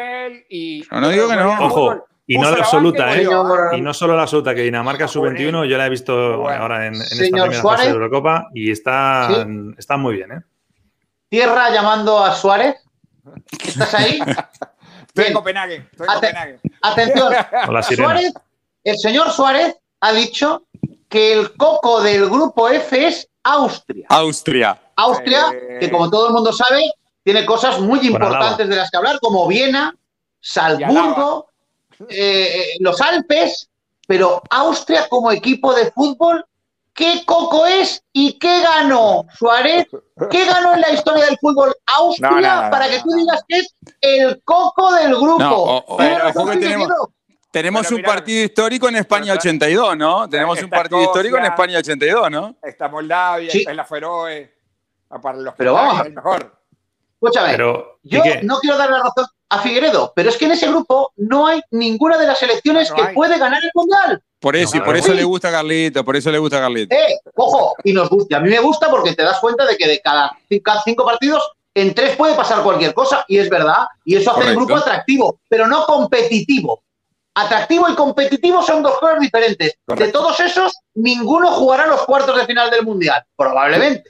yo 0.49 1.01
no 1.01 1.09
digo 1.09 1.29
que 1.29 1.35
no. 1.35 1.65
Ojo, 1.65 2.05
y 2.25 2.37
no 2.37 2.51
la 2.51 2.57
absoluta, 2.57 3.15
¿eh? 3.15 3.27
Y 3.75 3.81
no 3.81 3.93
solo 3.93 4.15
la 4.15 4.23
absoluta, 4.23 4.53
que 4.53 4.61
Dinamarca 4.61 5.07
sub-21, 5.07 5.65
yo 5.65 5.77
la 5.77 5.87
he 5.87 5.89
visto 5.89 6.47
ahora 6.47 6.85
en, 6.85 6.93
esta 6.93 7.15
primera 7.15 7.51
fase 7.51 7.85
de 7.85 7.89
Eurocopa 7.89 8.49
y 8.53 8.71
está, 8.71 9.47
está 9.77 9.97
muy 9.97 10.15
bien, 10.15 10.31
¿eh? 10.31 10.41
Tierra 11.27 11.71
llamando 11.71 12.23
a 12.23 12.33
Suárez. 12.33 12.75
¿Estás 13.65 13.93
ahí? 13.93 14.19
Estoy 15.07 15.25
en 15.25 15.33
Copenhague. 15.33 15.89
Atención. 16.81 17.33
Suárez, 17.95 18.33
el 18.83 18.97
señor 18.97 19.31
Suárez 19.31 19.75
ha 20.01 20.13
dicho 20.13 20.63
que 21.07 21.33
el 21.33 21.55
coco 21.55 22.01
del 22.01 22.29
grupo 22.29 22.69
F 22.69 23.07
es 23.07 23.27
Austria. 23.43 24.05
Austria. 24.09 24.79
Austria, 24.95 25.51
que 25.79 25.85
eh. 25.85 25.91
como 25.91 26.09
todo 26.09 26.27
el 26.27 26.33
mundo 26.33 26.53
sabe, 26.53 26.91
tiene 27.23 27.45
cosas 27.45 27.79
muy 27.79 27.99
importantes 28.05 28.67
de 28.67 28.75
las 28.75 28.89
que 28.91 28.97
hablar, 28.97 29.19
como 29.19 29.47
Viena, 29.47 29.95
Salzburgo, 30.39 31.47
eh, 32.07 32.75
los 32.79 33.01
Alpes, 33.01 33.69
pero 34.07 34.41
Austria 34.49 35.07
como 35.09 35.31
equipo 35.31 35.73
de 35.73 35.91
fútbol, 35.91 36.45
¿qué 36.99 37.23
coco 37.25 37.65
es 37.65 38.03
y 38.11 38.37
qué 38.37 38.61
ganó 38.61 39.25
Suárez? 39.33 39.87
¿Qué 40.29 40.45
ganó 40.45 40.73
en 40.73 40.81
la 40.81 40.91
historia 40.91 41.25
del 41.25 41.37
fútbol 41.39 41.73
Austria 41.97 42.67
para 42.69 42.89
que 42.89 42.99
tú 42.99 43.11
digas 43.15 43.41
que 43.47 43.59
es 43.59 43.73
el 44.01 44.41
coco 44.43 44.93
del 44.93 45.15
grupo? 45.15 45.85
tenemos, 47.51 47.89
un 47.91 48.03
partido 48.03 48.43
histórico 48.43 48.89
en 48.89 48.97
España 48.97 49.33
82, 49.33 49.97
¿no? 49.97 50.27
Tenemos 50.27 50.61
un 50.61 50.69
partido 50.69 51.01
histórico 51.01 51.37
en 51.37 51.45
España 51.45 51.79
82, 51.79 52.29
¿no? 52.29 52.57
Está 52.61 52.89
Moldavia, 52.89 53.49
está 53.51 53.73
la 53.73 53.85
Feroe. 53.85 54.53
Para 55.21 55.37
los 55.37 55.55
pero 55.55 55.73
vamos, 55.73 56.05
el 56.05 56.13
mejor. 56.13 56.53
Escúchame, 57.13 57.57
yo 58.03 58.23
no 58.43 58.59
quiero 58.59 58.77
dar 58.77 58.89
la 58.91 58.99
razón 58.99 59.25
a 59.49 59.59
Figueredo, 59.59 60.11
pero 60.15 60.29
es 60.29 60.37
que 60.37 60.45
en 60.45 60.51
ese 60.51 60.67
grupo 60.67 61.13
no 61.15 61.47
hay 61.47 61.61
ninguna 61.71 62.17
de 62.17 62.27
las 62.27 62.37
selecciones 62.37 62.91
que 62.91 63.05
puede 63.13 63.39
ganar 63.39 63.63
el 63.63 63.71
Mundial. 63.73 64.21
Por 64.39 64.55
eso, 64.55 64.77
y 64.77 64.79
por 64.79 64.95
eso 64.95 65.13
le 65.13 65.23
gusta 65.23 65.49
a 65.49 65.51
Carlito, 65.51 66.05
por 66.05 66.15
eso 66.15 66.31
le 66.31 66.37
gusta 66.37 66.57
a 66.57 66.61
Carlito. 66.61 66.95
Eh, 66.95 67.19
ojo, 67.35 67.73
y 67.83 67.91
nos 67.91 68.09
gusta. 68.09 68.37
A 68.37 68.39
mí 68.39 68.49
me 68.49 68.59
gusta 68.59 68.89
porque 68.89 69.13
te 69.13 69.23
das 69.23 69.39
cuenta 69.39 69.65
de 69.65 69.75
que 69.75 69.87
de 69.87 69.99
cada 69.99 70.33
cinco 70.85 71.05
partidos, 71.05 71.51
en 71.73 71.93
tres 71.93 72.15
puede 72.15 72.35
pasar 72.35 72.63
cualquier 72.63 72.93
cosa, 72.93 73.25
y 73.27 73.37
es 73.37 73.49
verdad, 73.49 73.87
y 74.05 74.15
eso 74.15 74.31
hace 74.31 74.49
el 74.49 74.55
grupo 74.55 74.77
atractivo, 74.77 75.39
pero 75.49 75.67
no 75.67 75.85
competitivo. 75.85 76.83
Atractivo 77.35 77.89
y 77.89 77.95
competitivo 77.95 78.63
son 78.63 78.81
dos 78.81 78.97
cosas 78.99 79.19
diferentes. 79.19 79.77
De 79.87 80.07
todos 80.07 80.39
esos, 80.39 80.73
ninguno 80.95 81.51
jugará 81.51 81.87
los 81.87 82.05
cuartos 82.05 82.35
de 82.37 82.45
final 82.45 82.71
del 82.71 82.85
Mundial, 82.85 83.23
probablemente. 83.35 84.09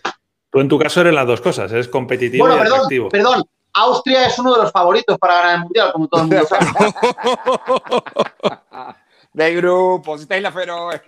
Tú 0.52 0.60
en 0.60 0.68
tu 0.68 0.80
caso 0.80 1.02
eres 1.02 1.14
las 1.14 1.28
dos 1.28 1.42
cosas, 1.42 1.72
eres 1.72 1.88
competitivo 1.88 2.46
bueno, 2.46 2.56
y 2.56 2.60
perdón, 2.60 2.78
atractivo. 2.78 3.10
Perdón, 3.10 3.44
Austria 3.74 4.26
es 4.26 4.40
uno 4.40 4.56
de 4.56 4.64
los 4.64 4.72
favoritos 4.72 5.18
para 5.18 5.36
ganar 5.36 5.56
el 5.56 5.62
Mundial, 5.62 5.92
como 5.92 6.08
todo 6.08 6.22
el 6.22 6.28
mundo 6.28 6.48
sabe. 6.48 6.66
de 9.46 9.56
grupo, 9.56 10.18
si 10.18 10.24
estáis 10.24 10.44
la 10.44 10.52
feroz. 10.52 11.02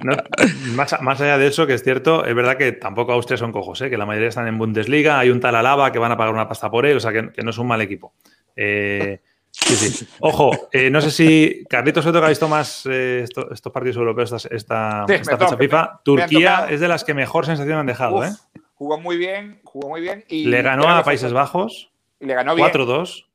más, 0.74 1.00
más, 1.00 1.20
allá 1.20 1.38
de 1.38 1.46
eso, 1.48 1.66
que 1.66 1.74
es 1.74 1.82
cierto, 1.82 2.24
es 2.24 2.34
verdad 2.34 2.56
que 2.56 2.72
tampoco 2.72 3.12
Austria 3.12 3.36
son 3.36 3.52
cojos, 3.52 3.80
¿eh? 3.82 3.90
que 3.90 3.96
la 3.96 4.06
mayoría 4.06 4.28
están 4.28 4.46
en 4.46 4.58
Bundesliga, 4.58 5.18
hay 5.18 5.30
un 5.30 5.40
tal 5.40 5.54
Alaba 5.54 5.92
que 5.92 5.98
van 5.98 6.12
a 6.12 6.16
pagar 6.16 6.34
una 6.34 6.48
pasta 6.48 6.70
por 6.70 6.86
él, 6.86 6.96
o 6.96 7.00
sea 7.00 7.12
que, 7.12 7.42
no 7.42 7.50
es 7.50 7.58
un 7.58 7.66
mal 7.66 7.80
equipo. 7.80 8.12
Eh, 8.54 9.20
sí, 9.50 9.74
sí. 9.74 10.08
Ojo, 10.20 10.68
eh, 10.72 10.90
no 10.90 11.00
sé 11.00 11.10
si 11.10 11.64
Carlitos 11.68 12.04
Soto 12.04 12.20
que 12.20 12.26
ha 12.26 12.30
visto 12.30 12.48
más 12.48 12.86
eh, 12.90 13.24
estos 13.24 13.72
partidos 13.72 13.96
europeos 13.96 14.32
esta, 14.50 15.06
esta, 15.08 15.38
fecha 15.38 15.56
FIFA. 15.56 16.00
Turquía 16.04 16.66
es 16.70 16.80
de 16.80 16.88
las 16.88 17.04
que 17.04 17.14
mejor 17.14 17.46
sensación 17.46 17.78
han 17.78 17.86
dejado, 17.86 18.24
¿eh? 18.24 18.30
Jugó 18.74 18.98
muy 18.98 19.18
bien, 19.18 19.60
jugó 19.64 19.90
muy 19.90 20.00
bien. 20.00 20.24
Y 20.28 20.46
le 20.46 20.62
ganó 20.62 20.88
a 20.88 21.02
Países 21.04 21.34
Bajos. 21.34 21.90
Le 22.18 22.32
ganó 22.32 22.54
bien. 22.54 22.68
4-2. 22.68 23.26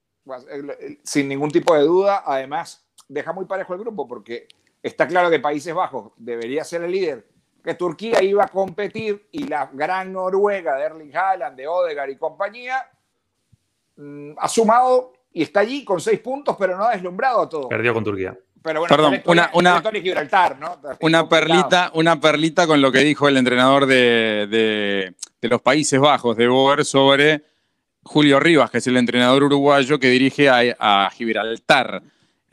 Sin 1.03 1.27
ningún 1.27 1.51
tipo 1.51 1.75
de 1.75 1.81
duda. 1.81 2.23
Además, 2.25 2.85
deja 3.07 3.33
muy 3.33 3.45
parejo 3.45 3.73
el 3.73 3.79
grupo 3.79 4.07
porque 4.07 4.47
está 4.81 5.07
claro 5.07 5.29
que 5.29 5.39
Países 5.39 5.73
Bajos 5.73 6.11
debería 6.17 6.63
ser 6.63 6.83
el 6.83 6.91
líder, 6.91 7.27
que 7.63 7.73
Turquía 7.73 8.21
iba 8.23 8.43
a 8.43 8.47
competir 8.47 9.27
y 9.31 9.47
la 9.47 9.69
gran 9.73 10.13
Noruega 10.13 10.75
de 10.75 10.83
Erling 10.83 11.15
Haaland, 11.15 11.57
de 11.57 11.67
Odegaard 11.67 12.09
y 12.11 12.17
compañía 12.17 12.87
mm, 13.95 14.33
ha 14.37 14.47
sumado 14.47 15.13
y 15.33 15.41
está 15.41 15.61
allí 15.61 15.83
con 15.83 15.99
seis 15.99 16.19
puntos, 16.19 16.55
pero 16.57 16.77
no 16.77 16.85
ha 16.85 16.91
deslumbrado 16.91 17.41
a 17.41 17.49
todo. 17.49 17.67
Perdió 17.67 17.93
con 17.93 18.03
Turquía. 18.03 18.37
Pero 18.61 18.79
bueno, 18.79 18.95
Perdón, 18.95 19.21
una, 19.25 19.51
una, 19.53 19.83
una 21.01 21.29
perlita, 21.29 21.91
una 21.93 22.19
perlita 22.19 22.65
con 22.65 22.81
lo 22.81 22.91
que 22.91 22.99
dijo 22.99 23.27
el 23.27 23.37
entrenador 23.37 23.85
de, 23.85 24.47
de, 25.39 25.49
los 25.49 25.61
Países 25.61 25.99
Bajos, 25.99 26.35
de 26.35 26.47
Boer, 26.47 26.83
sobre 26.83 27.43
Julio 28.01 28.39
Rivas, 28.39 28.71
que 28.71 28.79
es 28.79 28.87
el 28.87 28.97
entrenador 28.97 29.43
uruguayo 29.43 29.99
que 29.99 30.09
dirige 30.09 30.49
a, 30.49 30.61
a 30.79 31.09
Gibraltar. 31.11 32.01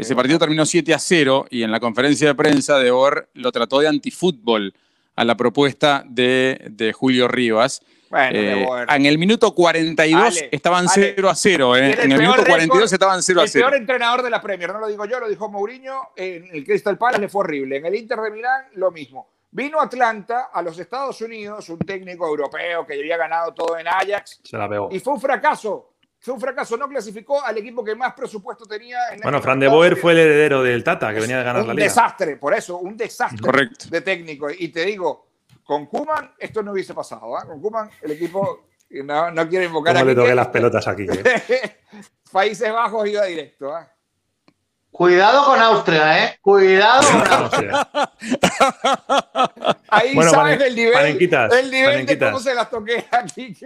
Ese 0.02 0.16
partido 0.16 0.38
terminó 0.38 0.66
7 0.66 0.94
a 0.94 0.98
0 0.98 1.46
y 1.48 1.62
en 1.62 1.70
la 1.70 1.78
conferencia 1.78 2.26
de 2.26 2.34
prensa 2.34 2.78
de 2.78 2.90
Or 2.90 3.28
lo 3.34 3.52
trató 3.52 3.78
de 3.80 3.88
antifútbol 3.88 4.74
a 5.14 5.24
la 5.24 5.36
propuesta 5.36 6.04
de, 6.06 6.92
Julio 6.94 7.28
Rivas. 7.28 7.82
Eh, 8.14 8.66
en 8.88 9.06
el 9.06 9.16
minuto 9.16 9.54
42 9.54 10.44
estaban 10.50 10.88
0 10.88 11.30
a 11.30 11.34
0. 11.34 11.76
Eh. 11.76 11.98
En 12.02 12.12
el 12.12 12.18
minuto 12.18 12.44
42 12.44 12.92
estaban 12.92 13.22
0 13.22 13.40
a 13.40 13.46
0. 13.46 13.64
El 13.64 13.70
peor 13.70 13.80
entrenador 13.80 14.22
de 14.22 14.30
la 14.30 14.42
Premier, 14.42 14.72
no 14.72 14.80
lo 14.80 14.88
digo 14.88 15.04
yo, 15.06 15.20
lo 15.20 15.28
dijo 15.28 15.48
Mourinho. 15.48 16.10
En 16.16 16.48
el 16.52 16.64
Crystal 16.64 16.98
Palace 16.98 17.20
le 17.20 17.28
fue 17.28 17.40
horrible. 17.40 17.76
En 17.76 17.86
el 17.86 17.94
Inter 17.94 18.18
de 18.18 18.30
Milán, 18.30 18.66
lo 18.74 18.90
mismo. 18.90 19.28
Vino 19.52 19.80
a 19.80 19.84
Atlanta, 19.84 20.50
a 20.52 20.62
los 20.62 20.78
Estados 20.78 21.20
Unidos, 21.20 21.68
un 21.68 21.78
técnico 21.78 22.26
europeo 22.26 22.86
que 22.86 22.94
había 22.94 23.16
ganado 23.16 23.54
todo 23.54 23.78
en 23.78 23.86
Ajax. 23.86 24.40
Se 24.42 24.58
la 24.58 24.68
pegó. 24.68 24.88
Y 24.90 24.98
fue 24.98 25.14
un 25.14 25.20
fracaso 25.20 25.91
fue 26.22 26.34
un 26.34 26.40
fracaso, 26.40 26.76
no 26.76 26.88
clasificó 26.88 27.44
al 27.44 27.58
equipo 27.58 27.82
que 27.82 27.96
más 27.96 28.14
presupuesto 28.14 28.64
tenía. 28.64 28.96
En 29.10 29.20
bueno, 29.22 29.42
Fran 29.42 29.58
de 29.58 29.66
Boer 29.66 29.96
fue 29.96 30.12
el 30.12 30.18
heredero 30.18 30.62
del 30.62 30.84
Tata, 30.84 31.12
que 31.12 31.18
venía 31.18 31.38
de 31.38 31.42
ganar 31.42 31.66
la 31.66 31.74
liga. 31.74 31.84
Un 31.84 31.88
desastre, 31.88 32.36
por 32.36 32.54
eso, 32.54 32.78
un 32.78 32.96
desastre 32.96 33.70
de 33.90 34.00
técnico. 34.02 34.48
Y 34.48 34.68
te 34.68 34.84
digo, 34.84 35.26
con 35.64 35.86
Kuman 35.86 36.32
esto 36.38 36.62
no 36.62 36.70
hubiese 36.70 36.94
pasado. 36.94 37.36
¿eh? 37.36 37.42
Con 37.44 37.60
Kuman 37.60 37.90
el 38.02 38.12
equipo 38.12 38.66
no, 38.90 39.32
no 39.32 39.48
quiere 39.48 39.64
invocar 39.64 39.94
¿Cómo 39.94 40.04
le 40.04 40.14
toqué 40.14 40.32
las 40.32 40.46
pelotas 40.46 40.86
aquí? 40.86 41.08
¿eh? 41.10 41.80
Países 42.30 42.72
Bajos 42.72 43.08
iba 43.08 43.24
directo. 43.24 43.76
¿eh? 43.76 43.82
Cuidado 44.92 45.44
con 45.44 45.60
Austria, 45.60 46.24
¿eh? 46.24 46.38
Cuidado 46.40 47.02
con 47.10 47.32
Austria. 47.32 47.88
Ahí 49.88 50.14
sabes 50.22 50.60
el 50.60 50.76
nivel, 50.76 51.18
el 51.50 51.70
nivel 51.70 52.06
de 52.06 52.16
cómo 52.16 52.38
se 52.38 52.54
las 52.54 52.70
toqué 52.70 53.04
aquí. 53.10 53.56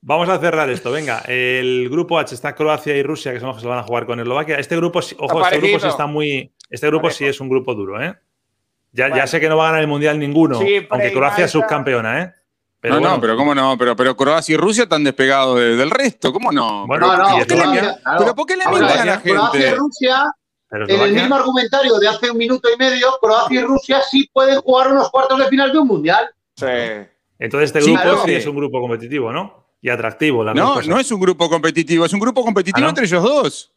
Vamos 0.00 0.28
a 0.28 0.38
cerrar 0.38 0.70
esto. 0.70 0.92
Venga, 0.92 1.22
el 1.26 1.88
grupo 1.90 2.18
H 2.18 2.34
está 2.34 2.54
Croacia 2.54 2.96
y 2.96 3.02
Rusia, 3.02 3.32
que 3.32 3.40
son 3.40 3.48
los 3.48 3.56
que 3.56 3.62
se 3.62 3.68
van 3.68 3.78
a 3.78 3.82
jugar 3.82 4.06
con 4.06 4.20
Eslovaquia. 4.20 4.58
Este 4.58 4.76
grupo, 4.76 5.00
ojo, 5.18 5.42
este 5.42 5.58
grupo 5.58 5.80
sí 5.80 5.88
está 5.88 6.06
muy. 6.06 6.52
Este 6.70 6.86
grupo 6.86 7.10
sí 7.10 7.24
es 7.24 7.40
un 7.40 7.48
grupo 7.48 7.74
duro, 7.74 8.00
¿eh? 8.00 8.14
Ya, 8.92 9.14
ya, 9.14 9.26
sé 9.26 9.40
que 9.40 9.48
no 9.48 9.56
va 9.56 9.64
a 9.64 9.66
ganar 9.68 9.82
el 9.82 9.88
mundial 9.88 10.18
ninguno, 10.18 10.58
aunque 10.90 11.12
Croacia 11.12 11.44
es 11.44 11.50
subcampeona, 11.50 12.22
¿eh? 12.22 12.32
Pero 12.80 13.00
no, 13.00 13.10
no, 13.10 13.20
pero 13.20 13.36
cómo 13.36 13.54
no, 13.54 13.76
pero, 13.76 13.96
pero 13.96 14.16
Croacia 14.16 14.54
y 14.54 14.56
Rusia 14.56 14.84
están 14.84 15.02
despegados 15.02 15.58
del 15.58 15.90
resto, 15.90 16.32
¿cómo 16.32 16.52
no? 16.52 16.86
Bueno, 16.86 17.10
pero, 17.46 17.64
no, 17.64 17.74
no, 17.74 18.18
pero 18.18 18.34
¿por 18.34 18.46
qué 18.46 18.56
le 18.56 18.64
mienten 18.66 18.98
a 18.98 19.04
la 19.04 19.14
gente? 19.18 19.30
Croacia 19.30 19.70
y 19.70 19.74
Rusia, 19.74 20.32
en 20.70 21.00
el 21.00 21.12
mismo 21.12 21.34
argumentario 21.34 21.98
de 21.98 22.08
hace 22.08 22.30
un 22.30 22.38
minuto 22.38 22.68
y 22.72 22.76
medio, 22.78 23.18
Croacia 23.20 23.60
y 23.60 23.64
Rusia 23.64 24.02
sí 24.08 24.30
pueden 24.32 24.60
jugar 24.60 24.92
unos 24.92 25.10
cuartos 25.10 25.38
de 25.38 25.48
final 25.48 25.72
de 25.72 25.78
un 25.78 25.88
mundial. 25.88 26.30
Sí. 26.56 26.66
Entonces 27.38 27.74
este 27.74 27.90
grupo 27.90 28.24
sí 28.24 28.34
es 28.34 28.46
un 28.46 28.56
grupo 28.56 28.80
competitivo, 28.80 29.32
¿no? 29.32 29.66
y 29.80 29.88
atractivo. 29.88 30.42
La 30.44 30.54
no, 30.54 30.80
no 30.82 30.98
es 30.98 31.10
un 31.12 31.20
grupo 31.20 31.48
competitivo, 31.48 32.04
es 32.04 32.12
un 32.12 32.20
grupo 32.20 32.42
competitivo 32.42 32.86
ah, 32.86 32.90
entre 32.90 33.04
ellos 33.04 33.22
dos. 33.22 33.72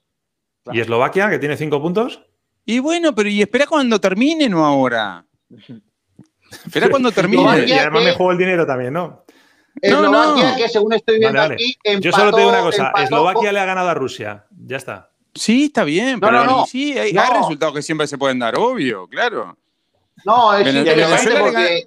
¿Y 0.72 0.80
Eslovaquia, 0.80 1.30
que 1.30 1.40
tiene 1.40 1.58
cinco 1.58 1.82
puntos? 1.82 2.24
Y 2.66 2.80
bueno, 2.80 3.14
pero 3.16 3.30
y 3.30 3.42
espera 3.42 3.66
cuando 3.68 4.00
termine, 4.00 4.50
no 4.50 4.66
ahora. 4.66 5.26
espera 6.66 6.90
cuando 6.90 7.12
termine. 7.12 7.66
y 7.68 7.74
además 7.74 8.04
me 8.04 8.12
juego 8.14 8.32
el 8.32 8.38
dinero 8.38 8.66
también, 8.66 8.94
¿no? 8.94 9.24
Eslovaquia, 9.82 10.56
que 10.58 10.68
según 10.68 10.94
estoy 10.94 11.20
viendo 11.20 11.42
aquí, 11.42 11.78
Yo 12.02 12.12
solo 12.12 12.32
te 12.32 12.40
digo 12.40 12.50
una 12.50 12.62
cosa, 12.62 12.92
Eslovaquia 12.98 13.52
le 13.52 13.60
ha 13.60 13.66
ganado 13.66 13.90
a 13.90 13.94
Rusia, 13.94 14.46
ya 14.66 14.78
está. 14.78 15.12
Sí, 15.36 15.66
está 15.66 15.84
bien, 15.84 16.20
pero 16.20 16.66
sí, 16.66 16.98
hay, 16.98 17.16
hay 17.16 17.38
resultados 17.40 17.76
que 17.76 17.82
siempre 17.84 18.08
se 18.08 18.18
pueden 18.18 18.40
dar, 18.40 18.58
obvio, 18.58 19.08
claro. 19.08 19.58
No, 20.26 20.54
es 20.54 20.66
Venezuela 20.66 21.18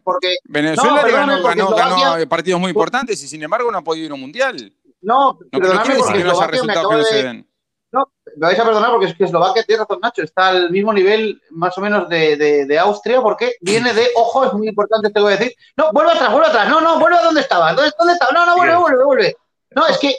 porque, 0.04 0.36
Venezuela 0.44 1.02
ganó, 1.08 1.74
ganó, 1.74 2.28
partidos 2.28 2.60
muy 2.60 2.70
importantes 2.70 3.22
y 3.22 3.28
sin 3.28 3.42
embargo 3.42 3.70
no 3.70 3.78
ha 3.78 3.82
podido 3.82 4.06
ir 4.06 4.10
a 4.12 4.14
un 4.14 4.20
mundial. 4.20 4.72
No, 5.00 5.38
no 5.52 5.58
perdóname 5.58 5.94
porque 5.96 6.18
que 6.18 6.24
no 6.24 6.46
resultados 6.46 6.88
que 6.88 6.96
no 6.96 7.04
se 7.04 7.22
den. 7.22 7.48
No, 7.92 8.10
me 8.36 8.46
vais 8.46 8.58
a 8.58 8.64
perdonar 8.64 8.90
porque 8.90 9.06
es 9.06 9.14
que 9.14 9.24
Eslovaquia, 9.24 9.64
tiene 9.64 9.80
razón 9.80 9.98
Nacho, 10.00 10.22
está 10.22 10.48
al 10.48 10.70
mismo 10.70 10.94
nivel 10.94 11.42
más 11.50 11.76
o 11.76 11.82
menos 11.82 12.08
de, 12.08 12.36
de, 12.36 12.64
de, 12.64 12.78
Austria 12.78 13.20
porque 13.20 13.52
viene 13.60 13.92
de, 13.92 14.08
ojo, 14.16 14.46
es 14.46 14.52
muy 14.54 14.68
importante, 14.68 15.10
te 15.10 15.20
voy 15.20 15.34
a 15.34 15.36
decir, 15.36 15.54
no, 15.76 15.92
vuelve 15.92 16.12
atrás, 16.12 16.32
vuelve 16.32 16.48
atrás, 16.48 16.68
no, 16.70 16.80
no, 16.80 16.98
vuelve 16.98 17.18
a 17.18 17.22
donde 17.22 17.42
estaba, 17.42 17.74
¿dónde, 17.74 17.92
dónde 17.98 18.14
estaba? 18.14 18.32
No, 18.32 18.46
no, 18.46 18.56
vuelve, 18.56 18.76
vuelve, 18.76 19.04
vuelve. 19.04 19.36
No, 19.74 19.86
es 19.86 19.98
que, 19.98 20.16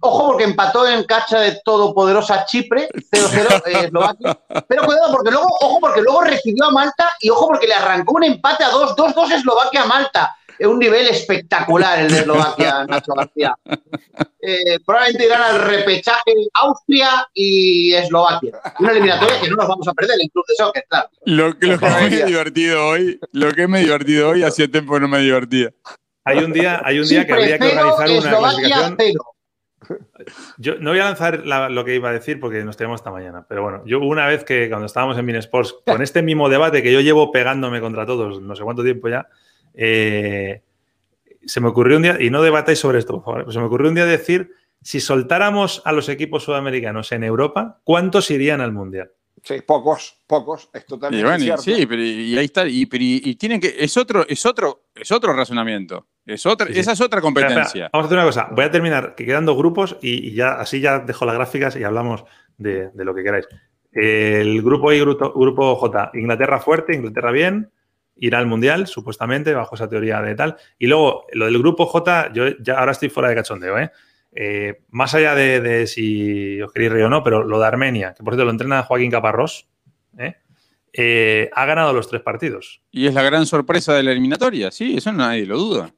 ojo, 0.00 0.26
porque 0.28 0.44
empató 0.44 0.86
en 0.86 1.04
cacha 1.04 1.40
de 1.40 1.60
todopoderosa 1.64 2.44
Chipre, 2.44 2.88
0-0 3.12 3.62
eh, 3.66 3.84
Eslovaquia. 3.86 4.38
Pero 4.68 4.84
cuidado, 4.84 5.12
porque 5.12 5.30
luego, 5.30 5.48
ojo, 5.60 5.80
porque 5.80 6.02
luego 6.02 6.22
recibió 6.22 6.66
a 6.66 6.70
Malta 6.70 7.10
y 7.20 7.30
ojo, 7.30 7.48
porque 7.48 7.66
le 7.66 7.74
arrancó 7.74 8.14
un 8.14 8.24
empate 8.24 8.64
a 8.64 8.70
2, 8.70 8.96
2-2 8.96 9.32
Eslovaquia-Malta. 9.32 10.36
Es 10.58 10.66
un 10.68 10.78
nivel 10.78 11.08
espectacular 11.08 11.98
el 11.98 12.12
de 12.12 12.18
Eslovaquia, 12.20 12.84
Nacho 12.88 13.12
García. 13.14 13.56
Eh, 14.40 14.78
probablemente 14.84 15.26
irán 15.26 15.42
al 15.42 15.62
repechaje 15.62 16.32
Austria 16.54 17.26
y 17.34 17.92
Eslovaquia. 17.94 18.60
Una 18.78 18.92
eliminatoria 18.92 19.40
que 19.40 19.48
no 19.48 19.56
nos 19.56 19.68
vamos 19.68 19.88
a 19.88 19.92
perder 19.92 20.16
en 20.20 20.28
Club 20.28 20.44
de 20.46 20.54
Soccer, 20.54 20.84
claro. 20.88 21.08
Lo, 21.24 21.58
que 21.58 21.76
me 21.76 22.24
divertido 22.26 22.86
hoy, 22.86 23.18
lo 23.32 23.52
que 23.52 23.66
me 23.66 23.80
divertido 23.80 24.30
hoy, 24.30 24.44
hacía 24.44 24.70
tiempo 24.70 25.00
no 25.00 25.08
me 25.08 25.18
divertía. 25.18 25.70
Hay 26.24 26.38
un 26.38 26.52
día, 26.52 26.80
hay 26.84 26.98
un 26.98 27.08
día 27.08 27.26
que 27.26 27.32
habría 27.32 27.58
que 27.58 27.66
organizar 27.66 28.10
una 28.10 28.38
clasificación. 28.38 28.96
Yo 30.56 30.76
no 30.78 30.90
voy 30.90 30.98
a 31.00 31.04
lanzar 31.04 31.44
lo 31.44 31.84
que 31.84 31.94
iba 31.94 32.08
a 32.08 32.12
decir 32.12 32.40
porque 32.40 32.64
nos 32.64 32.76
tenemos 32.76 33.00
esta 33.00 33.10
mañana, 33.10 33.44
pero 33.46 33.62
bueno, 33.62 33.82
yo 33.84 34.00
una 34.00 34.26
vez 34.26 34.44
que 34.44 34.68
cuando 34.68 34.86
estábamos 34.86 35.18
en 35.18 35.26
Minesports, 35.26 35.76
con 35.86 36.02
este 36.02 36.22
mismo 36.22 36.48
debate 36.48 36.82
que 36.82 36.92
yo 36.92 37.00
llevo 37.00 37.30
pegándome 37.30 37.80
contra 37.80 38.06
todos, 38.06 38.40
no 38.40 38.56
sé 38.56 38.62
cuánto 38.62 38.82
tiempo 38.82 39.08
ya, 39.08 39.28
eh, 39.74 40.62
se 41.44 41.60
me 41.60 41.68
ocurrió 41.68 41.96
un 41.98 42.02
día, 42.02 42.16
y 42.18 42.30
no 42.30 42.42
debatáis 42.42 42.78
sobre 42.78 42.98
esto, 42.98 43.22
por 43.22 43.24
favor, 43.24 43.52
se 43.52 43.58
me 43.58 43.66
ocurrió 43.66 43.88
un 43.88 43.94
día 43.94 44.06
decir, 44.06 44.52
si 44.80 45.00
soltáramos 45.00 45.82
a 45.84 45.92
los 45.92 46.08
equipos 46.08 46.44
sudamericanos 46.44 47.12
en 47.12 47.24
Europa, 47.24 47.80
¿cuántos 47.84 48.30
irían 48.30 48.60
al 48.60 48.72
Mundial? 48.72 49.10
Sí, 49.42 49.60
pocos, 49.60 50.22
pocos, 50.26 50.70
es 50.72 50.86
totalmente 50.86 51.44
cierto. 51.44 51.62
Sí, 51.62 51.84
pero 51.86 52.02
y 52.02 52.38
ahí 52.38 52.46
está, 52.46 52.66
y, 52.66 52.88
y, 52.90 53.34
tienen 53.34 53.60
que, 53.60 53.74
es 53.78 53.96
otro, 53.98 54.24
es 54.26 54.46
otro, 54.46 54.86
es 54.94 55.12
otro 55.12 55.34
razonamiento. 55.34 56.06
Es 56.26 56.46
otra, 56.46 56.68
Esa 56.70 56.92
es 56.92 57.00
otra 57.00 57.20
competencia. 57.20 57.90
Vamos 57.92 58.04
a 58.04 58.06
hacer 58.06 58.18
una 58.18 58.26
cosa. 58.26 58.48
Voy 58.50 58.64
a 58.64 58.70
terminar 58.70 59.14
que 59.14 59.26
quedan 59.26 59.44
dos 59.44 59.56
grupos 59.56 59.96
y, 60.00 60.32
ya 60.32 60.54
así 60.54 60.80
ya 60.80 61.00
dejo 61.00 61.26
las 61.26 61.34
gráficas 61.34 61.76
y 61.76 61.84
hablamos 61.84 62.24
de, 62.56 62.90
lo 62.94 63.14
que 63.14 63.22
queráis. 63.22 63.46
El 63.92 64.62
grupo 64.62 64.92
I, 64.92 65.00
grupo, 65.00 65.76
J, 65.76 66.10
Inglaterra 66.14 66.60
fuerte, 66.60 66.94
Inglaterra 66.94 67.30
bien, 67.30 67.70
irá 68.16 68.38
al 68.38 68.46
Mundial, 68.46 68.86
supuestamente, 68.86 69.52
bajo 69.52 69.74
esa 69.74 69.88
teoría 69.88 70.22
de 70.22 70.34
tal. 70.34 70.56
Y 70.78 70.86
luego, 70.86 71.26
lo 71.32 71.44
del 71.44 71.58
grupo 71.58 71.86
J, 71.86 72.32
yo 72.32 72.56
ya 72.58 72.78
ahora 72.78 72.92
estoy 72.92 73.10
fuera 73.10 73.28
de 73.28 73.34
cachondeo, 73.34 73.78
¿eh? 73.78 73.90
eh 74.32 74.80
más 74.90 75.14
allá 75.14 75.34
de, 75.34 75.86
si 75.86 76.60
os 76.62 76.72
queréis 76.72 76.92
reír 76.92 77.04
o 77.04 77.10
no, 77.10 77.22
pero 77.22 77.44
lo 77.44 77.60
de 77.60 77.66
Armenia, 77.66 78.14
que 78.14 78.24
por 78.24 78.32
cierto 78.32 78.46
lo 78.46 78.50
entrena 78.50 78.82
Joaquín 78.82 79.10
Caparrós, 79.10 79.68
¿eh? 80.18 80.36
Eh, 80.96 81.50
ha 81.52 81.66
ganado 81.66 81.92
los 81.92 82.08
tres 82.08 82.22
partidos. 82.22 82.80
Y 82.92 83.06
es 83.06 83.14
la 83.14 83.22
gran 83.22 83.46
sorpresa 83.46 83.94
de 83.94 84.04
la 84.04 84.12
eliminatoria, 84.12 84.70
sí, 84.70 84.96
eso 84.96 85.12
nadie 85.12 85.44
lo 85.44 85.58
duda. 85.58 85.92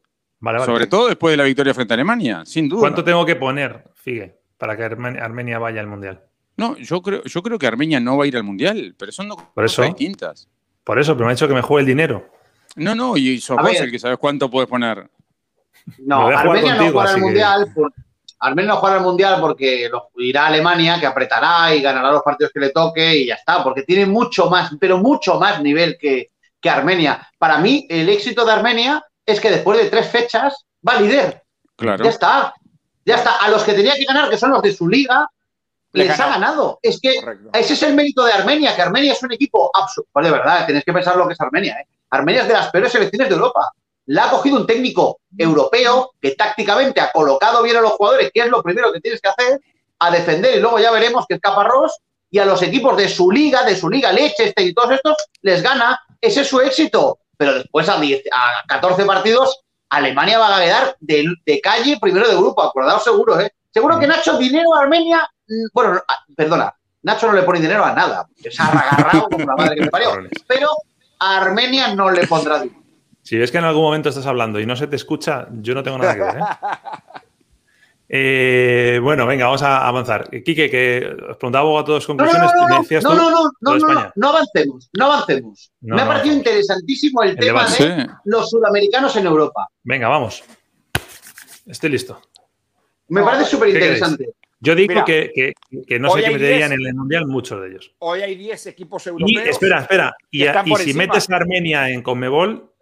Sobre 0.65 0.87
todo 0.87 1.09
después 1.09 1.33
de 1.33 1.37
la 1.39 1.45
victoria 1.45 1.73
frente 1.73 1.95
a 1.95 1.97
Alemania, 1.97 2.45
sin 2.45 2.69
duda. 2.69 2.81
¿Cuánto 2.81 3.03
tengo 3.03 3.25
que 3.25 3.37
poner, 3.37 3.85
Figue, 3.95 4.39
para 4.59 4.77
que 4.77 4.85
Armenia 4.85 5.59
vaya 5.59 5.81
al 5.81 5.87
Mundial? 5.87 6.23
No, 6.57 6.77
yo 6.77 7.03
creo, 7.03 7.23
yo 7.25 7.43
creo 7.43 7.59
que 7.59 7.67
Armenia 7.67 8.01
no 8.01 8.17
va 8.17 8.25
a 8.25 8.27
ir 8.27 8.37
al 8.37 8.45
Mundial, 8.45 8.95
pero 8.99 9.13
son 9.13 9.29
dos 9.29 9.39
cosas 9.55 9.87
distintas. 9.87 10.49
Por 10.85 10.99
eso, 10.99 11.15
pero 11.15 11.27
me 11.27 11.33
ha 11.33 11.35
dicho 11.35 11.49
que 11.49 11.55
me 11.55 11.63
juegue 11.63 11.81
el 11.83 11.87
dinero. 11.87 12.29
No, 12.77 12.95
no, 12.95 13.17
y 13.17 13.41
sos 13.41 13.57
vos 13.57 13.81
el 13.81 13.91
que 13.91 13.99
sabes 13.99 14.19
cuánto 14.19 14.51
puedes 14.51 14.69
poner. 14.69 15.09
No, 15.99 16.29
Armenia 16.29 16.75
no 16.75 16.93
juega 16.93 17.13
el 17.13 17.21
Mundial. 17.21 17.73
Armenia 18.39 18.73
no 18.73 18.77
juega 18.77 18.97
el 18.97 19.03
Mundial 19.03 19.41
porque 19.41 19.89
lo 19.91 20.11
irá 20.19 20.45
a 20.45 20.47
Alemania, 20.49 21.01
que 21.01 21.07
apretará 21.07 21.75
y 21.75 21.81
ganará 21.81 22.11
los 22.11 22.23
partidos 22.23 22.53
que 22.53 22.61
le 22.61 22.71
toque 22.71 23.17
y 23.17 23.27
ya 23.27 23.35
está, 23.35 23.65
porque 23.65 23.83
tiene 23.83 24.05
mucho 24.05 24.51
más, 24.51 24.73
pero 24.79 24.99
mucho 24.99 25.39
más 25.41 25.63
nivel 25.63 25.97
que, 25.99 26.31
que 26.61 26.71
Armenia. 26.71 27.27
Para 27.39 27.59
mí, 27.59 27.87
el 27.89 28.09
éxito 28.11 28.45
de 28.45 28.53
Armenia 28.53 29.03
es 29.27 29.41
que 29.41 29.51
después 29.51 29.79
de 29.79 29.91
tres 29.91 30.09
fechas 30.09 30.65
va 30.87 31.01
líder. 31.01 31.43
Claro. 31.77 32.05
Ya 32.05 32.11
está. 32.11 32.55
Ya 33.05 33.17
está. 33.17 33.37
A 33.37 33.49
los 33.51 33.63
que 33.65 33.75
tenía 33.75 33.95
que 33.95 34.05
ganar, 34.05 34.31
que 34.31 34.39
son 34.39 34.51
los 34.51 34.63
de 34.63 34.73
su 34.73 34.89
liga, 34.89 35.29
les 35.93 36.21
ha 36.21 36.29
ganado. 36.29 36.79
Es 36.83 37.01
que 37.01 37.21
ese 37.53 37.73
es 37.73 37.83
el 37.83 37.95
mérito 37.95 38.25
de 38.25 38.33
Armenia, 38.33 38.75
que 38.75 38.83
Armenia 38.83 39.13
es 39.13 39.23
un 39.23 39.33
equipo 39.33 39.71
absoluto. 39.75 40.11
Pues 40.13 40.25
de 40.25 40.33
verdad, 40.33 40.67
tenéis 40.67 40.85
que 40.85 40.93
pensar 40.93 41.17
lo 41.17 41.27
que 41.27 41.33
es 41.33 41.41
Armenia. 41.41 41.77
¿eh? 41.81 41.87
Armenia 42.11 42.43
es 42.43 42.49
de 42.49 42.55
las 42.55 42.71
peores 42.71 42.93
selecciones 42.93 43.29
de 43.29 43.35
Europa. 43.35 43.73
La 44.07 44.27
ha 44.27 44.31
cogido 44.31 44.57
un 44.57 44.67
técnico 44.67 45.19
europeo 45.37 46.13
que 46.21 46.33
tácticamente 46.33 47.01
ha 47.01 47.11
colocado 47.11 47.63
bien 47.63 47.77
a 47.77 47.81
los 47.81 47.93
jugadores, 47.93 48.31
que 48.33 48.41
es 48.41 48.47
lo 48.49 48.63
primero 48.63 48.93
que 48.93 49.01
tienes 49.01 49.21
que 49.21 49.29
hacer, 49.29 49.61
a 49.99 50.11
defender 50.11 50.57
y 50.57 50.61
luego 50.61 50.79
ya 50.79 50.91
veremos 50.91 51.25
que 51.27 51.37
es 51.37 51.41
Caparrós 51.41 51.99
y 52.31 52.39
a 52.39 52.45
los 52.45 52.63
equipos 52.63 52.97
de 52.97 53.09
su 53.09 53.31
liga, 53.31 53.65
de 53.65 53.75
su 53.75 53.89
liga 53.89 54.13
Leicester 54.13 54.65
y 54.65 54.75
todos 54.75 54.93
estos, 54.93 55.17
les 55.43 55.63
gana. 55.63 55.99
Ese 56.21 56.43
es 56.43 56.49
su 56.49 56.61
éxito. 56.61 57.19
Pero 57.37 57.55
después 57.55 57.89
a, 57.89 58.01
10, 58.01 58.23
a 58.33 58.67
14 58.67 59.05
partidos, 59.05 59.63
Alemania 59.91 60.39
va 60.39 60.57
a 60.57 60.61
quedar 60.61 60.97
de, 61.01 61.27
de 61.45 61.61
calle 61.61 61.99
primero 62.01 62.29
de 62.29 62.37
grupo, 62.37 62.63
acordaos 62.63 63.05
seguro, 63.05 63.39
¿eh? 63.41 63.53
Seguro 63.73 63.99
que 63.99 64.07
Nacho 64.07 64.39
dinero 64.39 64.75
a 64.75 64.83
Armenia, 64.83 65.29
mm, 65.49 65.67
bueno, 65.73 66.01
perdona, 66.35 66.75
Nacho 67.03 67.27
no 67.27 67.35
le 67.35 67.43
pone 67.43 67.61
dinero 67.61 67.85
a 67.85 67.93
nada, 67.93 68.27
se 68.37 68.51
ha 68.63 68.67
agarrado 68.67 69.29
como 69.29 69.45
la 69.45 69.55
madre 69.55 69.77
que 69.77 69.83
me 69.83 69.91
parió, 69.91 70.11
pero 70.47 70.69
a 71.19 71.37
Armenia 71.37 71.95
no 71.95 72.11
le 72.11 72.27
pondrá 72.27 72.61
dinero. 72.61 72.83
Si 73.23 73.37
ves 73.37 73.51
que 73.51 73.59
en 73.59 73.65
algún 73.65 73.83
momento 73.83 74.09
estás 74.09 74.27
hablando 74.27 74.61
y 74.61 74.67
no 74.67 74.77
se 74.77 74.87
te 74.87 74.97
escucha, 74.97 75.49
yo 75.51 75.75
no 75.75 75.83
tengo 75.83 75.99
nada 75.99 76.15
que 76.15 76.21
ver. 76.21 76.37
¿eh? 76.37 76.43
Eh, 78.09 79.01
bueno, 79.03 79.27
venga, 79.27 79.47
vamos 79.47 79.63
a 79.63 79.87
avanzar. 79.87 80.31
Quique, 80.31 80.71
que 80.71 81.07
os 81.29 81.37
preguntaba 81.37 81.81
a 81.81 81.85
todos 81.85 82.07
conclusiones. 82.07 82.51
No, 83.03 83.15
no, 83.15 83.31
no, 83.31 83.51
no, 83.61 83.77
no, 83.77 83.79
no, 83.79 83.95
no, 83.95 84.13
no, 84.15 84.29
avancemos, 84.29 84.91
no 84.93 85.05
avancemos. 85.07 85.73
Me 85.81 86.01
ha 86.01 86.07
parecido 86.07 86.37
interesantísimo 86.37 87.23
el, 87.23 87.37
tema 87.37 87.67
de 87.67 88.07
los 88.25 88.49
sudamericanos 88.49 89.17
en 89.17 89.27
Europa. 89.27 89.69
Venga, 89.83 90.09
vamos. 90.09 90.45
Estoy 91.67 91.91
listo. 91.91 92.21
Me 93.09 93.23
parece 93.23 93.51
súper 93.51 93.71
interesante. 93.71 94.35
Yo 94.61 94.75
digo 94.75 95.05
que, 95.05 95.55
no 96.01 96.11
sé 96.11 96.23
qué 96.23 96.31
meterían 96.31 96.73
en 96.73 96.87
el 96.87 96.95
Mundial 96.95 97.27
muchos 97.27 97.61
de 97.61 97.69
ellos. 97.69 97.93
Hoy 97.99 98.23
hay 98.23 98.37
10 98.37 98.67
equipos 98.67 99.07
europeos. 99.07 99.31
Y, 99.31 99.49
espera, 99.49 99.81
espera. 99.81 100.17
Y, 100.31 100.45
si 100.79 100.95
metes 100.95 101.29
a 101.29 101.37
Armenia 101.37 101.91
en 101.91 102.03
Conmebol, 102.03 102.73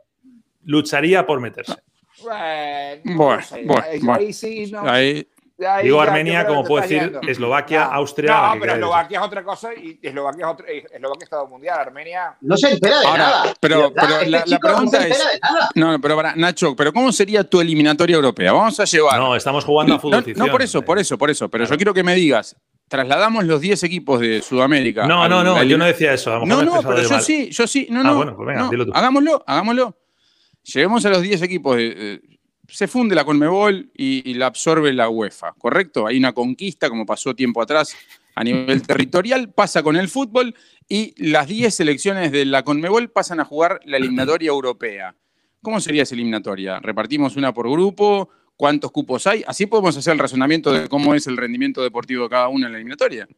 lucharía 0.64 1.26
por 1.26 1.40
meterse. 1.40 1.74
Bueno, 2.22 3.40
bueno, 3.64 4.14
ahí, 4.14 4.32
sí, 4.32 4.70
no. 4.70 4.84
Digo 5.82 6.00
Armenia, 6.00 6.46
como 6.46 6.64
puedo 6.64 6.82
decir, 6.82 7.18
Eslovaquia, 7.28 7.84
Austria. 7.84 8.54
No, 8.54 8.60
pero 8.60 8.74
Eslovaquia 8.74 9.20
es 9.20 9.24
otra 9.24 9.44
cosa 9.44 9.72
y 9.72 10.00
Eslovaquia 10.02 10.46
es 10.46 10.52
otro, 10.52 10.66
Eslovaquia 10.66 11.18
es 11.18 11.22
Estado 11.22 11.46
Mundial. 11.46 11.78
Armenia. 11.78 12.36
No 12.40 12.56
se 12.56 12.72
entera 12.72 13.00
de 13.00 13.06
nada. 13.06 13.54
Pero, 13.60 13.92
pero 13.94 14.22
la, 14.26 14.38
este 14.38 14.58
pregunta 14.58 15.06
es. 15.06 15.22
No, 15.76 16.00
pero 16.00 16.16
para, 16.16 16.34
Nacho, 16.34 16.74
pero 16.74 16.92
¿cómo 16.92 17.12
sería 17.12 17.44
tu 17.44 17.60
eliminatoria 17.60 18.16
europea? 18.16 18.52
Vamos 18.52 18.78
a 18.80 18.84
llevar. 18.84 19.18
No, 19.18 19.36
estamos 19.36 19.64
jugando 19.64 19.94
a 19.94 19.98
fútbol. 20.00 20.24
No, 20.36 20.48
por 20.48 20.62
eso, 20.62 20.82
por 20.82 20.98
eso, 20.98 21.16
por 21.16 21.30
eso. 21.30 21.48
Pero 21.48 21.66
yo 21.66 21.76
quiero 21.76 21.94
que 21.94 22.02
me 22.02 22.16
digas, 22.16 22.56
trasladamos 22.88 23.44
los 23.44 23.60
10 23.60 23.84
equipos 23.84 24.20
de 24.20 24.42
Sudamérica. 24.42 25.06
No, 25.06 25.28
no, 25.28 25.44
no, 25.44 25.62
yo 25.62 25.78
no 25.78 25.84
decía 25.84 26.14
eso. 26.14 26.44
no, 26.44 26.62
no, 26.62 26.82
pero 26.82 27.02
yo 27.02 27.20
sí, 27.20 27.50
yo 27.50 27.66
sí. 27.68 27.86
No, 27.90 28.00
ah, 28.00 28.04
no. 28.04 28.16
bueno, 28.16 28.36
pues 28.36 28.48
venga, 28.48 28.68
dilo 28.70 28.86
tú. 28.86 28.92
Hagámoslo, 28.92 29.44
hagámoslo. 29.46 29.96
Llevemos 30.64 31.04
a 31.04 31.10
los 31.10 31.22
10 31.22 31.42
equipos 31.42 31.78
se 32.68 32.88
funde 32.88 33.14
la 33.14 33.24
Conmebol 33.24 33.90
y, 33.94 34.34
la 34.34 34.46
absorbe 34.46 34.92
la 34.92 35.08
UEFA, 35.08 35.52
¿correcto? 35.58 36.06
Hay 36.06 36.16
una 36.16 36.32
conquista, 36.32 36.88
como 36.88 37.06
pasó 37.06 37.34
tiempo 37.34 37.60
atrás 37.60 37.96
a 38.34 38.42
nivel 38.42 38.82
territorial, 38.82 39.52
pasa 39.52 39.82
con 39.82 39.96
el 39.96 40.08
fútbol 40.08 40.54
y 40.88 41.14
las 41.22 41.46
10 41.46 41.74
selecciones 41.74 42.32
de 42.32 42.44
la 42.44 42.62
Conmebol 42.62 43.10
pasan 43.10 43.40
a 43.40 43.44
jugar 43.44 43.80
la 43.84 43.96
eliminatoria 43.96 44.48
europea. 44.48 45.14
¿Cómo 45.62 45.80
sería 45.80 46.02
esa 46.02 46.14
eliminatoria? 46.14 46.80
¿Repartimos 46.80 47.36
una 47.36 47.54
por 47.54 47.70
grupo? 47.70 48.28
¿Cuántos 48.56 48.90
cupos 48.90 49.26
hay? 49.26 49.44
Así 49.46 49.66
podemos 49.66 49.96
hacer 49.96 50.12
el 50.12 50.18
razonamiento 50.18 50.72
de 50.72 50.88
cómo 50.88 51.14
es 51.14 51.26
el 51.26 51.36
rendimiento 51.36 51.82
deportivo 51.82 52.24
de 52.24 52.30
cada 52.30 52.48
uno 52.48 52.66
en 52.66 52.72
la 52.72 52.78
eliminatoria. 52.78 53.28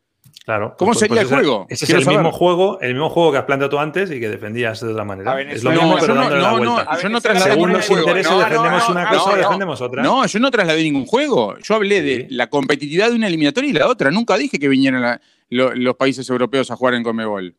Claro. 0.45 0.77
¿Cómo 0.79 0.93
pues, 0.93 1.01
sería 1.01 1.23
pues 1.23 1.33
el 1.33 1.39
juego? 1.39 1.67
Ese 1.69 1.85
es 1.87 1.91
el 1.91 2.07
mismo 2.07 2.31
juego, 2.31 2.81
el 2.81 2.95
mismo 2.95 3.11
juego 3.11 3.33
que 3.33 3.39
has 3.39 3.45
planteado 3.45 3.71
tú 3.71 3.79
antes 3.79 4.11
y 4.11 4.21
que 4.21 4.29
defendías 4.29 4.81
de 4.81 4.93
otra 4.93 5.05
manera. 5.05 5.41
es 5.43 5.65
lo 5.65 5.71
mismo, 5.73 5.97
pero 6.01 6.15
dándole 6.15 6.41
la 6.41 6.53
vuelta. 6.53 6.99
yo 7.03 7.09
no 7.09 7.21
trasladé 7.21 7.53
Según 7.53 7.73
los 7.73 7.91
intereses 7.91 8.39
defendemos 8.39 8.89
una 8.89 9.09
cosa 9.09 9.31
o 9.31 9.37
defendemos 9.37 9.81
otra. 9.81 10.03
No, 10.03 10.27
yo 10.27 10.39
no 10.39 10.51
trasladé 10.51 10.83
ningún 10.83 11.07
juego. 11.07 11.59
Yo 11.59 11.75
hablé 11.75 12.03
de 12.03 12.27
la 12.31 12.49
competitividad 12.49 13.11
de 13.11 13.17
una 13.17 13.27
eliminatoria 13.27 13.71
y 13.71 13.73
la 13.73 13.89
otra. 13.89 14.11
Nunca 14.11 14.37
dije 14.37 14.59
que 14.59 14.69
vinieran 14.69 15.21
los 15.49 15.97
países 15.97 16.29
europeos 16.31 16.71
a 16.71 16.77
jugar 16.77 16.95
en 16.95 17.03
Comebol. 17.03 17.57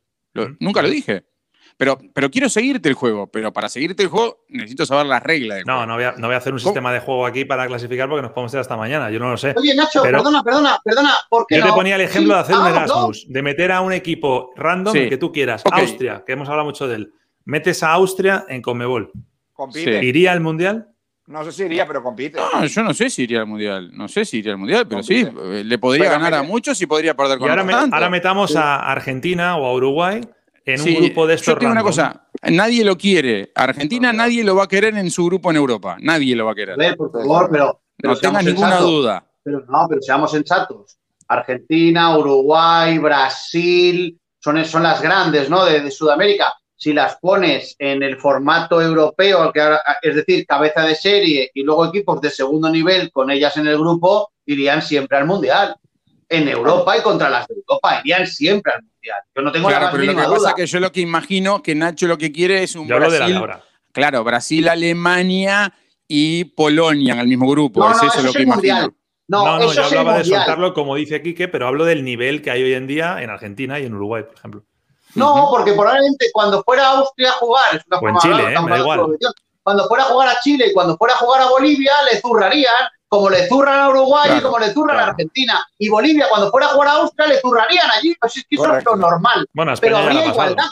Nunca 0.60 0.82
lo 0.82 0.90
dije. 0.90 1.26
Pero, 1.78 2.00
pero 2.12 2.32
quiero 2.32 2.50
seguirte 2.50 2.90
el 2.90 2.96
juego, 2.96 3.28
pero 3.28 3.54
para 3.54 3.70
seguirte 3.70 4.02
el 4.02 4.10
juego 4.10 4.40
necesito 4.50 4.84
saber 4.88 5.06
las 5.06 5.22
reglas. 5.22 5.62
no, 5.66 5.86
no 5.86 5.94
voy, 5.94 6.06
a, 6.06 6.14
no 6.14 6.26
voy 6.26 6.34
a 6.34 6.38
hacer 6.38 6.52
un 6.52 6.60
sistema 6.60 6.92
de 6.92 7.00
juego 7.00 7.28
aquí 7.28 7.46
para 7.46 7.68
clasificar 7.68 8.10
porque 8.10 8.24
nos 8.24 8.32
podemos 8.32 8.52
ir 8.54 8.60
hasta 8.60 8.76
mañana, 8.76 9.12
yo 9.12 9.20
no 9.20 9.30
lo 9.30 9.38
sé. 9.38 9.54
Oye, 9.56 9.76
Nacho, 9.76 10.02
perdona, 10.02 10.44
perdona, 10.44 10.80
perdona. 10.84 11.14
yo 11.32 11.64
te 11.64 11.72
ponía 11.74 11.96
el 11.96 12.02
ejemplo 12.02 12.34
de 12.34 12.40
hacer 12.40 12.56
un 12.56 12.66
Erasmus, 12.66 13.28
de 13.30 13.42
meter 13.44 13.72
a 13.72 13.82
un 13.82 13.94
equipo 13.94 14.52
random 14.56 14.94
que 14.94 15.18
tú 15.18 15.32
quieras. 15.32 15.62
Austria, 15.72 16.24
que 16.26 16.34
hemos 16.34 16.50
hablado 16.50 16.66
mucho 16.66 16.88
de 16.88 16.96
él. 16.96 17.14
Metes 17.46 17.84
a 17.84 17.94
Austria 17.94 18.46
en 18.50 18.62
Conmebol. 18.64 19.12
Compite. 19.54 20.04
¿Iría 20.04 20.32
al 20.32 20.42
Mundial? 20.42 20.90
No 21.28 21.44
sé 21.44 21.52
si 21.52 21.64
iría, 21.64 21.86
pero 21.86 22.02
compite. 22.02 22.40
No, 22.40 22.66
yo 22.66 22.84
no 22.84 22.94
sé 22.94 23.10
si 23.10 23.24
iría 23.24 23.42
al 23.42 23.48
Mundial. 23.48 23.92
No 23.94 24.08
sé 24.08 24.26
si 24.26 24.40
iría 24.40 24.54
al 24.54 24.58
Mundial, 24.58 24.88
pero 24.88 25.04
sí, 25.04 25.28
le 25.64 25.78
podría 25.78 26.10
ganar 26.10 26.34
a 26.34 26.42
muchos 26.42 26.82
y 26.82 26.88
podría 26.88 27.16
perder 27.16 27.38
con 27.38 27.48
y 27.48 27.52
ahora, 27.52 27.88
ahora 27.92 28.10
metamos 28.10 28.56
a 28.56 28.78
Argentina 28.78 29.58
o 29.58 29.66
a 29.66 29.74
Uruguay 29.74 30.22
en 30.68 30.82
un 30.82 31.06
grupo 31.06 31.26
de 31.26 31.36
estos. 31.36 31.54
Yo 31.54 31.58
tengo 31.60 31.72
una 31.72 31.84
cosa, 31.84 32.28
nadie 32.44 32.84
lo 32.84 32.98
quiere. 32.98 33.52
Argentina 33.56 34.12
nadie 34.12 34.44
lo 34.44 34.56
va 34.56 34.66
a 34.66 34.68
querer 34.68 34.96
en 34.98 35.10
su 35.10 35.26
grupo 35.26 35.50
en 35.50 35.56
Europa. 35.56 35.98
Nadie 36.02 36.36
lo 36.36 36.46
va 36.46 36.52
a 36.52 36.56
querer. 36.56 36.78
Ver, 36.78 36.98
por 36.98 37.12
favor, 37.12 37.50
pero. 37.50 37.82
no 38.04 38.16
tengas 38.18 38.44
ninguna 38.44 38.78
duda. 38.80 39.26
Pero 39.44 39.64
no, 39.68 39.86
pero 39.88 40.02
seamos 40.02 40.32
sensatos. 40.32 40.98
Argentina, 41.30 42.18
Uruguay, 42.18 42.98
Brasil, 42.98 44.20
son, 44.40 44.64
son 44.66 44.84
las 44.84 45.02
grandes, 45.02 45.50
¿no? 45.50 45.66
De, 45.66 45.90
Sudamérica. 45.90 46.54
Si 46.76 46.94
las 46.94 47.18
pones 47.18 47.76
en 47.80 48.04
el 48.04 48.18
formato 48.18 48.82
europeo, 48.82 49.52
es 50.02 50.16
decir, 50.16 50.46
cabeza 50.46 50.84
de 50.84 50.96
serie 50.96 51.50
y 51.54 51.64
luego 51.64 51.88
equipos 51.88 52.22
de 52.22 52.30
segundo 52.30 52.70
nivel 52.70 53.12
con 53.12 53.32
ellas 53.32 53.58
en 53.58 53.68
el 53.68 53.78
grupo, 53.80 54.32
irían 54.46 54.82
siempre 54.82 55.18
al 55.18 55.26
Mundial 55.26 55.76
en 56.30 56.48
Europa 56.48 56.98
y 56.98 57.02
contra 57.02 57.30
las 57.30 57.48
de 57.48 57.56
Europa. 57.56 58.02
Irían 58.04 58.28
siempre 58.28 58.74
al 58.74 58.84
Mundial. 58.84 59.18
Yo 59.36 59.42
no 59.42 59.52
tengo 59.52 59.68
claro, 59.68 59.90
pero 59.92 60.04
lo 60.04 60.16
que 60.16 60.24
pasa 60.24 60.50
es 60.50 60.56
que 60.56 60.66
yo 60.68 60.80
lo 60.80 60.92
que 60.92 61.02
imagino 61.02 61.62
que 61.62 61.76
Nacho 61.76 62.08
lo 62.08 62.18
que 62.18 62.32
quiere 62.32 62.64
es 62.64 62.76
un 62.76 62.88
Brasil. 62.88 63.42
claro, 63.92 64.24
Brasil, 64.24 64.68
Alemania 64.68 65.74
y 66.08 66.46
Polonia 66.46 67.14
en 67.14 67.20
el 67.20 67.28
mismo 67.28 67.50
grupo. 67.50 67.80
No, 67.80 67.92
eso, 67.92 68.06
es 68.06 68.24
lo 68.24 68.34
que 68.34 68.44
imagino. 68.44 68.94
No, 69.30 69.60
no, 69.60 69.74
yo 69.74 69.84
hablaba 69.84 70.18
de 70.18 70.26
soltarlo 70.26 70.74
como 70.74 70.96
dice 70.96 71.22
Quique, 71.22 71.50
pero 71.50 71.68
hablo 71.68 71.84
del 71.84 72.04
nivel 72.04 72.42
que 72.42 72.50
hay 72.50 72.64
hoy 72.64 72.74
en 72.74 72.88
día 72.88 73.22
en 73.22 73.30
Argentina 73.30 73.78
y 73.78 73.86
en 73.86 73.94
Uruguay, 73.94 74.24
por 74.24 74.36
ejemplo. 74.36 74.64
No, 75.16 75.48
porque 75.50 75.74
probablemente 75.74 76.28
cuando 76.32 76.64
fuera 76.64 76.88
a 76.88 76.98
Austria 77.00 77.32
a 77.32 77.34
jugar, 77.34 77.76
es 77.76 77.84
una 77.88 78.00
o 78.00 78.10
en 78.10 78.18
Chile, 78.18 78.54
eh, 78.54 78.62
me 78.62 78.72
da 78.72 78.80
igual. 78.80 79.18
Cuando 79.64 79.88
fuera 79.88 80.04
a 80.04 80.08
jugar 80.08 80.30
a 80.30 80.40
Chile 80.40 80.68
y 80.70 80.74
cuando 80.74 80.96
fuera 80.96 81.16
a 81.16 81.18
jugar 81.18 81.42
a 81.42 81.50
Bolivia, 81.50 81.92
le 82.10 82.22
zurrarían 82.22 82.74
como 83.08 83.30
le 83.30 83.48
zurran 83.48 83.80
a 83.80 83.90
Uruguay 83.90 84.32
y 84.38 84.42
como 84.42 84.60
le 84.60 84.74
zurran 84.74 85.00
a 85.00 85.08
Argentina. 85.08 85.66
Y 85.78 85.90
Bolivia, 85.90 86.28
cuando 86.30 86.52
fuera 86.52 86.68
a 86.68 86.70
jugar 86.70 86.90
a 86.90 86.92
Austria, 86.94 87.28
le 87.28 87.40
zurrarían 87.40 87.90
allí. 87.92 88.16
Pues 88.20 88.38
eso 88.50 88.78
es 88.78 88.86
lo 88.86 88.96
normal. 88.96 89.48
pero 89.80 89.98
habría 89.98 90.26
igualdad, 90.26 90.66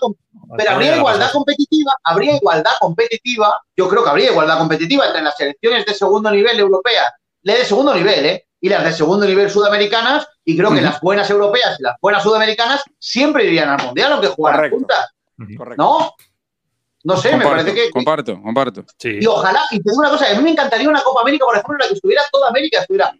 pero 0.57 0.71
habría 0.71 0.97
igualdad 0.97 1.31
competitiva, 1.31 1.93
habría 2.03 2.35
igualdad 2.35 2.71
competitiva, 2.79 3.61
yo 3.75 3.87
creo 3.87 4.03
que 4.03 4.09
habría 4.09 4.31
igualdad 4.31 4.57
competitiva 4.57 5.07
entre 5.07 5.21
las 5.21 5.37
selecciones 5.37 5.85
de 5.85 5.93
segundo 5.93 6.29
nivel 6.31 6.59
europeas, 6.59 7.13
de 7.41 7.65
segundo 7.65 7.93
nivel, 7.93 8.25
¿eh? 8.25 8.47
Y 8.59 8.69
las 8.69 8.83
de 8.83 8.93
segundo 8.93 9.25
nivel 9.25 9.49
sudamericanas, 9.49 10.27
y 10.43 10.57
creo 10.57 10.73
que 10.73 10.81
las 10.81 10.99
buenas 10.99 11.29
europeas 11.29 11.79
y 11.79 11.83
las 11.83 11.95
buenas 12.01 12.23
sudamericanas 12.23 12.81
siempre 12.97 13.45
irían 13.45 13.69
al 13.69 13.85
mundial, 13.85 14.13
aunque 14.13 14.29
jugaran 14.29 14.71
juntas. 14.71 15.07
Correcto. 15.57 15.83
¿No? 15.83 16.15
No 17.05 17.15
sé, 17.15 17.37
me 17.37 17.45
parece 17.45 17.71
que. 17.71 17.91
Comparto, 17.91 18.41
comparto. 18.41 18.83
Y 19.03 19.27
ojalá, 19.27 19.61
y 19.69 19.77
te 19.77 19.91
digo 19.91 19.99
una 19.99 20.09
cosa, 20.09 20.25
a 20.27 20.33
mí 20.33 20.41
me 20.41 20.49
encantaría 20.49 20.89
una 20.89 21.03
Copa 21.03 21.21
América, 21.21 21.45
por 21.45 21.53
ejemplo, 21.53 21.75
en 21.75 21.79
la 21.81 21.87
que 21.87 21.93
estuviera 21.93 22.23
toda 22.31 22.49
América, 22.49 22.79
estuviera 22.79 23.15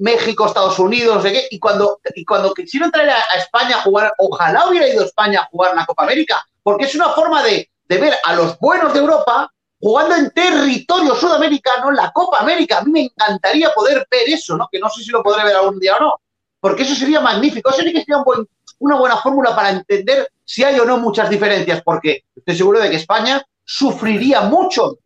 México, 0.00 0.44
Estados 0.44 0.76
Unidos, 0.80 1.14
no 1.14 1.22
sé 1.22 1.32
qué, 1.32 1.46
y 1.52 1.60
cuando, 1.60 2.00
y 2.16 2.24
cuando 2.24 2.52
quisieron 2.52 2.90
traer 2.90 3.10
a, 3.10 3.38
España 3.38 3.76
a 3.76 3.82
jugar, 3.82 4.12
ojalá 4.18 4.68
hubiera 4.68 4.88
ido 4.88 5.04
España 5.04 5.42
a 5.42 5.46
jugar 5.46 5.76
la 5.76 5.86
Copa 5.86 6.02
América, 6.02 6.44
porque 6.64 6.86
es 6.86 6.94
una 6.96 7.10
forma 7.10 7.44
de, 7.44 7.70
de 7.84 7.98
ver 7.98 8.14
a 8.24 8.34
los 8.34 8.58
buenos 8.58 8.92
de 8.92 8.98
Europa 8.98 9.48
jugando 9.80 10.16
en 10.16 10.30
territorio 10.32 11.14
sudamericano 11.14 11.92
la 11.92 12.10
Copa 12.10 12.40
América. 12.40 12.78
A 12.78 12.82
mí 12.82 12.90
me 12.90 13.02
encantaría 13.02 13.70
poder 13.72 14.04
ver 14.10 14.28
eso, 14.28 14.56
¿no? 14.56 14.68
Que 14.70 14.80
no 14.80 14.90
sé 14.90 15.04
si 15.04 15.12
lo 15.12 15.22
podré 15.22 15.44
ver 15.44 15.54
algún 15.54 15.78
día 15.78 15.96
o 15.96 16.00
no, 16.00 16.14
porque 16.58 16.82
eso 16.82 16.96
sería 16.96 17.20
magnífico. 17.20 17.70
Eso 17.70 17.82
sí 17.82 17.92
que 17.92 18.00
sería 18.00 18.18
un 18.18 18.24
buen 18.24 18.48
una 18.80 18.96
buena 18.96 19.16
fórmula 19.16 19.54
para 19.54 19.70
entender 19.70 20.28
si 20.48 20.64
hay 20.64 20.80
o 20.80 20.84
no 20.86 20.96
muchas 20.96 21.28
diferencias, 21.28 21.82
porque 21.84 22.24
estoy 22.34 22.56
seguro 22.56 22.80
de 22.80 22.88
que 22.88 22.96
España 22.96 23.44
sufriría 23.62 24.40
mucho 24.42 24.98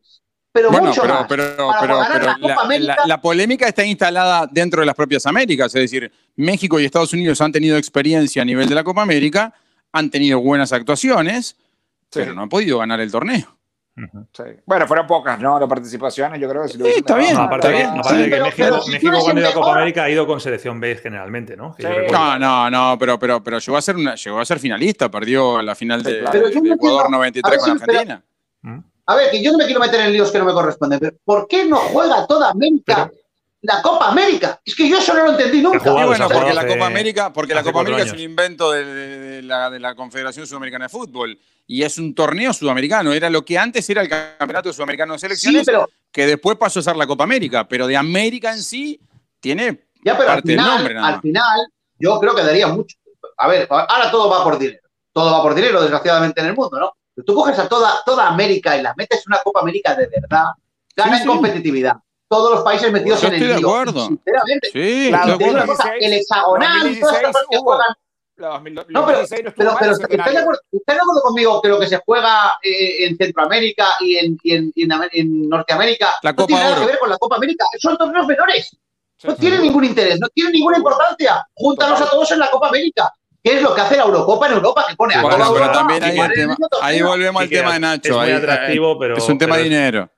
pero 0.52 0.70
mucho 0.70 1.02
pero, 1.02 1.14
más. 1.14 1.26
Pero, 1.26 1.54
pero, 1.80 2.86
la, 3.06 3.20
polémica 3.20 3.66
está 3.66 3.84
instalada 3.84 4.46
dentro 4.46 4.80
de 4.80 4.86
las 4.86 4.94
propias 4.94 5.26
Américas, 5.26 5.74
es 5.74 5.80
decir, 5.80 6.12
México 6.36 6.78
y 6.78 6.84
Estados 6.84 7.12
Unidos 7.12 7.40
han 7.40 7.50
tenido 7.50 7.76
experiencia 7.76 8.42
a 8.42 8.44
nivel 8.44 8.68
de 8.68 8.74
la 8.74 8.84
Copa 8.84 9.02
América, 9.02 9.54
han 9.92 10.10
tenido 10.10 10.40
buenas 10.40 10.72
actuaciones, 10.72 11.56
pero 12.12 12.34
no 12.34 12.42
han 12.42 12.48
podido 12.48 12.78
ganar 12.78 13.00
el 13.00 13.10
torneo. 13.10 13.56
Bueno, 14.64 14.86
fueron 14.86 15.06
pocas, 15.06 15.38
¿no? 15.38 15.58
Las 15.58 15.68
participaciones, 15.68 16.40
yo 16.40 16.48
creo 16.48 16.62
que 16.62 16.68
sí, 16.68 16.82
está 16.96 17.16
bien. 17.16 17.36
aparte, 17.36 17.68
de 17.68 18.30
que 18.30 18.40
México, 18.40 19.18
cuando 19.20 19.40
ha 19.40 19.40
ido 19.40 19.48
a 19.50 19.52
Copa 19.52 19.72
América 19.74 20.04
ha 20.04 20.10
ido 20.10 20.26
con 20.26 20.40
selección 20.40 20.80
B 20.80 20.96
generalmente, 20.96 21.56
¿no? 21.56 21.76
No, 22.10 22.38
no, 22.38 22.70
no, 22.70 22.96
pero, 22.98 23.18
pero, 23.18 23.42
pero 23.42 23.58
llegó, 23.58 23.76
a 23.76 23.82
ser 23.82 23.96
una, 23.96 24.14
llegó 24.14 24.40
a 24.40 24.44
ser 24.44 24.58
finalista, 24.58 25.10
perdió 25.10 25.60
la 25.60 25.74
final 25.74 26.02
de, 26.02 26.20
Ecuador 26.20 27.10
93 27.10 27.58
con 27.58 27.70
Argentina. 27.70 28.22
¿Mm? 28.62 28.78
A 29.06 29.16
ver, 29.16 29.30
que 29.30 29.42
yo 29.42 29.52
no 29.52 29.58
me 29.58 29.66
quiero 29.66 29.80
meter 29.80 30.00
en 30.00 30.12
líos 30.12 30.30
que 30.30 30.38
no 30.38 30.44
me 30.44 30.52
corresponden, 30.52 30.98
pero 30.98 31.16
¿por 31.24 31.46
qué 31.46 31.66
no 31.66 31.76
juega 31.76 32.26
toda 32.26 32.50
América 32.50 33.10
la 33.62 33.80
Copa 33.80 34.08
América? 34.08 34.60
Es 34.64 34.74
que 34.74 34.88
yo 34.88 34.98
eso 34.98 35.14
no 35.14 35.24
lo 35.24 35.30
entendí 35.32 35.62
nunca. 35.62 35.90
bueno, 35.92 36.28
porque 36.28 36.52
la 36.52 36.66
Copa 36.66 36.86
América, 36.86 37.32
porque 37.32 37.54
la 37.54 37.62
Copa 37.62 37.80
América 37.80 38.02
es 38.02 38.12
un 38.12 38.20
invento 38.20 38.72
de, 38.72 39.42
la, 39.42 39.94
Confederación 39.94 40.46
Sudamericana 40.46 40.86
de 40.86 40.88
Fútbol 40.88 41.38
y 41.66 41.82
es 41.82 41.98
un 41.98 42.14
torneo 42.14 42.52
sudamericano. 42.52 43.12
Era 43.12 43.30
lo 43.30 43.44
que 43.44 43.58
antes 43.58 43.88
era 43.90 44.02
el 44.02 44.08
Campeonato 44.08 44.72
Sudamericano 44.72 45.14
de 45.14 45.18
Selecciones, 45.18 45.66
que 46.10 46.26
después 46.26 46.56
pasó 46.58 46.80
a 46.80 46.82
ser 46.82 46.96
la 46.96 47.06
Copa 47.06 47.24
América, 47.24 47.66
pero 47.66 47.86
de 47.86 47.96
América 47.96 48.52
en 48.52 48.62
sí 48.62 49.00
tiene 49.40 49.86
ya, 50.04 50.16
pero 50.16 50.28
parte 50.28 50.52
al 50.52 50.58
final, 50.58 50.76
nombre. 50.76 50.98
al 50.98 51.20
final, 51.20 51.68
yo 51.98 52.18
creo 52.20 52.34
que 52.34 52.42
daría 52.42 52.68
mucho. 52.68 52.96
A 53.36 53.48
ver, 53.48 53.66
ahora 53.70 54.10
todo 54.10 54.28
va 54.28 54.44
por 54.44 54.58
dinero. 54.58 54.80
Todo 55.12 55.32
va 55.32 55.42
por 55.42 55.54
dinero, 55.54 55.80
desgraciadamente, 55.80 56.40
en 56.40 56.48
el 56.48 56.54
mundo, 56.54 56.78
¿no? 56.78 56.96
Tú 57.24 57.34
coges 57.34 57.58
a 57.58 57.68
toda, 57.68 58.00
toda 58.04 58.28
América 58.28 58.76
y 58.76 58.82
la 58.82 58.94
metes 58.96 59.18
en 59.18 59.32
una 59.32 59.42
Copa 59.42 59.60
América 59.60 59.94
de 59.94 60.08
verdad, 60.08 60.46
gana 60.96 61.20
en 61.20 61.26
competitividad. 61.26 61.96
Todos 62.28 62.50
los 62.50 62.62
países 62.62 62.90
metidos 62.90 63.22
en 63.24 63.34
el 63.34 63.40
lío. 63.40 63.48
de 63.48 63.54
acuerdo. 63.56 64.06
Sinceramente. 64.06 64.68
Sí, 64.72 65.12
el 66.00 66.12
hexagonal, 66.14 66.98
todas 66.98 67.22
estas 67.22 67.44
que 67.50 67.58
juegan. 67.58 67.94
No, 68.88 69.06
pero, 69.06 69.20
pero, 69.28 69.76
pero 69.78 69.92
¿usted, 69.92 70.08
de 70.08 70.20
acuerdo, 70.20 70.60
¿usted 70.70 70.94
de 70.94 71.00
acuerdo 71.00 71.22
conmigo 71.22 71.62
que 71.62 71.68
lo 71.68 71.78
que 71.78 71.86
se 71.86 71.98
juega 72.04 72.56
eh, 72.62 73.06
en 73.06 73.16
Centroamérica 73.16 73.86
y 74.00 74.16
en, 74.16 74.38
y 74.42 74.54
en, 74.54 74.72
en, 75.12 75.48
Norteamérica 75.48 76.14
la 76.22 76.32
no 76.32 76.46
tiene 76.46 76.62
nada 76.62 76.80
que 76.80 76.86
ver 76.86 76.98
con 76.98 77.08
la 77.08 77.18
Copa 77.18 77.36
América? 77.36 77.64
Son 77.78 77.96
torneos 77.96 78.26
menores. 78.26 78.76
No 79.24 79.36
tienen 79.36 79.62
ningún 79.62 79.84
interés, 79.84 80.18
no 80.18 80.28
tienen 80.28 80.52
ninguna 80.52 80.78
importancia. 80.78 81.46
Júntanos 81.54 82.00
a 82.00 82.10
todos 82.10 82.32
en 82.32 82.40
la 82.40 82.50
Copa 82.50 82.68
América. 82.68 83.12
¿Qué 83.42 83.56
es 83.56 83.62
lo 83.62 83.74
que 83.74 83.80
hace 83.80 83.96
la 83.96 84.04
Eurocopa 84.04 84.46
en 84.46 84.52
Europa? 84.54 84.84
Que 84.88 84.96
pone 84.96 85.14
a 85.14 85.22
bueno, 85.22 85.52
pero 85.52 85.72
también 85.72 86.02
ahí 86.80 87.02
volvemos 87.02 87.42
al 87.42 87.48
tema 87.48 87.72
de 87.74 87.80
Nacho. 87.80 88.22
Es 88.22 88.28
muy 88.28 88.32
atractivo, 88.32 88.98
pero. 88.98 89.16
Es 89.16 89.28
un 89.28 89.38
tema 89.38 89.56
de 89.56 89.64
dinero. 89.64 90.10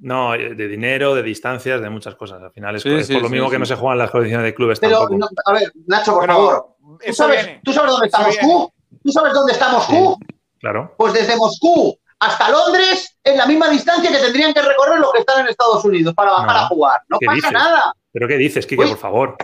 No, 0.00 0.32
de 0.32 0.68
dinero, 0.68 1.14
de 1.14 1.22
distancias, 1.22 1.80
de 1.80 1.90
muchas 1.90 2.14
cosas. 2.14 2.42
Al 2.42 2.50
final 2.52 2.76
es, 2.76 2.82
por 2.82 3.22
lo 3.22 3.28
mismo 3.28 3.50
que 3.50 3.58
no 3.58 3.66
se 3.66 3.76
juegan 3.76 3.98
las 3.98 4.10
condiciones 4.10 4.44
de 4.44 4.54
clubes. 4.54 4.80
Pero, 4.80 5.08
a 5.44 5.52
ver, 5.52 5.72
Nacho, 5.86 6.14
por 6.14 6.26
favor. 6.26 6.76
¿tú 7.04 7.12
sabes, 7.12 7.60
¿tú 7.62 7.72
sabes, 7.72 7.90
dónde 7.90 8.06
está 8.06 8.22
Moscú? 8.22 8.72
¿Tú 9.02 9.12
sabes 9.12 9.32
dónde 9.32 9.52
está 9.52 9.68
Moscú? 9.70 10.18
claro. 10.58 10.94
Pues 10.96 11.12
desde 11.14 11.36
Moscú 11.36 11.98
hasta 12.20 12.50
Londres, 12.50 13.16
en 13.24 13.38
la 13.38 13.46
misma 13.46 13.68
distancia 13.70 14.10
que 14.10 14.18
tendrían 14.18 14.52
que 14.52 14.60
recorrer 14.60 15.00
los 15.00 15.10
que 15.12 15.20
están 15.20 15.40
en 15.40 15.48
Estados 15.48 15.82
Unidos 15.84 16.14
para 16.14 16.32
bajar 16.32 16.56
a 16.56 16.66
jugar. 16.66 17.00
No 17.08 17.18
pasa 17.18 17.50
nada. 17.50 17.94
¿Pero 18.12 18.28
qué 18.28 18.36
dices, 18.36 18.66
Kike, 18.66 18.86
por 18.88 18.98
favor? 18.98 19.36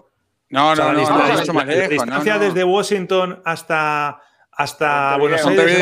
No, 0.50 0.74
no, 0.74 0.92
no, 0.92 1.02
la, 1.02 1.88
distancia 1.88 2.38
desde 2.38 2.64
Washington 2.64 3.42
hasta, 3.44 4.20
hasta 4.52 5.16
Buenos 5.16 5.44
Aires. 5.46 5.78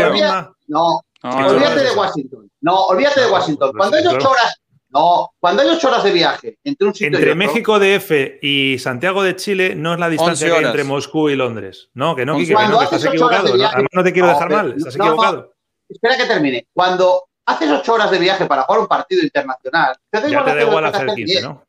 No, 0.68 1.00
olvídate 1.22 1.80
de 1.80 1.90
Washington. 1.96 2.50
No, 2.60 2.84
olvídate 2.86 3.20
de 3.22 3.26
Washington. 3.30 3.72
Cuando 3.76 3.96
hay 3.96 4.06
ocho 4.06 4.30
horas, 4.30 4.60
no, 4.95 5.34
cuando 5.40 5.62
hay 5.62 5.68
ocho 5.68 5.88
horas 5.88 6.05
de 6.05 6.12
viaje 6.12 6.59
entre 6.62 6.86
un 6.86 6.95
sitio 6.95 7.18
Entre 7.18 7.34
México 7.34 7.80
DF 7.80 8.38
y 8.40 8.78
Santiago 8.78 9.24
de 9.24 9.34
Chile 9.34 9.74
no 9.74 9.92
es 9.92 9.99
la 9.99 10.09
distancia 10.09 10.49
que 10.49 10.55
hay 10.55 10.64
entre 10.64 10.84
Moscú 10.84 11.28
y 11.28 11.34
Londres. 11.34 11.90
No, 11.95 12.14
que 12.14 12.24
no, 12.24 12.36
Kike, 12.36 12.55
que, 12.55 12.68
no, 12.68 12.78
que 12.78 12.84
estás 12.84 13.05
equivocado. 13.05 13.49
Además, 13.49 13.84
no 13.92 14.05
te 14.05 14.12
quiero 14.12 14.28
dejar 14.28 14.51
mal, 14.51 14.74
estás 14.76 14.95
equivocado. 14.95 15.53
Espera 15.88 16.16
que 16.16 16.26
termine. 16.26 16.68
Cuando 16.72 17.24
haces 17.45 17.70
ocho 17.70 17.95
horas 17.95 18.11
de 18.12 18.18
viaje 18.18 18.47
para 18.47 18.62
jugar 18.62 18.80
un 18.82 18.86
partido 18.86 19.22
internacional, 19.22 19.97
te 20.11 20.20
da 20.20 20.28
igual, 20.28 20.47
ya 20.47 20.53
te 20.53 20.59
da 20.59 20.66
igual 20.66 20.84
hacer 20.84 21.07
15, 21.09 21.42
¿no? 21.42 21.66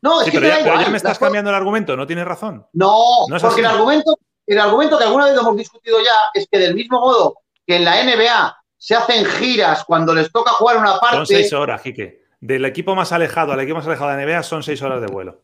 No, 0.00 0.22
es 0.22 0.30
que 0.30 0.40
pero, 0.40 0.80
ya, 0.80 0.88
me 0.88 0.96
estás 0.96 1.18
cambiando 1.18 1.50
el 1.50 1.56
argumento, 1.56 1.96
no 1.96 2.06
tienes 2.06 2.24
razón. 2.24 2.66
No, 2.72 3.26
porque 3.40 3.60
el 3.60 3.66
argumento, 3.66 4.18
el 4.46 4.58
argumento 4.58 4.98
que 4.98 5.04
alguna 5.04 5.26
vez 5.26 5.38
hemos 5.38 5.56
discutido 5.56 5.98
ya 6.00 6.30
es 6.32 6.46
que 6.50 6.58
del 6.58 6.74
mismo 6.74 7.00
modo 7.00 7.34
que 7.66 7.76
en 7.76 7.84
la 7.84 8.02
NBA 8.02 8.56
se 8.78 8.94
hacen 8.94 9.24
giras 9.24 9.84
cuando 9.84 10.14
les 10.14 10.32
toca 10.32 10.50
jugar 10.52 10.78
una 10.78 10.98
parte. 10.98 11.16
Son 11.16 11.26
seis 11.26 11.52
horas, 11.52 11.82
Jique. 11.82 12.23
Del 12.44 12.66
equipo 12.66 12.94
más 12.94 13.10
alejado 13.10 13.54
al 13.54 13.60
equipo 13.60 13.78
más 13.78 13.86
alejado 13.86 14.10
de 14.10 14.16
la 14.18 14.30
NBA 14.30 14.42
son 14.42 14.62
seis 14.62 14.82
horas 14.82 15.00
de 15.00 15.06
vuelo. 15.06 15.40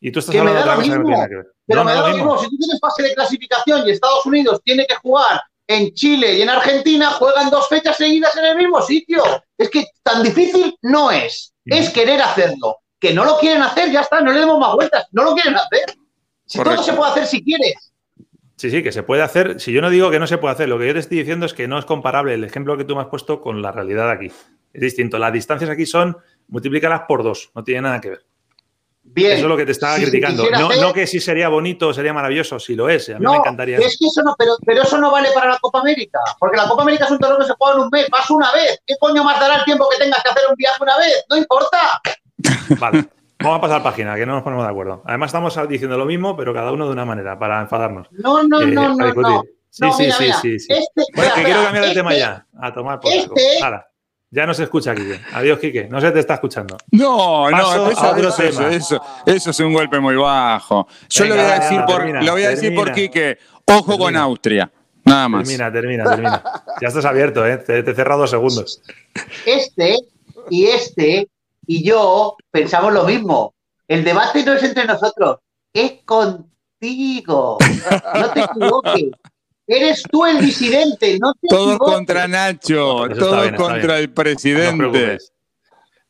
Y 0.00 0.12
tú 0.12 0.20
estás 0.20 0.36
hablando 0.36 0.54
de 0.54 0.60
otra 0.60 0.76
cosa 0.76 0.92
que 0.92 0.98
no 0.98 1.04
tiene 1.04 1.28
que 1.28 1.34
ver. 1.34 1.46
Pero 1.66 1.84
me 1.84 1.92
da 1.92 2.08
lo 2.08 2.14
mismo. 2.14 2.38
Si 2.38 2.48
tú 2.48 2.56
tienes 2.56 2.78
fase 2.80 3.02
de 3.02 3.14
clasificación 3.14 3.88
y 3.88 3.90
Estados 3.90 4.24
Unidos 4.24 4.60
tiene 4.62 4.86
que 4.86 4.94
jugar 4.94 5.42
en 5.66 5.92
Chile 5.94 6.34
y 6.34 6.42
en 6.42 6.50
Argentina, 6.50 7.10
juegan 7.10 7.50
dos 7.50 7.68
fechas 7.68 7.96
seguidas 7.96 8.36
en 8.36 8.44
el 8.44 8.56
mismo 8.56 8.80
sitio. 8.82 9.24
Es 9.58 9.68
que 9.68 9.84
tan 10.04 10.22
difícil 10.22 10.78
no 10.82 11.10
es. 11.10 11.52
Es 11.64 11.90
querer 11.90 12.22
hacerlo 12.22 12.76
que 13.00 13.12
no 13.12 13.24
lo 13.24 13.36
quieren 13.38 13.60
hacer, 13.60 13.90
ya 13.90 14.02
está, 14.02 14.20
no 14.20 14.30
le 14.30 14.38
demos 14.38 14.60
más 14.60 14.74
vueltas, 14.76 15.08
no 15.10 15.24
lo 15.24 15.34
quieren 15.34 15.56
hacer. 15.56 15.96
Si 16.46 16.62
todo 16.62 16.80
se 16.84 16.92
puede 16.92 17.10
hacer 17.10 17.26
si 17.26 17.42
quieres. 17.42 17.92
Sí, 18.56 18.70
sí, 18.70 18.80
que 18.80 18.92
se 18.92 19.02
puede 19.02 19.22
hacer. 19.22 19.60
Si 19.60 19.72
yo 19.72 19.80
no 19.80 19.90
digo 19.90 20.12
que 20.12 20.20
no 20.20 20.28
se 20.28 20.38
puede 20.38 20.54
hacer, 20.54 20.68
lo 20.68 20.78
que 20.78 20.86
yo 20.86 20.92
te 20.92 21.00
estoy 21.00 21.18
diciendo 21.18 21.46
es 21.46 21.52
que 21.52 21.66
no 21.66 21.80
es 21.80 21.84
comparable 21.84 22.34
el 22.34 22.44
ejemplo 22.44 22.76
que 22.76 22.84
tú 22.84 22.94
me 22.94 23.02
has 23.02 23.08
puesto 23.08 23.40
con 23.40 23.60
la 23.60 23.72
realidad 23.72 24.08
aquí. 24.08 24.30
Es 24.72 24.80
distinto. 24.80 25.18
Las 25.18 25.32
distancias 25.32 25.70
aquí 25.70 25.86
son 25.86 26.16
multiplícalas 26.48 27.02
por 27.06 27.22
dos, 27.22 27.50
no 27.54 27.64
tiene 27.64 27.82
nada 27.82 28.00
que 28.00 28.10
ver. 28.10 28.26
Bien. 29.06 29.32
Eso 29.32 29.42
es 29.42 29.48
lo 29.48 29.56
que 29.56 29.66
te 29.66 29.72
estaba 29.72 29.96
criticando. 29.96 30.44
No, 30.50 30.92
que 30.92 31.06
si 31.06 31.20
sería 31.20 31.48
bonito 31.48 31.92
sería 31.92 32.12
maravilloso, 32.12 32.58
si 32.58 32.74
lo 32.74 32.88
es. 32.88 33.10
A 33.10 33.18
mí 33.18 33.26
me 33.26 33.36
encantaría. 33.36 33.76
Es 33.76 33.98
que 33.98 34.06
eso 34.06 34.22
no, 34.22 34.34
pero, 34.38 34.56
pero, 34.64 34.82
eso 34.82 34.98
no 34.98 35.10
vale 35.10 35.28
para 35.34 35.50
la 35.50 35.58
Copa 35.58 35.80
América. 35.80 36.18
Porque 36.38 36.56
la 36.56 36.66
Copa 36.66 36.82
América 36.82 37.04
es 37.04 37.10
un 37.10 37.18
torneo 37.18 37.38
que 37.38 37.44
se 37.44 37.52
juega 37.58 37.76
en 37.76 37.82
un 37.82 37.88
mes, 37.92 38.08
vas 38.10 38.30
una 38.30 38.50
vez. 38.52 38.80
¿Qué 38.86 38.94
coño 38.98 39.22
más 39.22 39.38
dará 39.38 39.56
el 39.56 39.64
tiempo 39.64 39.86
que 39.90 40.02
tengas 40.02 40.22
que 40.22 40.30
hacer 40.30 40.42
un 40.48 40.56
viaje 40.56 40.82
una 40.82 40.96
vez? 40.96 41.24
No 41.28 41.36
importa. 41.36 42.00
Vale. 42.80 43.08
Vamos 43.40 43.58
a 43.58 43.60
pasar 43.60 43.82
página, 43.82 44.14
que 44.14 44.24
no 44.24 44.34
nos 44.34 44.42
ponemos 44.42 44.64
de 44.64 44.70
acuerdo. 44.70 45.02
Además, 45.04 45.28
estamos 45.28 45.68
diciendo 45.68 45.98
lo 45.98 46.06
mismo, 46.06 46.34
pero 46.34 46.54
cada 46.54 46.72
uno 46.72 46.86
de 46.86 46.92
una 46.92 47.04
manera, 47.04 47.38
para 47.38 47.60
enfadarnos. 47.60 48.08
No, 48.12 48.42
no, 48.42 48.62
eh, 48.62 48.66
no, 48.68 48.94
no, 48.94 49.12
no. 49.12 49.42
Sí, 49.68 49.84
sí, 49.96 50.10
sí, 50.12 50.32
sí, 50.40 50.58
sí, 50.60 50.72
Este, 50.72 51.02
bueno, 51.14 51.34
que 51.34 51.42
quiero 51.42 51.64
cambiar 51.64 51.84
de 51.86 51.94
tema 51.94 52.12
este 52.12 52.20
ya. 52.20 52.46
A 52.58 52.72
tomar 52.72 53.00
por 53.00 53.12
este, 53.12 53.58
ya 54.30 54.46
no 54.46 54.54
se 54.54 54.64
escucha, 54.64 54.94
Quique. 54.94 55.20
Adiós, 55.32 55.58
Quique. 55.58 55.88
No 55.88 56.00
se 56.00 56.10
te 56.10 56.20
está 56.20 56.34
escuchando. 56.34 56.76
No, 56.90 57.50
no, 57.50 57.90
eso, 57.90 58.42
eso, 58.42 59.00
eso, 59.26 59.50
es 59.50 59.60
un 59.60 59.72
golpe 59.72 60.00
muy 60.00 60.16
bajo. 60.16 60.88
Yo 61.08 61.24
lo 61.26 61.36
voy 61.36 61.44
a 61.44 61.60
decir, 61.60 61.80
por, 61.86 62.24
lo 62.24 62.32
voy 62.32 62.42
a 62.42 62.50
decir 62.50 62.74
por 62.74 62.92
Quique. 62.92 63.38
Ojo 63.66 63.96
con 63.96 64.16
Austria. 64.16 64.70
Nada 65.04 65.28
más. 65.28 65.46
Termina, 65.46 65.72
termina, 65.72 66.04
termina. 66.04 66.42
Ya 66.80 66.88
estás 66.88 67.04
abierto, 67.04 67.46
¿eh? 67.46 67.58
Te, 67.58 67.82
te 67.82 67.90
he 67.90 67.94
cerrado 67.94 68.22
dos 68.22 68.30
segundos. 68.30 68.82
Este 69.46 69.98
y 70.50 70.66
este 70.66 71.28
y 71.66 71.84
yo 71.84 72.36
pensamos 72.50 72.92
lo 72.92 73.04
mismo. 73.04 73.54
El 73.86 74.02
debate 74.04 74.44
no 74.44 74.54
es 74.54 74.62
entre 74.62 74.86
nosotros, 74.86 75.38
es 75.72 76.02
contigo. 76.04 77.58
No 78.14 78.30
te 78.30 78.40
equivoques. 78.40 79.04
Eres 79.66 80.02
tú 80.02 80.26
el 80.26 80.40
disidente, 80.40 81.18
no 81.18 81.32
te 81.34 81.48
Todos 81.48 81.78
contra 81.78 82.28
Nacho, 82.28 83.08
todos 83.18 83.52
contra 83.52 83.98
el 83.98 84.12
presidente. 84.12 85.18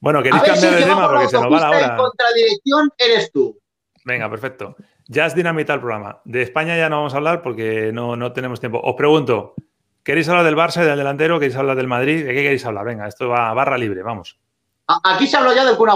bueno, 0.00 0.22
queréis 0.22 0.42
cambiar 0.42 0.74
de 0.74 0.82
tema 0.82 1.08
porque 1.08 1.28
se 1.28 1.40
nos 1.40 1.52
va 1.52 1.60
la 1.60 1.70
hora. 1.70 1.86
En 1.86 1.96
contradirección 1.96 2.90
eres 2.98 3.30
tú. 3.32 3.56
Venga, 4.04 4.28
perfecto. 4.28 4.76
Ya 5.06 5.26
es 5.26 5.34
dinamita 5.34 5.74
el 5.74 5.80
programa. 5.80 6.20
De 6.24 6.42
España 6.42 6.76
ya 6.76 6.88
no 6.88 6.96
vamos 6.96 7.14
a 7.14 7.18
hablar 7.18 7.42
porque 7.42 7.92
no, 7.92 8.16
no 8.16 8.32
tenemos 8.32 8.58
tiempo. 8.58 8.80
Os 8.82 8.94
pregunto, 8.96 9.54
¿queréis 10.02 10.28
hablar 10.28 10.44
del 10.44 10.56
Barça 10.56 10.82
y 10.82 10.86
del 10.86 10.98
delantero? 10.98 11.38
¿Queréis 11.38 11.56
hablar 11.56 11.76
del 11.76 11.86
Madrid? 11.86 12.24
¿De 12.24 12.34
qué 12.34 12.42
queréis 12.42 12.64
hablar? 12.64 12.86
Venga, 12.86 13.06
esto 13.06 13.28
va 13.28 13.50
a 13.50 13.54
barra 13.54 13.78
libre, 13.78 14.02
vamos. 14.02 14.38
¿Aquí 14.86 15.26
se 15.26 15.36
habló 15.36 15.54
ya 15.54 15.64
del 15.64 15.76
Kun 15.76 15.90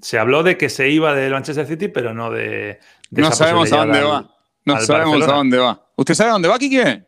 Se 0.00 0.18
habló 0.18 0.42
de 0.42 0.56
que 0.56 0.68
se 0.68 0.88
iba 0.88 1.14
del 1.14 1.32
Manchester 1.32 1.66
City, 1.66 1.88
pero 1.88 2.14
no 2.14 2.30
de. 2.30 2.78
no 3.10 3.32
sabemos 3.32 3.72
a 3.72 3.78
dónde 3.78 4.02
va. 4.02 4.30
No 4.64 4.80
sabemos 4.80 5.28
a 5.28 5.32
dónde 5.32 5.58
va. 5.58 5.91
¿Usted 6.02 6.14
sabe 6.14 6.30
a 6.30 6.32
dónde 6.32 6.48
va, 6.48 6.58
Kike? 6.58 7.04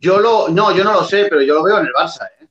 Yo 0.00 0.18
lo, 0.18 0.48
no, 0.48 0.74
yo 0.74 0.82
no 0.82 0.94
lo 0.94 1.04
sé, 1.04 1.26
pero 1.28 1.42
yo 1.42 1.56
lo 1.56 1.62
veo 1.62 1.78
en 1.78 1.86
el 1.86 1.92
Barça. 1.92 2.26
¿eh? 2.40 2.46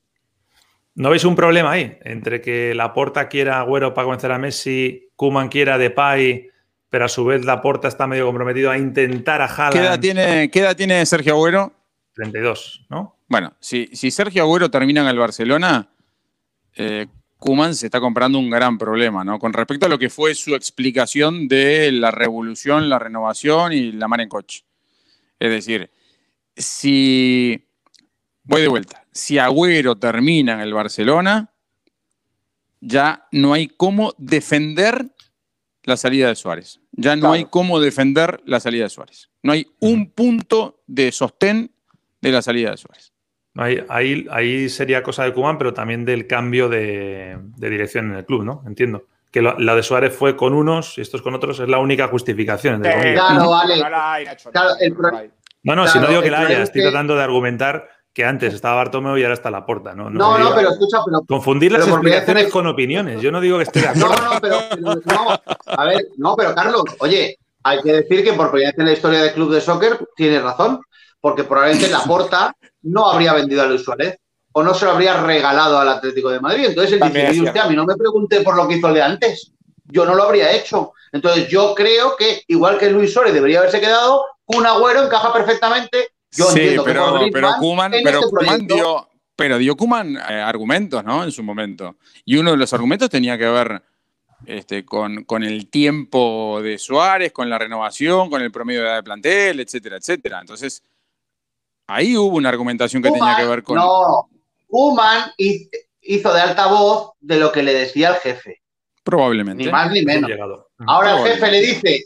¿No 0.93 1.09
veis 1.09 1.25
un 1.25 1.35
problema 1.35 1.71
ahí? 1.71 1.97
Entre 2.03 2.41
que 2.41 2.75
la 2.75 2.93
Porta 2.93 3.27
quiera 3.27 3.59
Agüero 3.59 3.91
para 3.91 4.05
convencer 4.05 4.31
a 4.31 4.37
Messi, 4.37 5.09
Kuman 5.15 5.49
quiera 5.49 5.79
Depay, 5.79 6.47
pero 6.91 7.05
a 7.05 7.09
su 7.09 7.25
vez 7.25 7.43
la 7.43 7.59
Porta 7.59 7.87
está 7.87 8.05
medio 8.05 8.27
comprometido 8.27 8.69
a 8.69 8.77
intentar 8.77 9.41
a 9.41 9.45
Haaland. 9.45 9.73
¿Qué 9.73 9.79
edad 9.79 9.99
tiene, 9.99 10.51
qué 10.51 10.59
edad 10.59 10.75
tiene 10.75 11.03
Sergio 11.07 11.33
Agüero? 11.33 11.73
32, 12.13 12.85
¿no? 12.89 13.17
Bueno, 13.27 13.53
si, 13.59 13.89
si 13.93 14.11
Sergio 14.11 14.43
Agüero 14.43 14.69
termina 14.69 15.01
en 15.01 15.07
el 15.07 15.17
Barcelona, 15.17 15.89
eh, 16.75 17.07
Kuman 17.39 17.73
se 17.73 17.87
está 17.87 17.99
comprando 17.99 18.37
un 18.37 18.51
gran 18.51 18.77
problema, 18.77 19.23
¿no? 19.23 19.39
Con 19.39 19.53
respecto 19.53 19.87
a 19.87 19.89
lo 19.89 19.97
que 19.97 20.11
fue 20.11 20.35
su 20.35 20.53
explicación 20.53 21.47
de 21.47 21.91
la 21.91 22.11
revolución, 22.11 22.89
la 22.89 22.99
renovación 22.99 23.73
y 23.73 23.91
la 23.91 24.07
mar 24.07 24.21
en 24.21 24.29
coche. 24.29 24.63
Es 25.39 25.49
decir, 25.49 25.91
si 26.55 27.67
voy 28.43 28.61
de 28.61 28.67
vuelta. 28.67 29.05
Si 29.11 29.37
Agüero 29.37 29.95
termina 29.95 30.53
en 30.53 30.59
el 30.61 30.73
Barcelona, 30.73 31.53
ya 32.81 33.27
no 33.31 33.53
hay 33.53 33.67
cómo 33.67 34.13
defender 34.17 35.13
la 35.83 35.97
salida 35.97 36.27
de 36.29 36.35
Suárez. 36.35 36.79
Ya 36.91 37.15
no 37.15 37.31
hay 37.31 37.45
cómo 37.45 37.79
defender 37.79 38.41
la 38.45 38.59
salida 38.59 38.83
de 38.83 38.89
Suárez. 38.89 39.29
No 39.41 39.51
hay 39.51 39.67
un 39.79 40.11
punto 40.11 40.81
de 40.87 41.11
sostén 41.11 41.71
de 42.21 42.31
la 42.31 42.41
salida 42.41 42.71
de 42.71 42.77
Suárez. 42.77 43.13
Ahí, 43.55 44.25
ahí, 44.31 44.69
sería 44.69 45.03
cosa 45.03 45.25
de 45.25 45.33
Kuman, 45.33 45.59
pero 45.59 45.73
también 45.73 46.05
del 46.05 46.25
cambio 46.25 46.69
de, 46.69 47.37
dirección 47.57 48.11
en 48.11 48.17
el 48.17 48.25
club, 48.25 48.43
¿no? 48.43 48.63
Entiendo. 48.65 49.07
Que 49.33 49.41
la 49.41 49.75
de 49.75 49.81
Suárez 49.81 50.15
fue 50.15 50.35
con 50.35 50.53
unos 50.53 50.95
y 50.99 51.01
estos 51.01 51.23
con 51.23 51.33
otros 51.33 51.59
es 51.59 51.67
la 51.67 51.79
única 51.79 52.07
justificación. 52.07 52.81
claro, 52.81 53.49
vale. 53.49 53.81
No, 55.63 55.75
no, 55.75 55.87
si 55.87 55.97
no 55.97 56.07
digo 56.07 56.21
que 56.21 56.29
la 56.29 56.41
haya, 56.41 56.61
estoy 56.61 56.83
tratando 56.83 57.15
de 57.15 57.23
argumentar 57.23 57.89
que 58.13 58.23
antes 58.23 58.53
estaba 58.53 58.75
Bartomeu 58.75 59.17
y 59.17 59.23
ahora 59.23 59.33
está 59.33 59.49
la 59.49 59.65
porta, 59.65 59.95
¿no? 59.95 60.09
No, 60.09 60.37
no, 60.37 60.53
pero 60.53 60.69
escucha, 60.69 60.99
pero. 61.03 61.21
Confundir 61.27 61.71
las 61.71 61.87
explicaciones 61.87 62.51
con 62.51 62.67
opiniones. 62.67 63.21
Yo 63.21 63.31
no 63.31 63.41
digo 63.41 63.57
que 63.57 63.63
esté 63.63 63.81
de 63.81 63.87
acuerdo. 63.87 64.13
No, 64.23 64.33
no, 64.33 64.39
pero, 64.39 64.59
no. 64.77 65.41
A 65.65 65.85
ver, 65.85 66.05
no, 66.17 66.35
pero 66.35 66.53
Carlos, 66.53 66.83
oye, 66.99 67.39
hay 67.63 67.81
que 67.81 67.91
decir 67.91 68.23
que 68.23 68.33
por 68.33 68.51
primera 68.51 68.69
vez 68.69 68.77
en 68.79 68.85
la 68.85 68.93
historia 68.93 69.21
del 69.23 69.33
club 69.33 69.51
de 69.51 69.61
soccer 69.61 69.97
tiene 70.15 70.39
razón, 70.39 70.79
porque 71.19 71.43
probablemente 71.43 71.89
la 71.89 72.03
porta 72.03 72.55
no 72.83 73.09
habría 73.09 73.33
vendido 73.33 73.63
a 73.63 73.65
Luis 73.65 73.81
Suárez 73.81 74.19
o 74.53 74.63
no 74.63 74.73
se 74.73 74.85
lo 74.85 74.91
habría 74.91 75.21
regalado 75.21 75.77
al 75.77 75.89
Atlético 75.89 76.29
de 76.29 76.39
Madrid. 76.39 76.65
Entonces 76.69 76.93
él 76.93 77.11
dice, 77.11 77.41
usted 77.41 77.59
a 77.59 77.67
mí 77.67 77.75
no 77.75 77.85
me 77.85 77.95
pregunte 77.95 78.41
por 78.41 78.55
lo 78.55 78.67
que 78.67 78.75
hizo 78.75 78.87
el 78.87 78.93
de 78.93 79.01
antes. 79.01 79.51
Yo 79.85 80.05
no 80.05 80.15
lo 80.15 80.23
habría 80.23 80.51
hecho. 80.51 80.93
Entonces 81.11 81.47
yo 81.49 81.75
creo 81.75 82.15
que, 82.15 82.43
igual 82.47 82.77
que 82.77 82.89
Luis 82.89 83.13
Suárez 83.13 83.33
debería 83.33 83.59
haberse 83.59 83.79
quedado, 83.79 84.25
un 84.45 84.65
agüero 84.65 85.03
encaja 85.03 85.31
perfectamente 85.31 86.13
sí, 86.33 86.75
pero, 86.83 87.19
pero 87.31 87.49
Kuman, 87.59 87.91
pero 88.03 88.21
este 88.41 88.73
dio, 88.73 89.07
pero 89.35 89.57
dio 89.57 89.75
Kuman 89.75 90.15
eh, 90.15 90.41
argumentos, 90.41 91.03
¿no? 91.03 91.23
En 91.23 91.31
su 91.31 91.43
momento. 91.43 91.95
Y 92.25 92.37
uno 92.37 92.51
de 92.51 92.57
los 92.57 92.73
argumentos 92.73 93.09
tenía 93.09 93.37
que 93.37 93.45
ver 93.45 93.83
este, 94.45 94.83
con, 94.83 95.23
con, 95.25 95.43
el 95.43 95.69
tiempo 95.69 96.59
de 96.61 96.77
Suárez, 96.77 97.31
con 97.31 97.49
la 97.49 97.57
renovación, 97.57 98.29
con 98.29 98.41
el 98.41 98.51
promedio 98.51 98.81
de 98.81 98.87
edad 98.87 98.95
de 98.97 99.03
plantel, 99.03 99.59
etcétera, 99.59 99.97
etcétera. 99.97 100.39
Entonces, 100.41 100.83
ahí 101.87 102.17
hubo 102.17 102.37
una 102.37 102.49
argumentación 102.49 103.01
que 103.01 103.11
tenía 103.11 103.35
que 103.37 103.45
ver 103.45 103.63
con. 103.63 103.77
No, 103.77 104.29
Kuman 104.73 105.31
hizo 106.01 106.33
de 106.33 106.41
altavoz 106.41 107.11
de 107.19 107.37
lo 107.37 107.51
que 107.51 107.61
le 107.61 107.75
decía 107.75 108.09
el 108.09 108.15
jefe. 108.15 108.63
Probablemente. 109.03 109.63
Ni 109.63 109.71
más 109.71 109.91
ni 109.91 110.01
menos. 110.01 110.31
Ahora 110.87 111.19
el 111.19 111.27
jefe 111.27 111.51
le 111.51 111.61
dice 111.61 112.05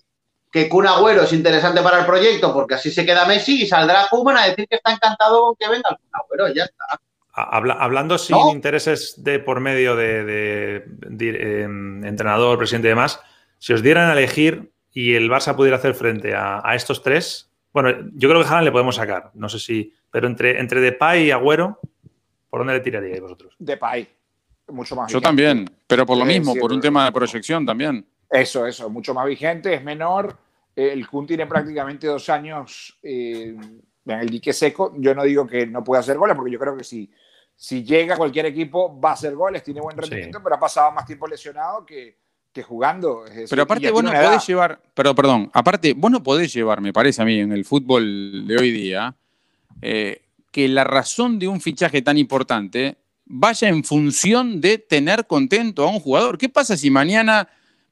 que 0.52 0.68
Kun 0.68 0.86
Agüero 0.86 1.22
es 1.22 1.32
interesante 1.32 1.82
para 1.82 2.00
el 2.00 2.06
proyecto 2.06 2.54
porque 2.54 2.76
así 2.76 2.92
se 2.92 3.06
queda 3.06 3.26
Messi 3.26 3.62
y 3.62 3.68
saldrá 3.68 4.08
Kuman 4.10 4.36
a 4.36 4.48
decir 4.48 4.68
que 4.68 4.76
está 4.76 4.92
encantado 4.92 5.46
con 5.46 5.56
que 5.56 5.70
venga 5.70 5.90
el 5.92 5.96
Kun 5.96 6.10
Agüero, 6.12 6.54
ya 6.54 6.66
está. 6.66 7.00
hablando 7.32 8.18
sin 8.18 8.36
intereses 8.52 9.24
de 9.24 9.40
por 9.40 9.62
medio 9.62 9.96
de, 9.96 10.84
em, 11.08 12.04
entrenador, 12.04 12.58
presidente 12.58 12.90
y 12.90 12.90
demás, 12.90 13.22
si 13.60 13.72
os 13.72 13.82
dieran 13.82 14.10
a 14.10 14.14
elegir 14.14 14.74
y 14.92 15.14
el 15.14 15.30
Barça 15.30 15.56
pudiera 15.56 15.78
hacer 15.78 15.94
frente 15.94 16.36
a, 16.36 16.76
estos 16.76 17.02
tres, 17.02 17.50
bueno, 17.72 18.10
yo 18.14 18.28
creo 18.28 18.42
que 18.42 18.48
Haaland 18.48 18.66
le 18.66 18.72
podemos 18.74 18.96
sacar, 18.98 19.32
no 19.36 19.48
sé 19.48 19.60
si, 19.60 19.94
pero 20.12 20.28
entre, 20.28 20.60
entre 20.60 20.82
Depay 20.82 21.28
y 21.28 21.32
Agüero, 21.32 21.80
¿por 22.50 22.60
dónde 22.60 22.74
le 22.74 22.80
tiraríais 22.80 23.22
vosotros? 23.22 23.56
Depay, 23.60 24.08
mucho 24.70 24.96
más. 24.96 25.12
Yo 25.12 25.22
también, 25.22 25.70
pero 25.86 26.06
por 26.06 26.18
lo 26.18 26.26
mismo, 26.26 26.56
por 26.56 26.72
un 26.72 26.82
tema 26.82 27.06
de 27.06 27.12
proyección 27.12 27.66
también. 27.66 28.06
Eso, 28.30 28.66
eso, 28.66 28.90
mucho 28.90 29.14
más 29.14 29.26
vigente, 29.26 29.74
es 29.74 29.84
menor. 29.84 30.38
El 30.76 31.08
Kun 31.08 31.26
tiene 31.26 31.48
prácticamente 31.48 32.08
dos 32.08 32.30
años 32.30 32.98
eh, 33.02 33.56
en 34.06 34.20
el 34.20 34.30
dique 34.30 34.54
seco. 34.54 34.94
Yo 34.98 35.16
no 35.16 35.24
digo 35.24 35.48
que 35.48 35.66
no 35.66 35.84
pueda 35.84 36.02
hacer 36.02 36.18
goles, 36.18 36.36
porque 36.36 36.52
yo 36.52 36.60
creo 36.60 36.78
que 36.78 36.84
si, 36.84 37.10
si 37.56 37.84
llega 37.84 38.14
a 38.14 38.18
cualquier 38.18 38.46
equipo 38.46 39.00
va 39.00 39.12
a 39.12 39.14
hacer 39.14 39.36
goles, 39.36 39.64
tiene 39.64 39.82
buen 39.82 39.98
rendimiento, 39.98 40.40
pero 40.44 40.56
ha 40.56 40.60
pasado 40.60 40.92
más 40.92 41.06
tiempo 41.06 41.28
lesionado 41.28 41.86
que, 41.86 42.18
que 42.54 42.64
jugando. 42.64 43.26
Pero 43.50 43.64
aparte, 43.64 43.90
vos 43.92 44.04
no 44.04 44.12
podés 44.12 44.46
llevar, 44.48 44.80
pero 44.94 45.16
perdón, 45.16 45.50
aparte, 45.54 45.94
vos 45.96 46.12
no 46.12 46.22
podés 46.22 46.54
llevar, 46.54 46.82
me 46.82 46.94
parece 46.94 47.22
a 47.22 47.26
mí, 47.26 47.40
en 47.40 47.52
el 47.52 47.66
fútbol 47.66 48.46
de 48.46 48.58
hoy 48.58 48.72
día, 48.72 49.16
eh, 49.82 50.22
que 50.58 50.68
la 50.68 50.84
razón 50.84 51.38
de 51.38 51.48
un 51.48 51.62
fichaje 51.62 52.02
tan 52.02 52.18
importante 52.18 52.98
vaya 53.26 53.70
en 53.70 53.84
función 53.84 54.60
de 54.60 54.80
tener 54.80 55.28
contento 55.28 55.84
a 55.84 55.92
un 55.92 56.00
jugador. 56.00 56.40
¿Qué 56.40 56.50
pasa 56.50 56.76
si 56.76 56.90
mañana 56.90 57.48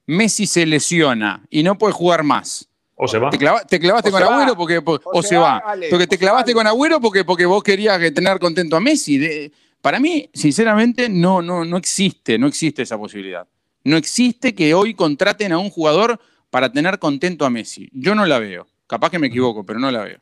Messi 0.08 0.48
se 0.48 0.66
lesiona 0.66 1.46
y 1.52 1.62
no 1.62 1.78
puede 1.78 1.94
jugar 1.94 2.24
más. 2.24 2.68
O 2.96 3.08
se 3.08 3.20
va. 3.20 3.30
Te, 3.30 3.38
clavaste 3.38 4.10
con 4.10 4.24
Agüero 4.24 4.58
porque, 4.58 4.82
o, 4.84 5.22
se, 5.22 5.38
va. 5.38 5.64
porque 5.92 6.08
te 6.08 6.18
clavaste 6.18 6.56
con 6.56 6.66
Agüero 6.66 7.00
porque, 7.00 7.24
porque 7.24 7.46
vos 7.46 7.62
querías 7.62 8.00
tener 8.16 8.40
contento 8.40 8.76
a 8.76 8.80
Messi. 8.80 9.52
para 9.80 10.00
mí, 10.00 10.28
sinceramente, 10.34 11.08
no, 11.08 11.44
no, 11.44 11.64
no 11.66 11.78
existe, 11.78 12.40
no 12.40 12.48
existe 12.48 12.82
esa 12.82 12.98
posibilidad. 12.98 13.48
No 13.84 13.96
existe 13.96 14.56
que 14.56 14.74
hoy 14.74 14.96
contraten 14.96 15.52
a 15.52 15.60
un 15.60 15.70
jugador 15.70 16.20
para 16.50 16.72
tener 16.72 16.98
contento 16.98 17.46
a 17.46 17.52
Messi. 17.52 17.92
Yo 17.94 18.16
no 18.16 18.26
la 18.26 18.40
veo. 18.40 18.66
Capaz 18.88 19.12
que 19.12 19.20
me 19.20 19.28
equivoco, 19.28 19.64
pero 19.64 19.78
no 19.78 19.92
la 19.92 20.02
veo. 20.02 20.18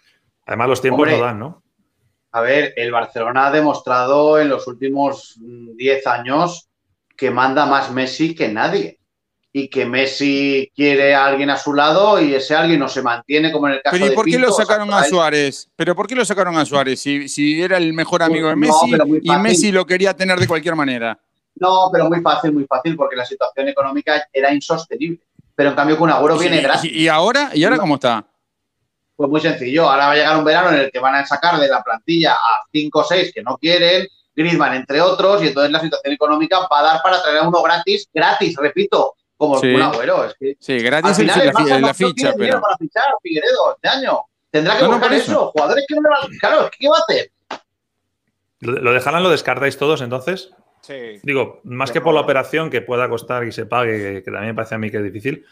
Además, 0.45 0.67
los 0.67 0.81
tiempos 0.81 1.07
no 1.09 1.19
dan, 1.19 1.39
¿no? 1.39 1.62
A 2.33 2.41
ver, 2.41 2.73
el 2.75 2.91
Barcelona 2.91 3.47
ha 3.47 3.51
demostrado 3.51 4.39
en 4.39 4.49
los 4.49 4.67
últimos 4.67 5.35
10 5.37 6.07
años 6.07 6.67
que 7.15 7.29
manda 7.29 7.67
más 7.67 7.91
Messi 7.91 8.33
que 8.33 8.49
nadie 8.49 8.99
y 9.51 9.67
que 9.67 9.85
Messi 9.85 10.71
quiere 10.75 11.13
a 11.13 11.27
alguien 11.27 11.51
a 11.51 11.57
su 11.57 11.75
lado 11.75 12.19
y 12.19 12.33
ese 12.33 12.55
alguien 12.55 12.79
no 12.79 12.89
se 12.89 13.03
mantiene 13.03 13.51
como 13.51 13.67
en 13.67 13.75
el 13.75 13.81
caso 13.83 13.95
Pero 13.95 14.11
¿y 14.11 14.15
por 14.15 14.25
qué 14.25 14.39
lo 14.39 14.51
sacaron 14.51 14.91
a 14.91 15.03
Suárez? 15.03 15.69
¿Pero 15.75 15.95
por 15.95 16.07
qué 16.07 16.15
lo 16.15 16.25
sacaron 16.25 16.57
a 16.57 16.65
Suárez 16.65 16.99
si, 16.99 17.29
si 17.29 17.61
era 17.61 17.77
el 17.77 17.93
mejor 17.93 18.23
amigo 18.23 18.49
de 18.49 18.55
Messi 18.55 18.95
y 19.21 19.31
Messi 19.37 19.71
lo 19.71 19.85
quería 19.85 20.15
tener 20.15 20.39
de 20.39 20.47
cualquier 20.47 20.75
manera? 20.75 21.19
No, 21.55 21.89
pero 21.93 22.09
muy 22.09 22.19
fácil, 22.21 22.51
muy 22.51 22.65
fácil 22.65 22.95
porque 22.95 23.15
la 23.15 23.25
situación 23.25 23.67
económica 23.67 24.27
era 24.33 24.51
insostenible. 24.51 25.19
Pero 25.53 25.69
en 25.69 25.75
cambio 25.75 25.99
con 25.99 26.09
Agüero 26.09 26.39
viene 26.39 26.61
gratis. 26.61 26.91
¿Y 26.91 27.07
ahora? 27.07 27.51
¿Y 27.53 27.63
ahora 27.63 27.77
cómo 27.77 27.93
está? 27.93 28.25
Pues 29.15 29.29
muy 29.29 29.41
sencillo. 29.41 29.89
Ahora 29.89 30.07
va 30.07 30.11
a 30.11 30.15
llegar 30.15 30.37
un 30.37 30.43
verano 30.43 30.69
en 30.69 30.75
el 30.75 30.91
que 30.91 30.99
van 30.99 31.15
a 31.15 31.25
sacar 31.25 31.59
de 31.59 31.67
la 31.67 31.83
plantilla 31.83 32.33
a 32.33 32.63
5 32.71 32.99
o 32.99 33.03
6 33.03 33.31
que 33.33 33.43
no 33.43 33.57
quieren, 33.57 34.07
Griezmann 34.35 34.73
entre 34.73 35.01
otros, 35.01 35.43
y 35.43 35.47
entonces 35.47 35.71
la 35.71 35.79
situación 35.79 36.13
económica 36.13 36.59
va 36.61 36.79
a 36.79 36.83
dar 36.83 37.01
para 37.03 37.21
traer 37.21 37.39
a 37.39 37.47
uno 37.47 37.61
gratis, 37.61 38.09
gratis, 38.13 38.55
repito, 38.57 39.15
como 39.37 39.59
sí. 39.59 39.73
un 39.73 39.81
agüero. 39.81 40.25
Es 40.25 40.35
que 40.39 40.55
sí, 40.59 40.79
gratis 40.79 41.19
el, 41.19 41.27
la, 41.27 41.37
la, 41.37 41.79
la, 41.79 41.93
ficha, 41.93 42.33
pero. 42.37 42.59
para 42.59 42.77
fichar 42.77 43.03
Figueredo 43.21 43.75
este 43.75 43.87
año. 43.87 44.21
Tendrá 44.49 44.77
que 44.77 44.83
no, 44.83 44.91
buscar 44.91 45.09
no, 45.09 45.17
eso. 45.17 45.31
eso. 45.31 45.51
Jugadores 45.51 45.85
que 45.87 45.95
no 45.95 46.01
le 46.01 46.09
van. 46.09 46.37
Claro, 46.39 46.69
¿qué 46.77 46.87
va 46.87 46.97
a 46.97 47.01
hacer? 47.01 47.31
¿Lo 48.59 48.93
de 48.93 48.99
Haaland 48.99 49.23
lo 49.23 49.29
descartáis 49.29 49.77
todos 49.77 50.01
entonces? 50.01 50.51
Sí. 50.81 51.19
Digo, 51.23 51.61
más 51.63 51.91
que 51.91 52.01
por 52.01 52.13
la 52.13 52.21
operación 52.21 52.69
que 52.69 52.81
pueda 52.81 53.09
costar 53.09 53.45
y 53.45 53.51
se 53.51 53.65
pague, 53.65 54.21
que, 54.23 54.31
también 54.31 54.47
me 54.47 54.53
parece 54.53 54.75
a 54.75 54.77
mí 54.77 54.91
que 54.91 54.97
es 54.97 55.03
difícil, 55.03 55.45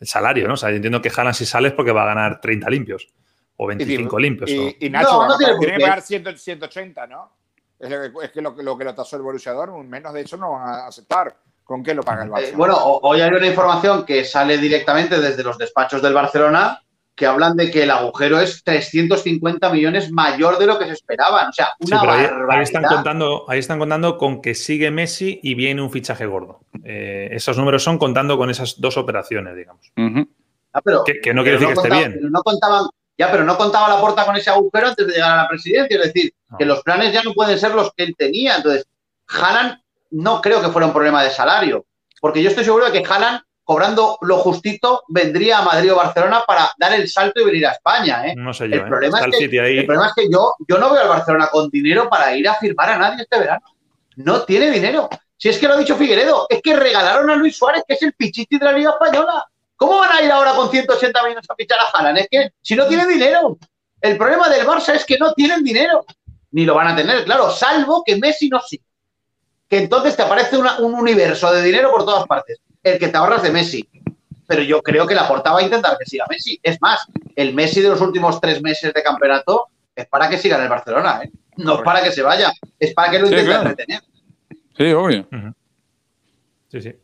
el 0.00 0.06
salario, 0.06 0.46
¿no? 0.46 0.54
O 0.54 0.56
sea, 0.56 0.70
yo 0.70 0.76
entiendo 0.76 1.02
que 1.02 1.10
Haaland 1.14 1.34
si 1.34 1.46
sales 1.46 1.72
porque 1.72 1.92
va 1.92 2.02
a 2.04 2.06
ganar 2.06 2.40
30 2.40 2.70
limpios 2.70 3.08
o 3.56 3.66
25 3.66 4.18
limpios. 4.18 4.50
Y, 4.50 4.76
y 4.80 4.90
Nacho 4.90 5.22
no, 5.22 5.28
no 5.28 5.36
tiene, 5.36 5.58
tiene 5.58 5.74
que 5.74 5.80
pagar 5.80 6.02
100, 6.02 6.38
180, 6.38 7.06
¿no? 7.06 7.32
Es, 7.78 7.90
lo, 7.90 8.22
es 8.22 8.30
que 8.30 8.40
lo, 8.40 8.54
lo, 8.60 8.78
que 8.78 8.84
lo 8.84 8.94
tasó 8.94 9.16
el 9.16 9.22
Borussia 9.22 9.52
Dortmund, 9.52 9.88
menos 9.88 10.12
de 10.12 10.22
eso 10.22 10.36
no 10.36 10.52
van 10.52 10.68
a 10.68 10.86
aceptar. 10.86 11.36
¿Con 11.64 11.82
qué 11.82 11.94
lo 11.94 12.02
paga 12.02 12.24
el 12.24 12.30
Barcelona? 12.30 12.54
Eh, 12.54 12.56
bueno, 12.56 12.76
hoy 12.78 13.20
hay 13.20 13.30
una 13.30 13.46
información 13.46 14.06
que 14.06 14.24
sale 14.24 14.56
directamente 14.56 15.20
desde 15.20 15.42
los 15.42 15.58
despachos 15.58 16.00
del 16.00 16.14
Barcelona 16.14 16.82
que 17.18 17.26
hablan 17.26 17.56
de 17.56 17.68
que 17.68 17.82
el 17.82 17.90
agujero 17.90 18.38
es 18.38 18.62
350 18.62 19.70
millones 19.70 20.12
mayor 20.12 20.56
de 20.56 20.66
lo 20.66 20.78
que 20.78 20.86
se 20.86 20.92
esperaban. 20.92 21.48
O 21.48 21.52
sea, 21.52 21.70
una 21.80 22.00
sí, 22.00 22.06
ahí, 22.08 22.26
ahí, 22.48 22.62
están 22.62 22.84
contando, 22.84 23.44
ahí 23.48 23.58
están 23.58 23.80
contando 23.80 24.16
con 24.16 24.40
que 24.40 24.54
sigue 24.54 24.92
Messi 24.92 25.40
y 25.42 25.54
viene 25.54 25.82
un 25.82 25.90
fichaje 25.90 26.26
gordo. 26.26 26.60
Eh, 26.84 27.28
esos 27.32 27.58
números 27.58 27.82
son 27.82 27.98
contando 27.98 28.38
con 28.38 28.50
esas 28.50 28.80
dos 28.80 28.96
operaciones, 28.96 29.56
digamos. 29.56 29.92
Uh 29.96 30.02
-huh. 30.02 30.28
ah, 30.74 30.80
pero, 30.80 31.02
que, 31.02 31.20
que, 31.20 31.34
no 31.34 31.42
quiere 31.42 31.58
decir 31.58 31.68
no 31.68 31.74
que 31.74 31.80
contaba, 31.80 32.00
esté 32.02 32.18
bien. 32.20 32.32
No 32.32 32.42
contaban, 32.44 32.86
ya, 33.18 33.32
pero 33.32 33.42
no 33.42 33.58
contaba 33.58 33.88
la 33.88 34.00
puerta 34.00 34.24
con 34.24 34.36
ese 34.36 34.50
agujero 34.50 34.86
antes 34.86 35.04
de 35.08 35.12
llegar 35.14 35.32
a 35.32 35.42
la 35.42 35.48
presidencia. 35.48 35.96
Es 35.98 36.12
decir, 36.14 36.32
no. 36.50 36.56
que 36.56 36.64
los 36.66 36.82
planes 36.84 37.12
ya 37.12 37.24
no 37.24 37.32
pueden 37.32 37.58
ser 37.58 37.74
los 37.74 37.92
que 37.94 38.04
él 38.04 38.14
tenía. 38.16 38.54
Entonces, 38.58 38.86
Haaland 39.26 39.80
no 40.12 40.40
creo 40.40 40.62
que 40.62 40.68
fuera 40.68 40.86
un 40.86 40.92
problema 40.92 41.24
de 41.24 41.30
salario, 41.30 41.84
porque 42.20 42.44
yo 42.44 42.48
estoy 42.48 42.64
seguro 42.64 42.84
de 42.88 42.92
que 42.92 43.04
Haaland, 43.04 43.40
cobrando 43.68 44.16
lo 44.22 44.38
justito, 44.38 45.02
vendría 45.08 45.58
a 45.58 45.62
Madrid 45.62 45.92
o 45.92 45.96
Barcelona 45.96 46.42
para 46.46 46.72
dar 46.78 46.94
el 46.94 47.06
salto 47.06 47.42
y 47.42 47.44
venir 47.44 47.66
a 47.66 47.72
España. 47.72 48.26
¿eh? 48.26 48.34
No 48.34 48.54
sé 48.54 48.66
yo, 48.66 48.76
el, 48.76 48.84
problema 48.86 49.18
¿eh? 49.20 49.24
es 49.30 49.36
que, 49.36 49.44
el, 49.44 49.84
problema 49.84 50.06
es 50.06 50.14
que, 50.16 50.32
yo, 50.32 50.54
yo 50.66 50.78
no 50.78 50.90
veo 50.90 51.02
al 51.02 51.08
Barcelona 51.08 51.50
con 51.52 51.68
dinero 51.68 52.08
para 52.08 52.34
ir 52.34 52.48
a 52.48 52.54
firmar 52.54 52.88
a 52.88 52.96
nadie 52.96 53.24
este 53.24 53.38
verano. 53.38 53.66
No 54.16 54.42
tiene 54.44 54.70
dinero. 54.70 55.10
Si 55.36 55.50
es 55.50 55.58
que 55.58 55.68
lo 55.68 55.74
ha 55.74 55.76
dicho 55.76 55.96
Figueredo, 55.96 56.46
es 56.48 56.62
que 56.62 56.76
regalaron 56.76 57.28
a 57.28 57.36
Luis 57.36 57.58
Suárez, 57.58 57.84
que 57.86 57.92
es 57.92 58.02
el 58.02 58.14
pichichi 58.14 58.56
de 58.56 58.64
la 58.64 58.72
Liga 58.72 58.92
Española. 58.92 59.44
¿Cómo 59.76 59.98
van 59.98 60.12
a 60.12 60.22
ir 60.22 60.32
ahora 60.32 60.54
con 60.54 60.70
180 60.70 61.22
millones 61.24 61.44
a 61.46 61.54
fichar 61.54 61.78
a 61.78 61.90
Haaland? 61.92 62.20
Es 62.20 62.28
que 62.30 62.50
si 62.62 62.74
no 62.74 62.86
tiene 62.86 63.06
dinero. 63.06 63.58
El 64.00 64.16
problema 64.16 64.48
del 64.48 64.66
Barça 64.66 64.94
es 64.94 65.04
que 65.04 65.18
no 65.18 65.34
tienen 65.34 65.62
dinero. 65.62 66.06
Ni 66.52 66.64
lo 66.64 66.74
van 66.74 66.88
a 66.88 66.96
tener, 66.96 67.22
claro, 67.26 67.50
salvo 67.50 68.02
que 68.02 68.16
Messi 68.16 68.48
no 68.48 68.60
siga 68.60 68.84
que 69.68 69.78
entonces 69.78 70.16
te 70.16 70.22
aparece 70.22 70.56
una, 70.56 70.78
un 70.78 70.94
universo 70.94 71.52
de 71.52 71.62
dinero 71.62 71.90
por 71.90 72.04
todas 72.04 72.26
partes, 72.26 72.58
el 72.82 72.98
que 72.98 73.08
te 73.08 73.16
ahorras 73.16 73.42
de 73.42 73.50
Messi. 73.50 73.88
Pero 74.46 74.62
yo 74.62 74.82
creo 74.82 75.06
que 75.06 75.14
la 75.14 75.28
Porta 75.28 75.52
va 75.52 75.60
a 75.60 75.62
intentar 75.62 75.96
que 75.98 76.06
siga 76.06 76.26
Messi. 76.28 76.58
Es 76.62 76.80
más, 76.80 77.06
el 77.36 77.54
Messi 77.54 77.82
de 77.82 77.90
los 77.90 78.00
últimos 78.00 78.40
tres 78.40 78.62
meses 78.62 78.92
de 78.94 79.02
campeonato 79.02 79.68
es 79.94 80.06
para 80.06 80.28
que 80.28 80.38
siga 80.38 80.56
en 80.56 80.62
el 80.62 80.68
Barcelona. 80.68 81.20
¿eh? 81.22 81.30
No 81.56 81.76
es 81.76 81.82
para 81.82 82.02
que 82.02 82.12
se 82.12 82.22
vaya, 82.22 82.52
es 82.78 82.94
para 82.94 83.10
que 83.10 83.18
lo 83.18 83.26
intenten 83.26 83.64
retener. 83.64 84.00
Sí, 84.76 84.92
obvio. 84.92 85.28
Sí, 86.68 86.80
sí. 86.80 86.94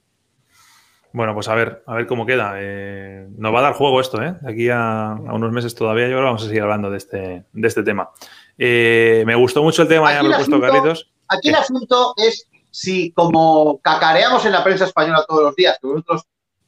Bueno, 1.13 1.33
pues 1.33 1.47
a 1.49 1.55
ver, 1.55 1.83
a 1.87 1.95
ver 1.95 2.07
cómo 2.07 2.27
queda. 2.27 2.55
Eh, 2.57 3.29
nos 3.37 3.55
va 3.55 3.61
a 3.61 3.63
dar 3.63 3.75
juego 3.75 4.01
esto, 4.01 4.21
¿eh? 4.23 4.35
De 4.41 4.53
aquí 4.53 4.69
a, 4.69 5.17
unos 5.17 5.53
meses 5.53 5.75
todavía, 5.75 6.07
yo 6.07 6.15
creo 6.15 6.21
que 6.21 6.25
vamos 6.25 6.43
a 6.43 6.47
seguir 6.47 6.63
hablando 6.63 6.91
de 6.91 6.97
este, 6.97 7.45
de 7.53 7.69
este 7.69 7.83
tema. 7.85 8.11
Eh, 8.59 9.23
me 9.27 9.35
gustó 9.37 9.63
mucho 9.63 9.83
el 9.83 9.89
tema, 9.89 10.11
ya 10.11 10.23
ya 10.23 10.29
propuesto 10.29 10.61
Carlitos. 10.61 11.13
Aquí 11.29 11.51
el 11.51 11.55
asunto 11.55 12.15
es 12.17 12.49
si, 12.75 13.13
como 13.13 13.79
cacareamos 13.81 14.45
en 14.47 14.53
la 14.53 14.65
prensa 14.65 14.85
española 14.85 15.25
todos 15.29 15.45
los 15.45 15.55
días, 15.55 15.79
que 15.81 15.87
vosotros 15.87 16.25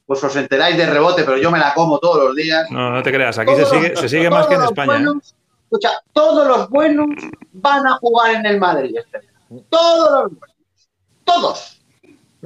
pues 0.07 0.23
os 0.23 0.37
enteráis 0.37 0.77
de 0.77 0.87
rebote, 0.87 1.25
pero 1.25 1.37
yo 1.37 1.51
me 1.51 1.59
la 1.59 1.75
como 1.75 1.99
todos 1.99 2.27
los 2.27 2.37
días. 2.37 2.71
No, 2.71 2.91
no 2.91 3.03
te 3.03 3.13
creas, 3.13 3.37
aquí 3.39 3.57
se 3.57 3.67
sigue, 3.67 3.97
se 3.97 4.09
sigue 4.09 4.31
más 4.31 4.47
que 4.47 4.55
en 4.55 4.63
España. 4.63 4.99
¿eh? 4.99 5.35
Escucha, 5.65 6.01
todos 6.13 6.47
los 6.47 6.71
buenos 6.71 7.09
van 7.55 7.89
a 7.89 7.97
jugar 7.97 8.37
en 8.37 8.47
el 8.47 8.61
Madrid 8.61 8.97
este 8.97 9.21
Todos 9.69 10.23
los 10.23 10.39
buenos. 10.39 10.57
Todos. 11.25 11.83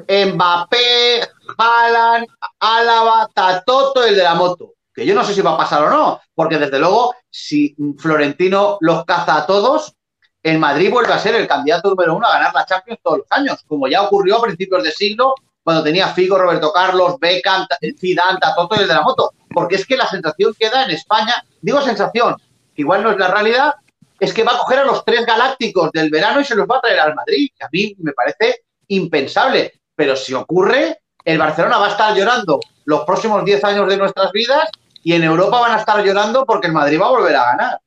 Mbappé, 0.09 1.29
Haaland, 1.59 2.29
Álava, 2.61 3.29
Tatoto, 3.35 4.03
el 4.07 4.17
de 4.17 4.23
la 4.23 4.37
moto. 4.37 4.73
Que 4.95 5.05
yo 5.05 5.15
no 5.15 5.23
sé 5.23 5.35
si 5.35 5.43
va 5.43 5.53
a 5.53 5.59
pasar 5.59 5.85
o 5.85 5.91
no, 5.91 6.21
porque 6.35 6.57
desde 6.57 6.79
luego, 6.79 7.15
si 7.29 7.77
Florentino 7.99 8.79
los 8.81 9.05
caza 9.05 9.37
a 9.37 9.47
todos, 9.47 9.95
el 10.43 10.59
Madrid 10.59 10.91
vuelve 10.91 11.13
a 11.13 11.19
ser 11.19 11.35
el 11.35 11.47
candidato 11.47 11.91
número 11.91 12.17
uno 12.17 12.27
a 12.27 12.33
ganar 12.33 12.55
la 12.55 12.65
Champions 12.65 13.01
todos 13.03 13.19
los 13.19 13.27
años, 13.31 13.59
como 13.67 13.89
ya 13.89 14.03
ocurrió 14.03 14.37
a 14.37 14.43
principios 14.43 14.83
de 14.83 14.93
siglo, 14.93 15.35
cuando 15.63 15.83
tenía 15.83 16.09
Figo, 16.09 16.39
Roberto 16.39 16.73
Carlos, 16.73 17.17
Beckham, 17.21 17.67
Zidane, 17.99 18.39
Tatoto 18.41 18.77
y 18.77 18.81
el 18.81 18.89
de 18.89 18.95
la 18.95 19.03
moto. 19.03 19.33
Porque 19.53 19.77
es 19.77 19.87
que 19.87 19.97
la 19.97 20.09
sensación 20.09 20.55
que 20.59 20.71
da 20.71 20.85
en 20.85 20.93
España, 20.93 21.45
digo 21.61 21.83
sensación, 21.83 22.37
que 22.75 22.83
igual 22.83 23.03
no 23.03 23.11
es 23.11 23.19
la 23.19 23.29
realidad, 23.29 23.75
es 24.19 24.33
que 24.33 24.43
va 24.43 24.53
a 24.55 24.59
coger 24.59 24.81
a 24.81 24.85
los 24.85 25.05
tres 25.05 25.27
galácticos 25.27 25.93
del 25.93 26.11
verano 26.11 26.41
y 26.41 26.45
se 26.45 26.55
los 26.55 26.67
va 26.67 26.79
a 26.79 26.81
traer 26.81 27.01
al 27.01 27.15
Madrid, 27.15 27.51
a 27.61 27.69
mí 27.71 27.95
me 27.99 28.13
parece 28.13 28.63
impensable 28.89 29.81
pero 30.01 30.17
si 30.17 30.33
ocurre, 30.33 31.03
el 31.27 31.37
Barcelona 31.37 31.77
va 31.77 31.89
a 31.89 31.91
estar 31.91 32.17
llorando 32.17 32.59
los 32.87 33.05
próximos 33.05 33.45
10 33.45 33.63
años 33.65 33.87
de 33.87 33.99
nuestras 33.99 34.33
vidas 34.33 34.71
y 35.03 35.13
en 35.13 35.25
Europa 35.25 35.61
van 35.61 35.73
a 35.73 35.77
estar 35.77 36.03
llorando 36.03 36.47
porque 36.47 36.69
el 36.69 36.73
Madrid 36.73 36.99
va 36.99 37.09
a 37.09 37.11
volver 37.11 37.37
a 37.37 37.45
ganar. 37.45 37.81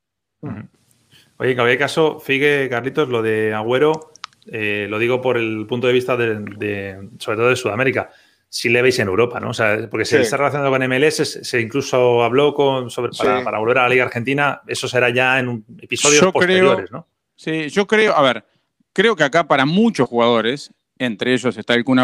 Oye, 1.38 1.52
en 1.52 1.56
cualquier 1.58 1.80
caso, 1.80 2.20
Figue, 2.20 2.68
Carlitos, 2.70 3.10
lo 3.10 3.22
de 3.22 3.54
Agüero, 3.54 4.12
eh, 4.48 4.88
lo 4.90 5.00
digo 5.00 5.22
por 5.22 5.38
el 5.38 5.66
punto 5.68 5.88
de 5.88 5.94
vista 5.94 6.16
de, 6.18 7.10
sobre 7.20 7.38
todo 7.38 7.50
de 7.50 7.56
Sudamérica. 7.56 8.10
Si 8.50 8.70
le 8.70 8.84
veis 8.84 9.00
en 9.00 9.08
Europa, 9.08 9.40
¿no? 9.40 9.50
O 9.50 9.54
sea, 9.54 9.88
porque 9.90 10.06
si 10.06 10.16
está 10.16 10.38
relacionado 10.38 10.70
con 10.70 10.88
MLS, 10.88 11.42
se, 11.42 11.60
incluso 11.60 12.24
habló 12.24 12.54
con, 12.54 12.92
sobre, 12.92 13.12
para, 13.44 13.58
volver 13.58 13.80
a 13.80 13.84
la 13.84 13.90
Liga 13.90 14.04
Argentina, 14.04 14.62
eso 14.68 14.88
será 14.88 15.10
ya 15.10 15.40
en 15.40 15.48
un 15.48 15.66
episodios 15.82 16.32
posteriores, 16.32 16.92
¿no? 16.92 17.08
Sí, 17.36 17.70
yo 17.70 17.88
creo, 17.88 18.16
a 18.16 18.22
ver, 18.22 18.46
creo 18.94 19.16
que 19.16 19.24
acá 19.24 19.48
para 19.48 19.66
muchos 19.66 20.08
jugadores 20.08 20.72
entre 21.00 21.34
ellos 21.34 21.58
está 21.58 21.74
el 21.74 21.84
Kun 21.84 22.00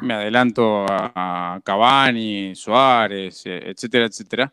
me 0.00 0.14
adelanto 0.14 0.86
a, 0.88 1.60
Cavani, 1.62 2.54
Suárez, 2.54 3.46
eh, 3.46 3.62
etcétera, 3.66 4.06
etcétera. 4.06 4.52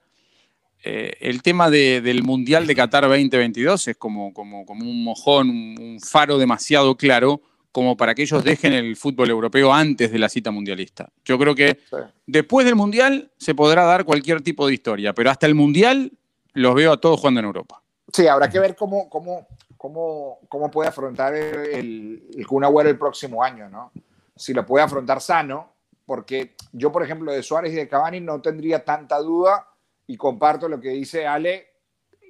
Eh, 0.84 1.18
el 1.20 1.42
tema 1.42 1.70
del 1.70 2.24
Mundial 2.24 2.66
de 2.66 2.76
Qatar 2.76 3.04
2022 3.04 3.90
es 3.90 3.98
como, 3.98 4.34
como, 4.34 4.66
como 4.66 4.86
un 4.86 5.04
mojón, 5.04 5.50
un, 5.50 6.00
faro 6.02 6.38
demasiado 6.38 6.96
claro 6.96 7.42
como 7.72 7.98
para 7.98 8.16
que 8.16 8.24
ellos 8.24 8.44
dejen 8.44 8.74
el 8.74 8.96
fútbol 8.96 9.30
europeo 9.30 9.74
antes 9.74 10.12
de 10.12 10.20
la 10.20 10.30
cita 10.30 10.52
mundialista. 10.52 11.10
Yo 11.26 11.38
creo 11.38 11.54
que 11.54 11.80
después 12.26 12.66
del 12.66 12.76
Mundial 12.76 13.32
se 13.38 13.54
podrá 13.54 13.84
dar 13.84 14.06
cualquier 14.06 14.42
tipo 14.42 14.66
de 14.66 14.74
historia, 14.74 15.14
pero 15.14 15.30
hasta 15.30 15.46
el 15.46 15.54
Mundial 15.54 16.12
los 16.54 16.74
veo 16.74 16.94
a 16.94 16.98
todos 16.98 17.20
jugando 17.20 17.42
en 17.42 17.46
Europa. 17.46 17.82
Sí, 18.12 18.26
habrá 18.26 18.50
que 18.50 18.60
ver 18.60 18.76
cómo, 18.76 19.08
cómo, 19.08 19.48
cómo, 19.78 20.40
cómo 20.48 20.72
puede 20.72 20.90
afrontar 20.90 21.36
el, 21.36 22.24
el 22.36 22.48
Kun 22.48 22.64
el 22.64 22.98
próximo 22.98 23.44
año, 23.44 23.70
¿no? 23.70 23.92
Si 24.36 24.54
lo 24.54 24.66
puede 24.66 24.86
afrontar 24.86 25.22
sano, 25.22 25.74
porque 26.08 26.56
yo, 26.72 26.92
por 26.92 27.04
ejemplo, 27.04 27.32
de 27.32 27.44
Suárez 27.44 27.74
y 27.74 27.76
de 27.76 27.88
Cavani 27.88 28.20
no 28.20 28.42
tendría 28.42 28.84
tanta 28.84 29.20
duda 29.20 29.69
y 30.10 30.18
comparto 30.18 30.68
lo 30.68 30.82
que 30.82 30.90
dice 30.90 31.28
Ale, 31.28 31.68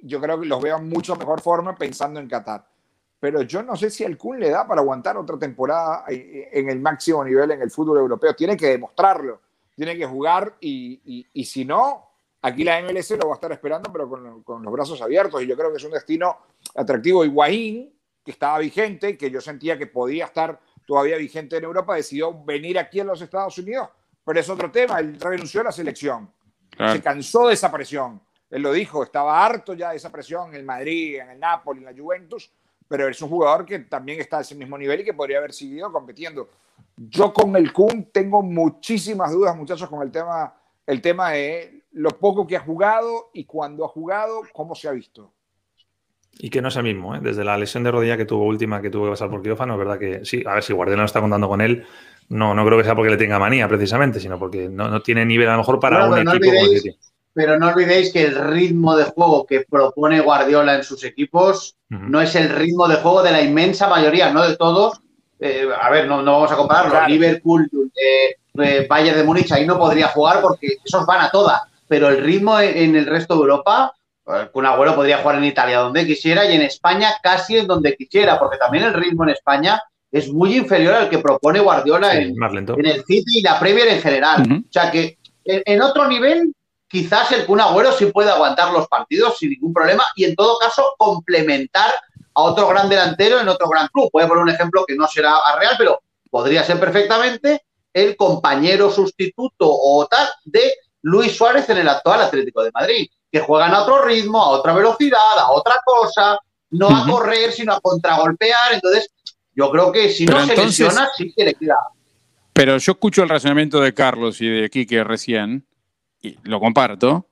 yo 0.02 0.20
creo 0.20 0.38
que 0.38 0.44
los 0.44 0.62
veo 0.62 0.76
en 0.76 0.86
mucho 0.86 1.16
mejor 1.16 1.40
forma 1.40 1.74
pensando 1.74 2.20
en 2.20 2.28
Qatar. 2.28 2.66
Pero 3.18 3.40
yo 3.40 3.62
no 3.62 3.74
sé 3.74 3.88
si 3.88 4.04
el 4.04 4.18
Kun 4.18 4.38
le 4.38 4.50
da 4.50 4.68
para 4.68 4.82
aguantar 4.82 5.16
otra 5.16 5.38
temporada 5.38 6.04
en 6.06 6.68
el 6.68 6.78
máximo 6.78 7.24
nivel 7.24 7.52
en 7.52 7.62
el 7.62 7.70
fútbol 7.70 7.96
europeo. 7.96 8.36
Tiene 8.36 8.54
que 8.54 8.66
demostrarlo, 8.66 9.40
tiene 9.74 9.96
que 9.96 10.04
jugar 10.04 10.56
y, 10.60 11.26
y, 11.32 11.44
si 11.46 11.64
no, 11.64 12.08
Aquí 12.42 12.64
la 12.64 12.82
MLS 12.82 13.10
lo 13.12 13.28
va 13.28 13.32
a 13.32 13.34
estar 13.34 13.52
esperando, 13.52 13.90
pero 13.92 14.42
con, 14.44 14.62
los 14.62 14.72
brazos 14.72 15.00
abiertos. 15.00 15.42
Y 15.42 15.46
yo 15.46 15.56
creo 15.56 15.70
que 15.70 15.78
es 15.78 15.84
un 15.84 15.92
destino 15.92 16.36
atractivo. 16.74 17.24
Higuaín, 17.24 17.94
que 18.22 18.30
estaba 18.30 18.58
vigente, 18.58 19.16
que 19.16 19.30
yo 19.30 19.40
sentía 19.40 19.78
que 19.78 19.86
podía 19.86 20.26
estar 20.26 20.58
todavía 20.86 21.16
vigente 21.16 21.56
en 21.56 21.64
Europa, 21.64 21.94
decidió 21.94 22.42
venir 22.44 22.78
aquí 22.78 23.00
a 23.00 23.04
los 23.04 23.20
Estados 23.20 23.56
Unidos. 23.58 23.88
Pero 24.24 24.40
es 24.40 24.48
otro 24.48 24.70
tema. 24.70 25.00
Él 25.00 25.18
renunció 25.20 25.62
a 25.62 25.64
la 25.64 25.72
selección. 25.72 26.30
Se 26.76 27.02
cansó 27.02 27.48
de 27.48 27.54
esa 27.54 27.70
presión. 27.70 28.20
Él 28.50 28.62
lo 28.62 28.72
dijo, 28.72 29.02
estaba 29.02 29.44
harto 29.44 29.74
ya 29.74 29.90
de 29.90 29.96
esa 29.96 30.10
presión 30.10 30.50
en 30.50 30.56
el 30.56 30.64
Madrid, 30.64 31.20
en 31.20 31.30
el 31.30 31.40
Napoli, 31.40 31.80
en 31.80 31.84
la 31.84 31.94
Juventus. 31.94 32.50
Pero 32.88 33.08
es 33.08 33.20
un 33.22 33.28
jugador 33.28 33.64
que 33.64 33.78
también 33.80 34.20
está 34.20 34.38
a 34.38 34.40
ese 34.40 34.54
mismo 34.54 34.76
nivel 34.76 35.00
y 35.00 35.04
que 35.04 35.14
podría 35.14 35.38
haber 35.38 35.52
seguido 35.52 35.92
compitiendo. 35.92 36.48
Yo 36.96 37.32
con 37.32 37.54
el 37.56 37.72
Kun 37.72 38.10
tengo 38.12 38.42
muchísimas 38.42 39.32
dudas, 39.32 39.56
muchachos, 39.56 39.88
con 39.88 40.02
el 40.02 40.10
tema, 40.10 40.54
el 40.86 41.00
tema 41.00 41.30
de 41.30 41.84
lo 41.92 42.10
poco 42.10 42.46
que 42.46 42.56
ha 42.56 42.60
jugado 42.60 43.30
y 43.32 43.44
cuando 43.44 43.84
ha 43.84 43.88
jugado, 43.88 44.42
cómo 44.52 44.74
se 44.74 44.88
ha 44.88 44.92
visto. 44.92 45.32
Y 46.38 46.48
que 46.50 46.62
no 46.62 46.68
es 46.68 46.76
el 46.76 46.84
mismo, 46.84 47.14
¿eh? 47.14 47.20
desde 47.22 47.44
la 47.44 47.58
lesión 47.58 47.84
de 47.84 47.90
rodilla 47.90 48.16
que 48.16 48.24
tuvo 48.24 48.44
última, 48.44 48.80
que 48.80 48.90
tuvo 48.90 49.04
que 49.04 49.10
pasar 49.10 49.28
por 49.28 49.42
quirófano, 49.42 49.74
es 49.74 49.78
verdad 49.78 49.98
que 49.98 50.24
sí, 50.24 50.42
a 50.46 50.54
ver 50.54 50.62
si 50.62 50.72
Guardiola 50.72 51.02
no 51.02 51.06
está 51.06 51.20
contando 51.20 51.48
con 51.48 51.60
él, 51.60 51.84
no, 52.30 52.54
no 52.54 52.64
creo 52.64 52.78
que 52.78 52.84
sea 52.84 52.94
porque 52.94 53.10
le 53.10 53.16
tenga 53.16 53.38
manía 53.38 53.68
precisamente, 53.68 54.18
sino 54.18 54.38
porque 54.38 54.68
no, 54.68 55.02
tiene 55.02 55.24
nivel 55.26 55.48
a 55.48 55.52
lo 55.52 55.58
mejor 55.58 55.78
para 55.78 56.06
un 56.06 56.18
equipo 56.18 56.50
Pero 57.34 57.58
no 57.58 57.68
olvidéis 57.68 58.12
que 58.12 58.24
el 58.24 58.34
ritmo 58.34 58.96
de 58.96 59.04
juego 59.04 59.46
que 59.46 59.66
propone 59.68 60.20
Guardiola 60.20 60.74
en 60.74 60.84
sus 60.84 61.04
equipos 61.04 61.76
no 61.88 62.20
es 62.20 62.34
el 62.36 62.48
ritmo 62.48 62.88
de 62.88 62.96
juego 62.96 63.22
de 63.22 63.32
la 63.32 63.42
inmensa 63.42 63.88
mayoría, 63.88 64.32
no 64.32 64.46
de 64.46 64.56
todos. 64.56 65.00
Eh, 65.38 65.68
a 65.80 65.90
ver, 65.90 66.06
no, 66.06 66.22
no, 66.22 66.32
vamos 66.32 66.52
a 66.52 66.56
compararlo. 66.56 67.08
Liverpool, 67.08 67.68
eh, 67.94 68.36
eh, 68.62 68.86
Bayern 68.88 69.16
de 69.16 69.24
Múnich, 69.24 69.50
ahí 69.52 69.66
no 69.66 69.78
podría 69.78 70.08
jugar 70.08 70.40
porque 70.40 70.76
esos 70.84 71.06
van 71.06 71.22
a 71.22 71.30
todas 71.30 71.62
pero 71.90 72.08
el 72.08 72.22
ritmo 72.22 72.60
en 72.60 72.94
el 72.94 73.04
resto 73.04 73.34
de 73.34 73.40
Europa, 73.40 73.92
un 74.52 74.64
Agüero 74.64 74.94
podría 74.94 75.18
jugar 75.18 75.38
en 75.38 75.44
Italia 75.44 75.80
donde 75.80 76.06
quisiera 76.06 76.44
y 76.44 76.54
en 76.54 76.62
España 76.62 77.16
casi 77.20 77.58
en 77.58 77.66
donde 77.66 77.96
quisiera, 77.96 78.38
porque 78.38 78.58
también 78.58 78.84
el 78.84 78.94
ritmo 78.94 79.24
en 79.24 79.30
España 79.30 79.82
es 80.12 80.32
muy 80.32 80.56
inferior 80.56 80.94
al 80.94 81.08
que 81.08 81.18
propone 81.18 81.60
Guardiola 81.60 82.14
en, 82.14 82.34
el 82.84 83.04
City 83.04 83.38
y 83.38 83.42
la 83.42 83.58
Premier 83.60 83.88
en 83.88 84.00
general. 84.00 84.64
O 84.68 84.72
sea 84.72 84.90
que 84.90 85.18
en, 85.44 85.80
otro 85.82 86.08
nivel, 86.08 86.54
quizás 86.88 87.30
el 87.32 87.46
Kun 87.46 87.60
Agüero 87.60 87.92
sí 87.92 88.06
puede 88.06 88.30
aguantar 88.30 88.72
los 88.72 88.88
partidos 88.88 89.38
sin 89.38 89.50
ningún 89.50 89.72
problema 89.72 90.04
y 90.16 90.24
en 90.24 90.34
todo 90.34 90.58
caso 90.58 90.94
complementar 90.98 91.90
a 92.34 92.42
otro 92.42 92.68
gran 92.68 92.88
delantero 92.88 93.40
en 93.40 93.48
otro 93.48 93.68
gran 93.68 93.88
club. 93.88 94.10
Voy 94.12 94.22
a 94.22 94.28
poner 94.28 94.42
un 94.42 94.50
ejemplo 94.50 94.84
que 94.86 94.96
no 94.96 95.06
será 95.06 95.34
real, 95.58 95.74
pero 95.78 96.00
podría 96.28 96.64
ser 96.64 96.80
perfectamente 96.80 97.62
el 97.92 98.16
compañero 98.16 98.90
sustituto 98.90 99.68
o 99.68 100.06
tal 100.06 100.28
de 100.44 100.72
Luis 101.02 101.36
Suárez 101.36 101.68
en 101.70 101.78
el 101.78 101.88
actual 101.88 102.22
Atlético 102.22 102.62
de 102.62 102.70
Madrid, 102.72 103.08
que 103.30 103.40
juegan 103.40 103.74
a 103.74 103.82
otro 103.82 104.02
ritmo, 104.04 104.42
a 104.42 104.48
otra 104.50 104.72
velocidad, 104.72 105.38
a 105.38 105.50
otra 105.52 105.76
cosa, 105.84 106.38
no 106.70 106.88
a 106.88 107.06
correr, 107.06 107.52
sino 107.52 107.72
a 107.74 107.80
contragolpear. 107.80 108.74
Entonces, 108.74 109.10
yo 109.60 109.70
creo 109.70 109.92
que 109.92 110.08
si 110.08 110.24
no 110.24 110.46
se 110.46 110.56
lesiona, 110.56 111.08
sí 111.16 111.32
que 111.36 111.44
le 111.44 111.54
queda. 111.54 111.76
Pero 112.52 112.78
yo 112.78 112.92
escucho 112.92 113.22
el 113.22 113.28
razonamiento 113.28 113.80
de 113.80 113.92
Carlos 113.92 114.40
y 114.40 114.48
de 114.48 114.70
Quique 114.70 115.04
recién, 115.04 115.66
y 116.22 116.36
lo 116.44 116.60
comparto. 116.60 117.26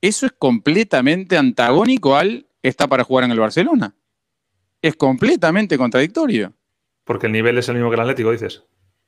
Eso 0.00 0.26
es 0.26 0.32
completamente 0.32 1.38
antagónico 1.38 2.16
al 2.16 2.46
está 2.62 2.86
para 2.86 3.04
jugar 3.04 3.24
en 3.24 3.30
el 3.30 3.40
Barcelona. 3.40 3.94
Es 4.82 4.96
completamente 4.96 5.78
contradictorio. 5.78 6.52
Porque 7.04 7.26
el 7.26 7.32
nivel 7.32 7.56
es 7.58 7.68
el 7.68 7.76
mismo 7.76 7.88
que 7.88 7.94
el 7.94 8.00
Atlético, 8.00 8.30
dices. 8.30 8.62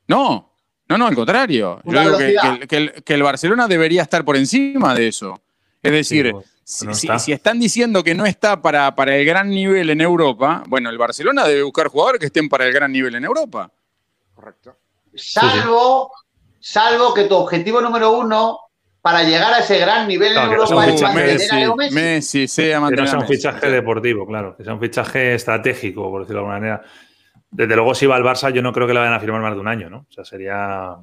No, 0.08 0.52
no, 0.88 0.98
no, 0.98 1.06
al 1.06 1.14
contrario. 1.14 1.80
Yo 1.84 2.00
digo 2.00 2.58
que, 3.04 3.14
el, 3.14 3.22
Barcelona 3.22 3.68
debería 3.68 4.02
estar 4.02 4.24
por 4.24 4.36
encima 4.36 4.94
de 4.94 5.08
eso. 5.08 5.42
Es 5.82 5.92
decir, 5.92 6.32
si, 6.64 7.32
están 7.32 7.60
diciendo 7.60 8.02
que 8.02 8.14
no 8.14 8.26
está 8.26 8.60
para, 8.60 8.94
para 8.94 9.16
el 9.16 9.24
gran 9.24 9.50
nivel 9.50 9.90
en 9.90 10.00
Europa, 10.00 10.64
bueno, 10.66 10.90
el 10.90 10.98
Barcelona 10.98 11.44
debe 11.44 11.62
buscar 11.62 11.88
jugadores 11.88 12.20
que 12.20 12.26
estén 12.26 12.48
para 12.48 12.66
el 12.66 12.72
gran 12.72 12.90
nivel 12.90 13.14
en 13.14 13.24
Europa. 13.24 13.70
Correcto. 14.34 14.76
Salvo, 15.14 16.10
salvo 16.58 17.14
que 17.14 17.24
tu 17.24 17.36
objetivo 17.36 17.80
número 17.80 18.12
uno 18.12 18.58
para 19.04 19.22
llegar 19.22 19.52
a 19.52 19.58
ese 19.58 19.78
gran 19.78 20.08
nivel 20.08 20.34
en 20.34 20.44
Europa 20.44 20.86
es 20.86 21.02
Messi, 21.14 21.92
Messi, 21.92 22.48
sea 22.48 22.82
Que 22.88 23.06
sea 23.06 23.18
un 23.18 23.26
fichaje 23.26 23.70
deportivo, 23.70 24.26
claro, 24.26 24.56
que 24.56 24.64
sea 24.64 24.72
un 24.72 24.80
fichaje 24.80 25.34
estratégico, 25.34 26.10
por 26.10 26.22
decirlo 26.22 26.40
de 26.40 26.46
alguna 26.46 26.58
manera. 26.58 26.82
Desde 27.50 27.76
luego, 27.76 27.94
si 27.94 28.06
va 28.06 28.16
al 28.16 28.24
Barça, 28.24 28.50
yo 28.50 28.62
no 28.62 28.72
creo 28.72 28.86
que 28.86 28.94
le 28.94 29.00
vayan 29.00 29.12
a 29.12 29.20
firmar 29.20 29.42
más 29.42 29.52
de 29.52 29.60
un 29.60 29.68
año, 29.68 29.90
¿no? 29.90 30.06
O 30.08 30.12
sea, 30.12 30.24
sería 30.24 30.96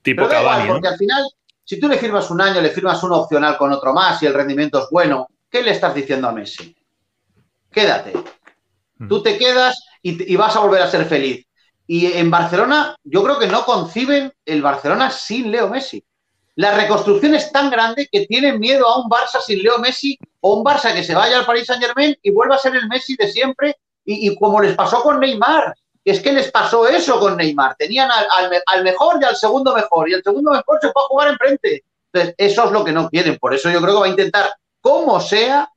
tipo 0.00 0.22
Pero 0.22 0.28
Cavani, 0.28 0.68
Porque 0.68 0.88
al 0.88 0.96
final, 0.96 1.22
si 1.68 1.78
tú 1.78 1.86
le 1.86 1.98
firmas 1.98 2.30
un 2.30 2.40
año, 2.40 2.62
le 2.62 2.70
firmas 2.70 3.02
un 3.02 3.12
opcional 3.12 3.58
con 3.58 3.70
otro 3.70 3.92
más 3.92 4.22
y 4.22 4.26
el 4.26 4.32
rendimiento 4.32 4.78
es 4.78 4.86
bueno, 4.90 5.28
¿qué 5.50 5.60
le 5.62 5.72
estás 5.72 5.94
diciendo 5.94 6.26
a 6.26 6.32
Messi? 6.32 6.74
quédate. 7.70 8.14
Mm. 8.96 9.08
Tú 9.08 9.22
te 9.22 9.36
quedas 9.36 9.78
y, 10.00 10.34
vas 10.34 10.56
a 10.56 10.60
volver 10.60 10.80
a 10.80 10.90
ser 10.90 11.04
feliz. 11.04 11.46
Y 11.86 12.06
en 12.06 12.30
Barcelona, 12.30 12.96
yo 13.04 13.22
creo 13.22 13.38
que 13.38 13.48
no 13.48 13.66
conciben 13.66 14.32
el 14.46 14.62
Barcelona 14.62 15.10
sin 15.10 15.50
Leo 15.50 15.68
Messi. 15.68 16.02
La 16.54 16.74
reconstrucción 16.74 17.34
es 17.34 17.52
tan 17.52 17.70
grande 17.70 18.08
que 18.10 18.26
tienen 18.26 18.58
miedo 18.58 18.86
a 18.86 19.02
un 19.02 19.10
Barça 19.10 19.38
sin 19.44 19.62
Leo 19.62 19.78
Messi 19.78 20.18
o 20.40 20.54
un 20.54 20.64
Barça 20.64 20.94
que 20.94 21.04
se 21.04 21.14
vaya 21.14 21.38
al 21.38 21.44
Paris 21.44 21.66
Saint 21.66 21.84
Germain 21.84 22.16
y 22.22 22.30
vuelva 22.30 22.54
a 22.54 22.58
ser 22.58 22.74
el 22.76 22.88
Messi 22.88 23.14
de 23.14 23.30
siempre. 23.30 23.76
Y, 24.06 24.34
como 24.36 24.62
les 24.62 24.74
pasó 24.74 25.02
con 25.02 25.20
Neymar, 25.20 25.74
es 26.10 26.20
que 26.20 26.32
les 26.32 26.50
pasó 26.50 26.88
eso 26.88 27.18
con 27.18 27.36
Neymar. 27.36 27.76
Tenían 27.76 28.10
al, 28.10 28.84
mejor 28.84 29.18
y 29.20 29.24
al 29.24 29.36
segundo 29.36 29.74
mejor. 29.74 30.08
Y 30.08 30.14
el 30.14 30.22
segundo 30.22 30.50
mejor 30.52 30.78
se 30.80 30.90
puede 30.90 31.06
jugar 31.08 31.28
enfrente. 31.28 31.84
Entonces, 32.12 32.34
eso 32.38 32.64
es 32.64 32.70
lo 32.70 32.84
que 32.84 32.92
no 32.92 33.08
quieren. 33.08 33.38
Por 33.38 33.54
eso 33.54 33.70
yo 33.70 33.80
creo 33.80 33.94
que 33.94 34.00
va 34.00 34.06
a 34.06 34.10
intentar, 34.10 34.50
como 34.80 35.20
sea, 35.20 35.70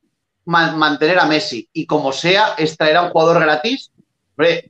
mantener 0.46 1.20
a 1.20 1.26
Messi. 1.26 1.68
Y 1.74 1.86
como 1.86 2.12
sea, 2.12 2.56
extraer 2.58 2.98
a 2.98 3.04
un 3.04 3.10
jugador 3.10 3.40
gratis. 3.42 3.92
Hombre, 4.38 4.70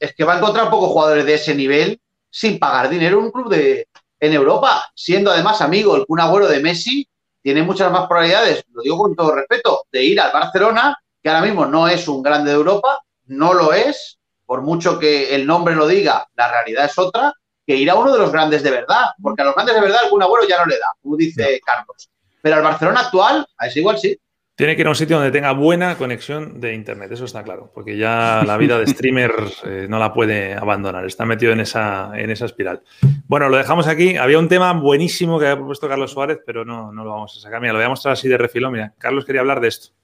es 0.00 0.14
que 0.14 0.24
va 0.24 0.34
a 0.34 0.38
encontrar 0.38 0.70
pocos 0.70 0.90
jugadores 0.90 1.24
de 1.24 1.34
ese 1.34 1.54
nivel 1.54 2.00
sin 2.30 2.58
pagar 2.58 2.88
dinero 2.88 3.18
en 3.18 3.24
un 3.26 3.30
club 3.30 3.50
de, 3.50 3.88
en 4.22 4.32
Europa, 4.32 4.90
siendo 4.94 5.30
además 5.30 5.60
amigo 5.60 5.96
el 5.96 6.06
Kun 6.06 6.20
de 6.48 6.60
Messi, 6.60 7.08
tiene 7.42 7.62
muchas 7.62 7.90
más 7.90 8.06
probabilidades, 8.06 8.64
lo 8.72 8.82
digo 8.82 8.96
con 8.98 9.16
todo 9.16 9.34
respeto, 9.34 9.82
de 9.90 10.04
ir 10.04 10.20
al 10.20 10.32
Barcelona, 10.32 10.96
que 11.20 11.28
ahora 11.28 11.42
mismo 11.42 11.66
no 11.66 11.88
es 11.88 12.06
un 12.06 12.22
grande 12.22 12.50
de 12.52 12.56
Europa, 12.56 13.00
no 13.26 13.52
lo 13.52 13.72
es, 13.72 14.18
por 14.52 14.60
mucho 14.60 14.98
que 14.98 15.34
el 15.34 15.46
nombre 15.46 15.74
lo 15.74 15.86
diga, 15.86 16.28
la 16.36 16.52
realidad 16.52 16.84
es 16.84 16.98
otra, 16.98 17.32
que 17.66 17.74
ir 17.74 17.88
a 17.88 17.94
uno 17.94 18.12
de 18.12 18.18
los 18.18 18.30
grandes 18.30 18.62
de 18.62 18.70
verdad, 18.70 19.06
porque 19.22 19.40
a 19.40 19.46
los 19.46 19.54
grandes 19.54 19.74
de 19.74 19.80
verdad 19.80 20.10
Kun 20.10 20.22
Agüero 20.22 20.46
ya 20.46 20.58
no 20.58 20.66
le 20.66 20.78
da, 20.78 20.88
como 21.00 21.16
dice 21.16 21.58
Carlos. 21.64 22.10
Pero 22.42 22.56
al 22.56 22.62
Barcelona 22.62 23.00
actual, 23.00 23.46
a 23.56 23.66
ese 23.66 23.80
igual 23.80 23.96
sí. 23.96 24.14
Tiene 24.54 24.76
que 24.76 24.82
ir 24.82 24.86
a 24.88 24.90
un 24.90 24.94
sitio 24.94 25.16
donde 25.16 25.30
tenga 25.30 25.52
buena 25.52 25.96
conexión 25.96 26.60
de 26.60 26.74
internet, 26.74 27.10
eso 27.12 27.24
está 27.24 27.42
claro, 27.42 27.72
porque 27.72 27.96
ya 27.96 28.42
la 28.46 28.58
vida 28.58 28.78
de 28.78 28.86
streamer 28.88 29.32
eh, 29.64 29.86
no 29.88 29.98
la 29.98 30.12
puede 30.12 30.52
abandonar, 30.52 31.06
está 31.06 31.24
metido 31.24 31.54
en 31.54 31.60
esa, 31.60 32.10
en 32.14 32.28
esa 32.28 32.44
espiral. 32.44 32.82
Bueno, 33.26 33.48
lo 33.48 33.56
dejamos 33.56 33.86
aquí. 33.86 34.18
Había 34.18 34.38
un 34.38 34.50
tema 34.50 34.74
buenísimo 34.74 35.38
que 35.38 35.46
había 35.46 35.56
propuesto 35.56 35.88
Carlos 35.88 36.12
Suárez, 36.12 36.40
pero 36.44 36.62
no, 36.66 36.92
no 36.92 37.04
lo 37.04 37.10
vamos 37.12 37.34
a 37.38 37.40
sacar. 37.40 37.58
Mira, 37.58 37.72
lo 37.72 37.78
voy 37.78 37.86
a 37.86 37.88
mostrar 37.88 38.12
así 38.12 38.28
de 38.28 38.36
refilón. 38.36 38.74
Mira, 38.74 38.92
Carlos 38.98 39.24
quería 39.24 39.40
hablar 39.40 39.62
de 39.62 39.68
esto. 39.68 39.94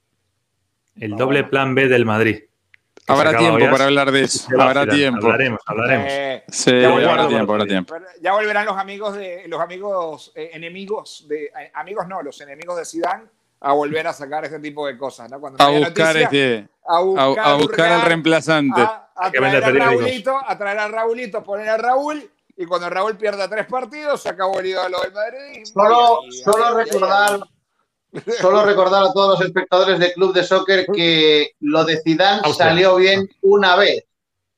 El 0.95 1.11
doble 1.11 1.43
plan 1.43 1.75
B 1.75 1.87
del 1.87 2.07
Madrid. 2.07 2.48
Habrá 3.09 3.37
tiempo 3.37 3.71
para 3.71 3.85
hablar 3.85 4.11
de 4.11 4.21
eso. 4.21 4.47
Habrá 4.59 4.87
tiempo. 4.87 5.25
Hablaremos, 5.25 5.59
hablaremos. 5.65 6.07
Eh, 6.09 6.43
sí, 6.47 6.83
habrá 6.83 7.27
tiempo, 7.27 7.53
habrá 7.53 7.65
tiempo. 7.65 7.95
Ya 8.21 8.33
volverán 8.33 8.65
los 8.65 8.77
amigos 8.77 9.15
de 9.15 9.47
los 9.47 9.59
amigos 9.59 10.31
eh, 10.35 10.51
enemigos 10.53 11.25
de 11.27 11.51
amigos 11.73 12.07
no, 12.07 12.21
los 12.21 12.39
enemigos 12.41 12.77
de 12.77 12.85
Zidane 12.85 13.23
a 13.61 13.73
volver 13.73 14.07
a 14.07 14.13
sacar 14.13 14.45
ese 14.45 14.59
tipo 14.59 14.87
de 14.87 14.97
cosas, 14.97 15.29
¿no? 15.29 15.39
Cuando 15.39 15.61
a, 15.61 15.69
buscar 15.69 16.15
este, 16.15 16.67
a, 16.87 17.01
buscar 17.01 17.39
a, 17.39 17.53
buscar, 17.55 17.91
al 17.91 18.01
reemplazante. 18.03 18.81
A, 18.81 19.31
traer 19.31 19.63
a, 19.63 19.69
Raulito, 19.69 20.37
a 20.45 20.57
traer 20.57 20.79
a 20.79 20.87
Raulito, 20.87 21.43
poner 21.43 21.67
a 21.67 21.77
Raúl, 21.77 22.31
y 22.55 22.65
cuando 22.65 22.89
Raúl 22.89 23.17
pierda 23.17 23.49
tres 23.49 23.65
partidos, 23.65 24.21
se 24.21 24.29
acabó 24.29 24.59
el 24.59 24.67
ídolo 24.67 25.01
del 25.01 25.11
Madrid. 25.11 25.65
Solo, 25.65 26.21
solo 26.31 26.77
recordar. 26.77 27.39
Solo 28.39 28.65
recordar 28.65 29.03
a 29.03 29.13
todos 29.13 29.39
los 29.39 29.47
espectadores 29.47 29.99
del 29.99 30.13
club 30.13 30.33
de 30.33 30.43
soccer 30.43 30.87
que 30.93 31.51
lo 31.59 31.83
de 31.83 32.01
Zidane 32.01 32.53
salió 32.53 32.95
bien 32.95 33.29
una 33.41 33.75
vez. 33.75 34.05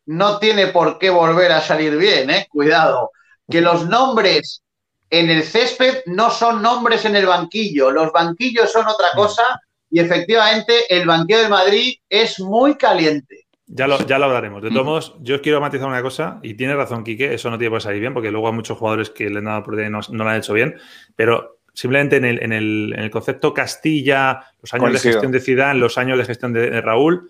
No 0.05 0.39
tiene 0.39 0.67
por 0.67 0.97
qué 0.97 1.09
volver 1.09 1.51
a 1.51 1.61
salir 1.61 1.97
bien, 1.97 2.29
¿eh? 2.29 2.47
Cuidado. 2.49 3.11
Que 3.49 3.61
los 3.61 3.87
nombres 3.87 4.63
en 5.09 5.29
el 5.29 5.43
césped 5.43 6.03
no 6.05 6.31
son 6.31 6.61
nombres 6.61 7.05
en 7.05 7.15
el 7.15 7.25
banquillo, 7.25 7.91
los 7.91 8.11
banquillos 8.11 8.71
son 8.71 8.87
otra 8.87 9.09
mm. 9.13 9.17
cosa 9.17 9.61
y 9.89 9.99
efectivamente 9.99 10.85
el 10.89 11.05
banquillo 11.05 11.39
de 11.39 11.49
Madrid 11.49 11.93
es 12.09 12.39
muy 12.39 12.75
caliente. 12.75 13.45
Ya 13.73 13.87
lo, 13.87 14.05
ya 14.05 14.19
lo 14.19 14.25
hablaremos. 14.25 14.61
De 14.61 14.69
todos 14.69 14.85
modos, 14.85 15.15
yo 15.21 15.35
os 15.35 15.41
quiero 15.41 15.61
matizar 15.61 15.87
una 15.87 16.01
cosa, 16.01 16.39
y 16.43 16.55
tiene 16.55 16.75
razón 16.75 17.05
Quique, 17.05 17.33
eso 17.33 17.49
no 17.49 17.57
tiene 17.57 17.71
por 17.71 17.81
salir 17.81 18.01
bien, 18.01 18.13
porque 18.13 18.31
luego 18.31 18.47
hay 18.47 18.53
muchos 18.53 18.77
jugadores 18.77 19.09
que 19.09 19.29
le 19.29 19.37
han 19.37 19.45
dado 19.45 19.63
por 19.63 19.75
no, 19.77 19.99
no 20.09 20.23
lo 20.23 20.29
han 20.29 20.37
hecho 20.37 20.53
bien, 20.53 20.75
pero 21.15 21.60
simplemente 21.73 22.17
en 22.17 22.25
el, 22.25 22.43
en 22.43 22.51
el, 22.99 23.11
concepto 23.11 23.53
Castilla, 23.53 24.45
los 24.61 24.73
años 24.73 24.93
de 24.93 24.99
gestión 24.99 25.31
de 25.31 25.39
Zidane, 25.39 25.79
los 25.79 25.97
años 25.97 26.17
de 26.17 26.25
gestión 26.25 26.53
de 26.53 26.81
Raúl, 26.81 27.29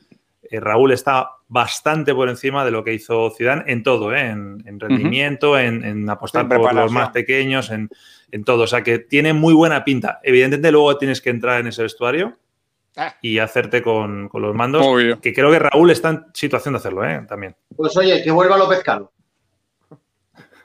eh, 0.52 0.60
Raúl 0.60 0.92
está 0.92 1.30
bastante 1.48 2.14
por 2.14 2.28
encima 2.28 2.66
de 2.66 2.72
lo 2.72 2.84
que 2.84 2.94
hizo 2.94 3.32
Zidane 3.32 3.64
en 3.68 3.84
todo, 3.84 4.14
¿eh? 4.14 4.28
en, 4.28 4.80
rendimiento, 4.80 5.58
en, 5.58 6.10
apostar 6.10 6.50
por 6.50 6.74
los 6.74 6.92
más 6.92 7.12
pequeños, 7.12 7.72
en, 7.72 7.90
todo. 8.44 8.64
O 8.64 8.68
sea 8.68 8.84
que 8.84 9.00
tiene 9.00 9.32
muy 9.32 9.54
buena 9.54 9.86
pinta. 9.86 10.20
Evidentemente 10.24 10.72
luego 10.72 10.98
tienes 10.98 11.22
que 11.22 11.30
entrar 11.30 11.62
en 11.62 11.68
ese 11.68 11.84
vestuario 11.84 12.38
ah. 12.98 13.16
y 13.22 13.40
hacerte 13.40 13.82
con, 13.82 14.30
los 14.34 14.54
mandos. 14.54 14.86
Que 15.22 15.34
creo 15.34 15.52
que 15.52 15.60
Raúl 15.60 15.90
está 15.92 16.10
en 16.10 16.26
situación 16.34 16.74
de 16.74 16.80
hacerlo, 16.80 17.06
¿eh? 17.06 17.26
También. 17.28 17.56
Pues 17.74 17.96
oye, 17.96 18.22
que 18.22 18.32
vuelva 18.32 18.58
López 18.58 18.84
Caro. 18.84 19.12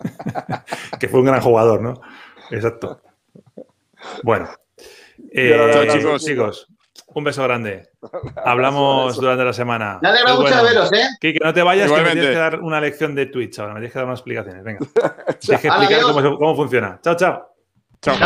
que 0.98 1.08
fue 1.08 1.20
un 1.20 1.26
gran 1.26 1.40
jugador, 1.40 1.80
¿no? 1.80 2.00
Exacto. 2.50 3.02
Bueno. 4.22 4.48
chicos, 5.32 6.24
chicos, 6.24 6.68
un 7.14 7.24
beso 7.24 7.42
grande. 7.42 7.88
Hablamos 8.44 9.16
durante 9.16 9.44
la 9.44 9.52
semana. 9.52 9.98
Me 10.02 10.08
alegra 10.08 10.34
mucho 10.34 10.56
de 10.56 10.62
veros, 10.62 10.92
¿eh? 10.92 11.06
Kike, 11.20 11.38
no 11.42 11.52
te 11.54 11.62
vayas, 11.62 11.90
que 11.90 12.00
me 12.02 12.10
tienes 12.12 12.30
que 12.30 12.36
dar 12.36 12.60
una 12.60 12.80
lección 12.80 13.14
de 13.14 13.26
Twitch 13.26 13.58
ahora. 13.58 13.74
Me 13.74 13.80
tienes 13.80 13.92
que 13.92 13.98
dar 13.98 14.06
unas 14.06 14.18
explicaciones. 14.18 14.64
Venga. 14.64 14.80
tienes 15.40 15.60
que 15.60 15.68
explicar 15.68 16.02
cómo, 16.02 16.38
cómo 16.38 16.56
funciona. 16.56 16.98
chao. 17.02 17.16
chao. 17.16 17.50
chao. 18.00 18.16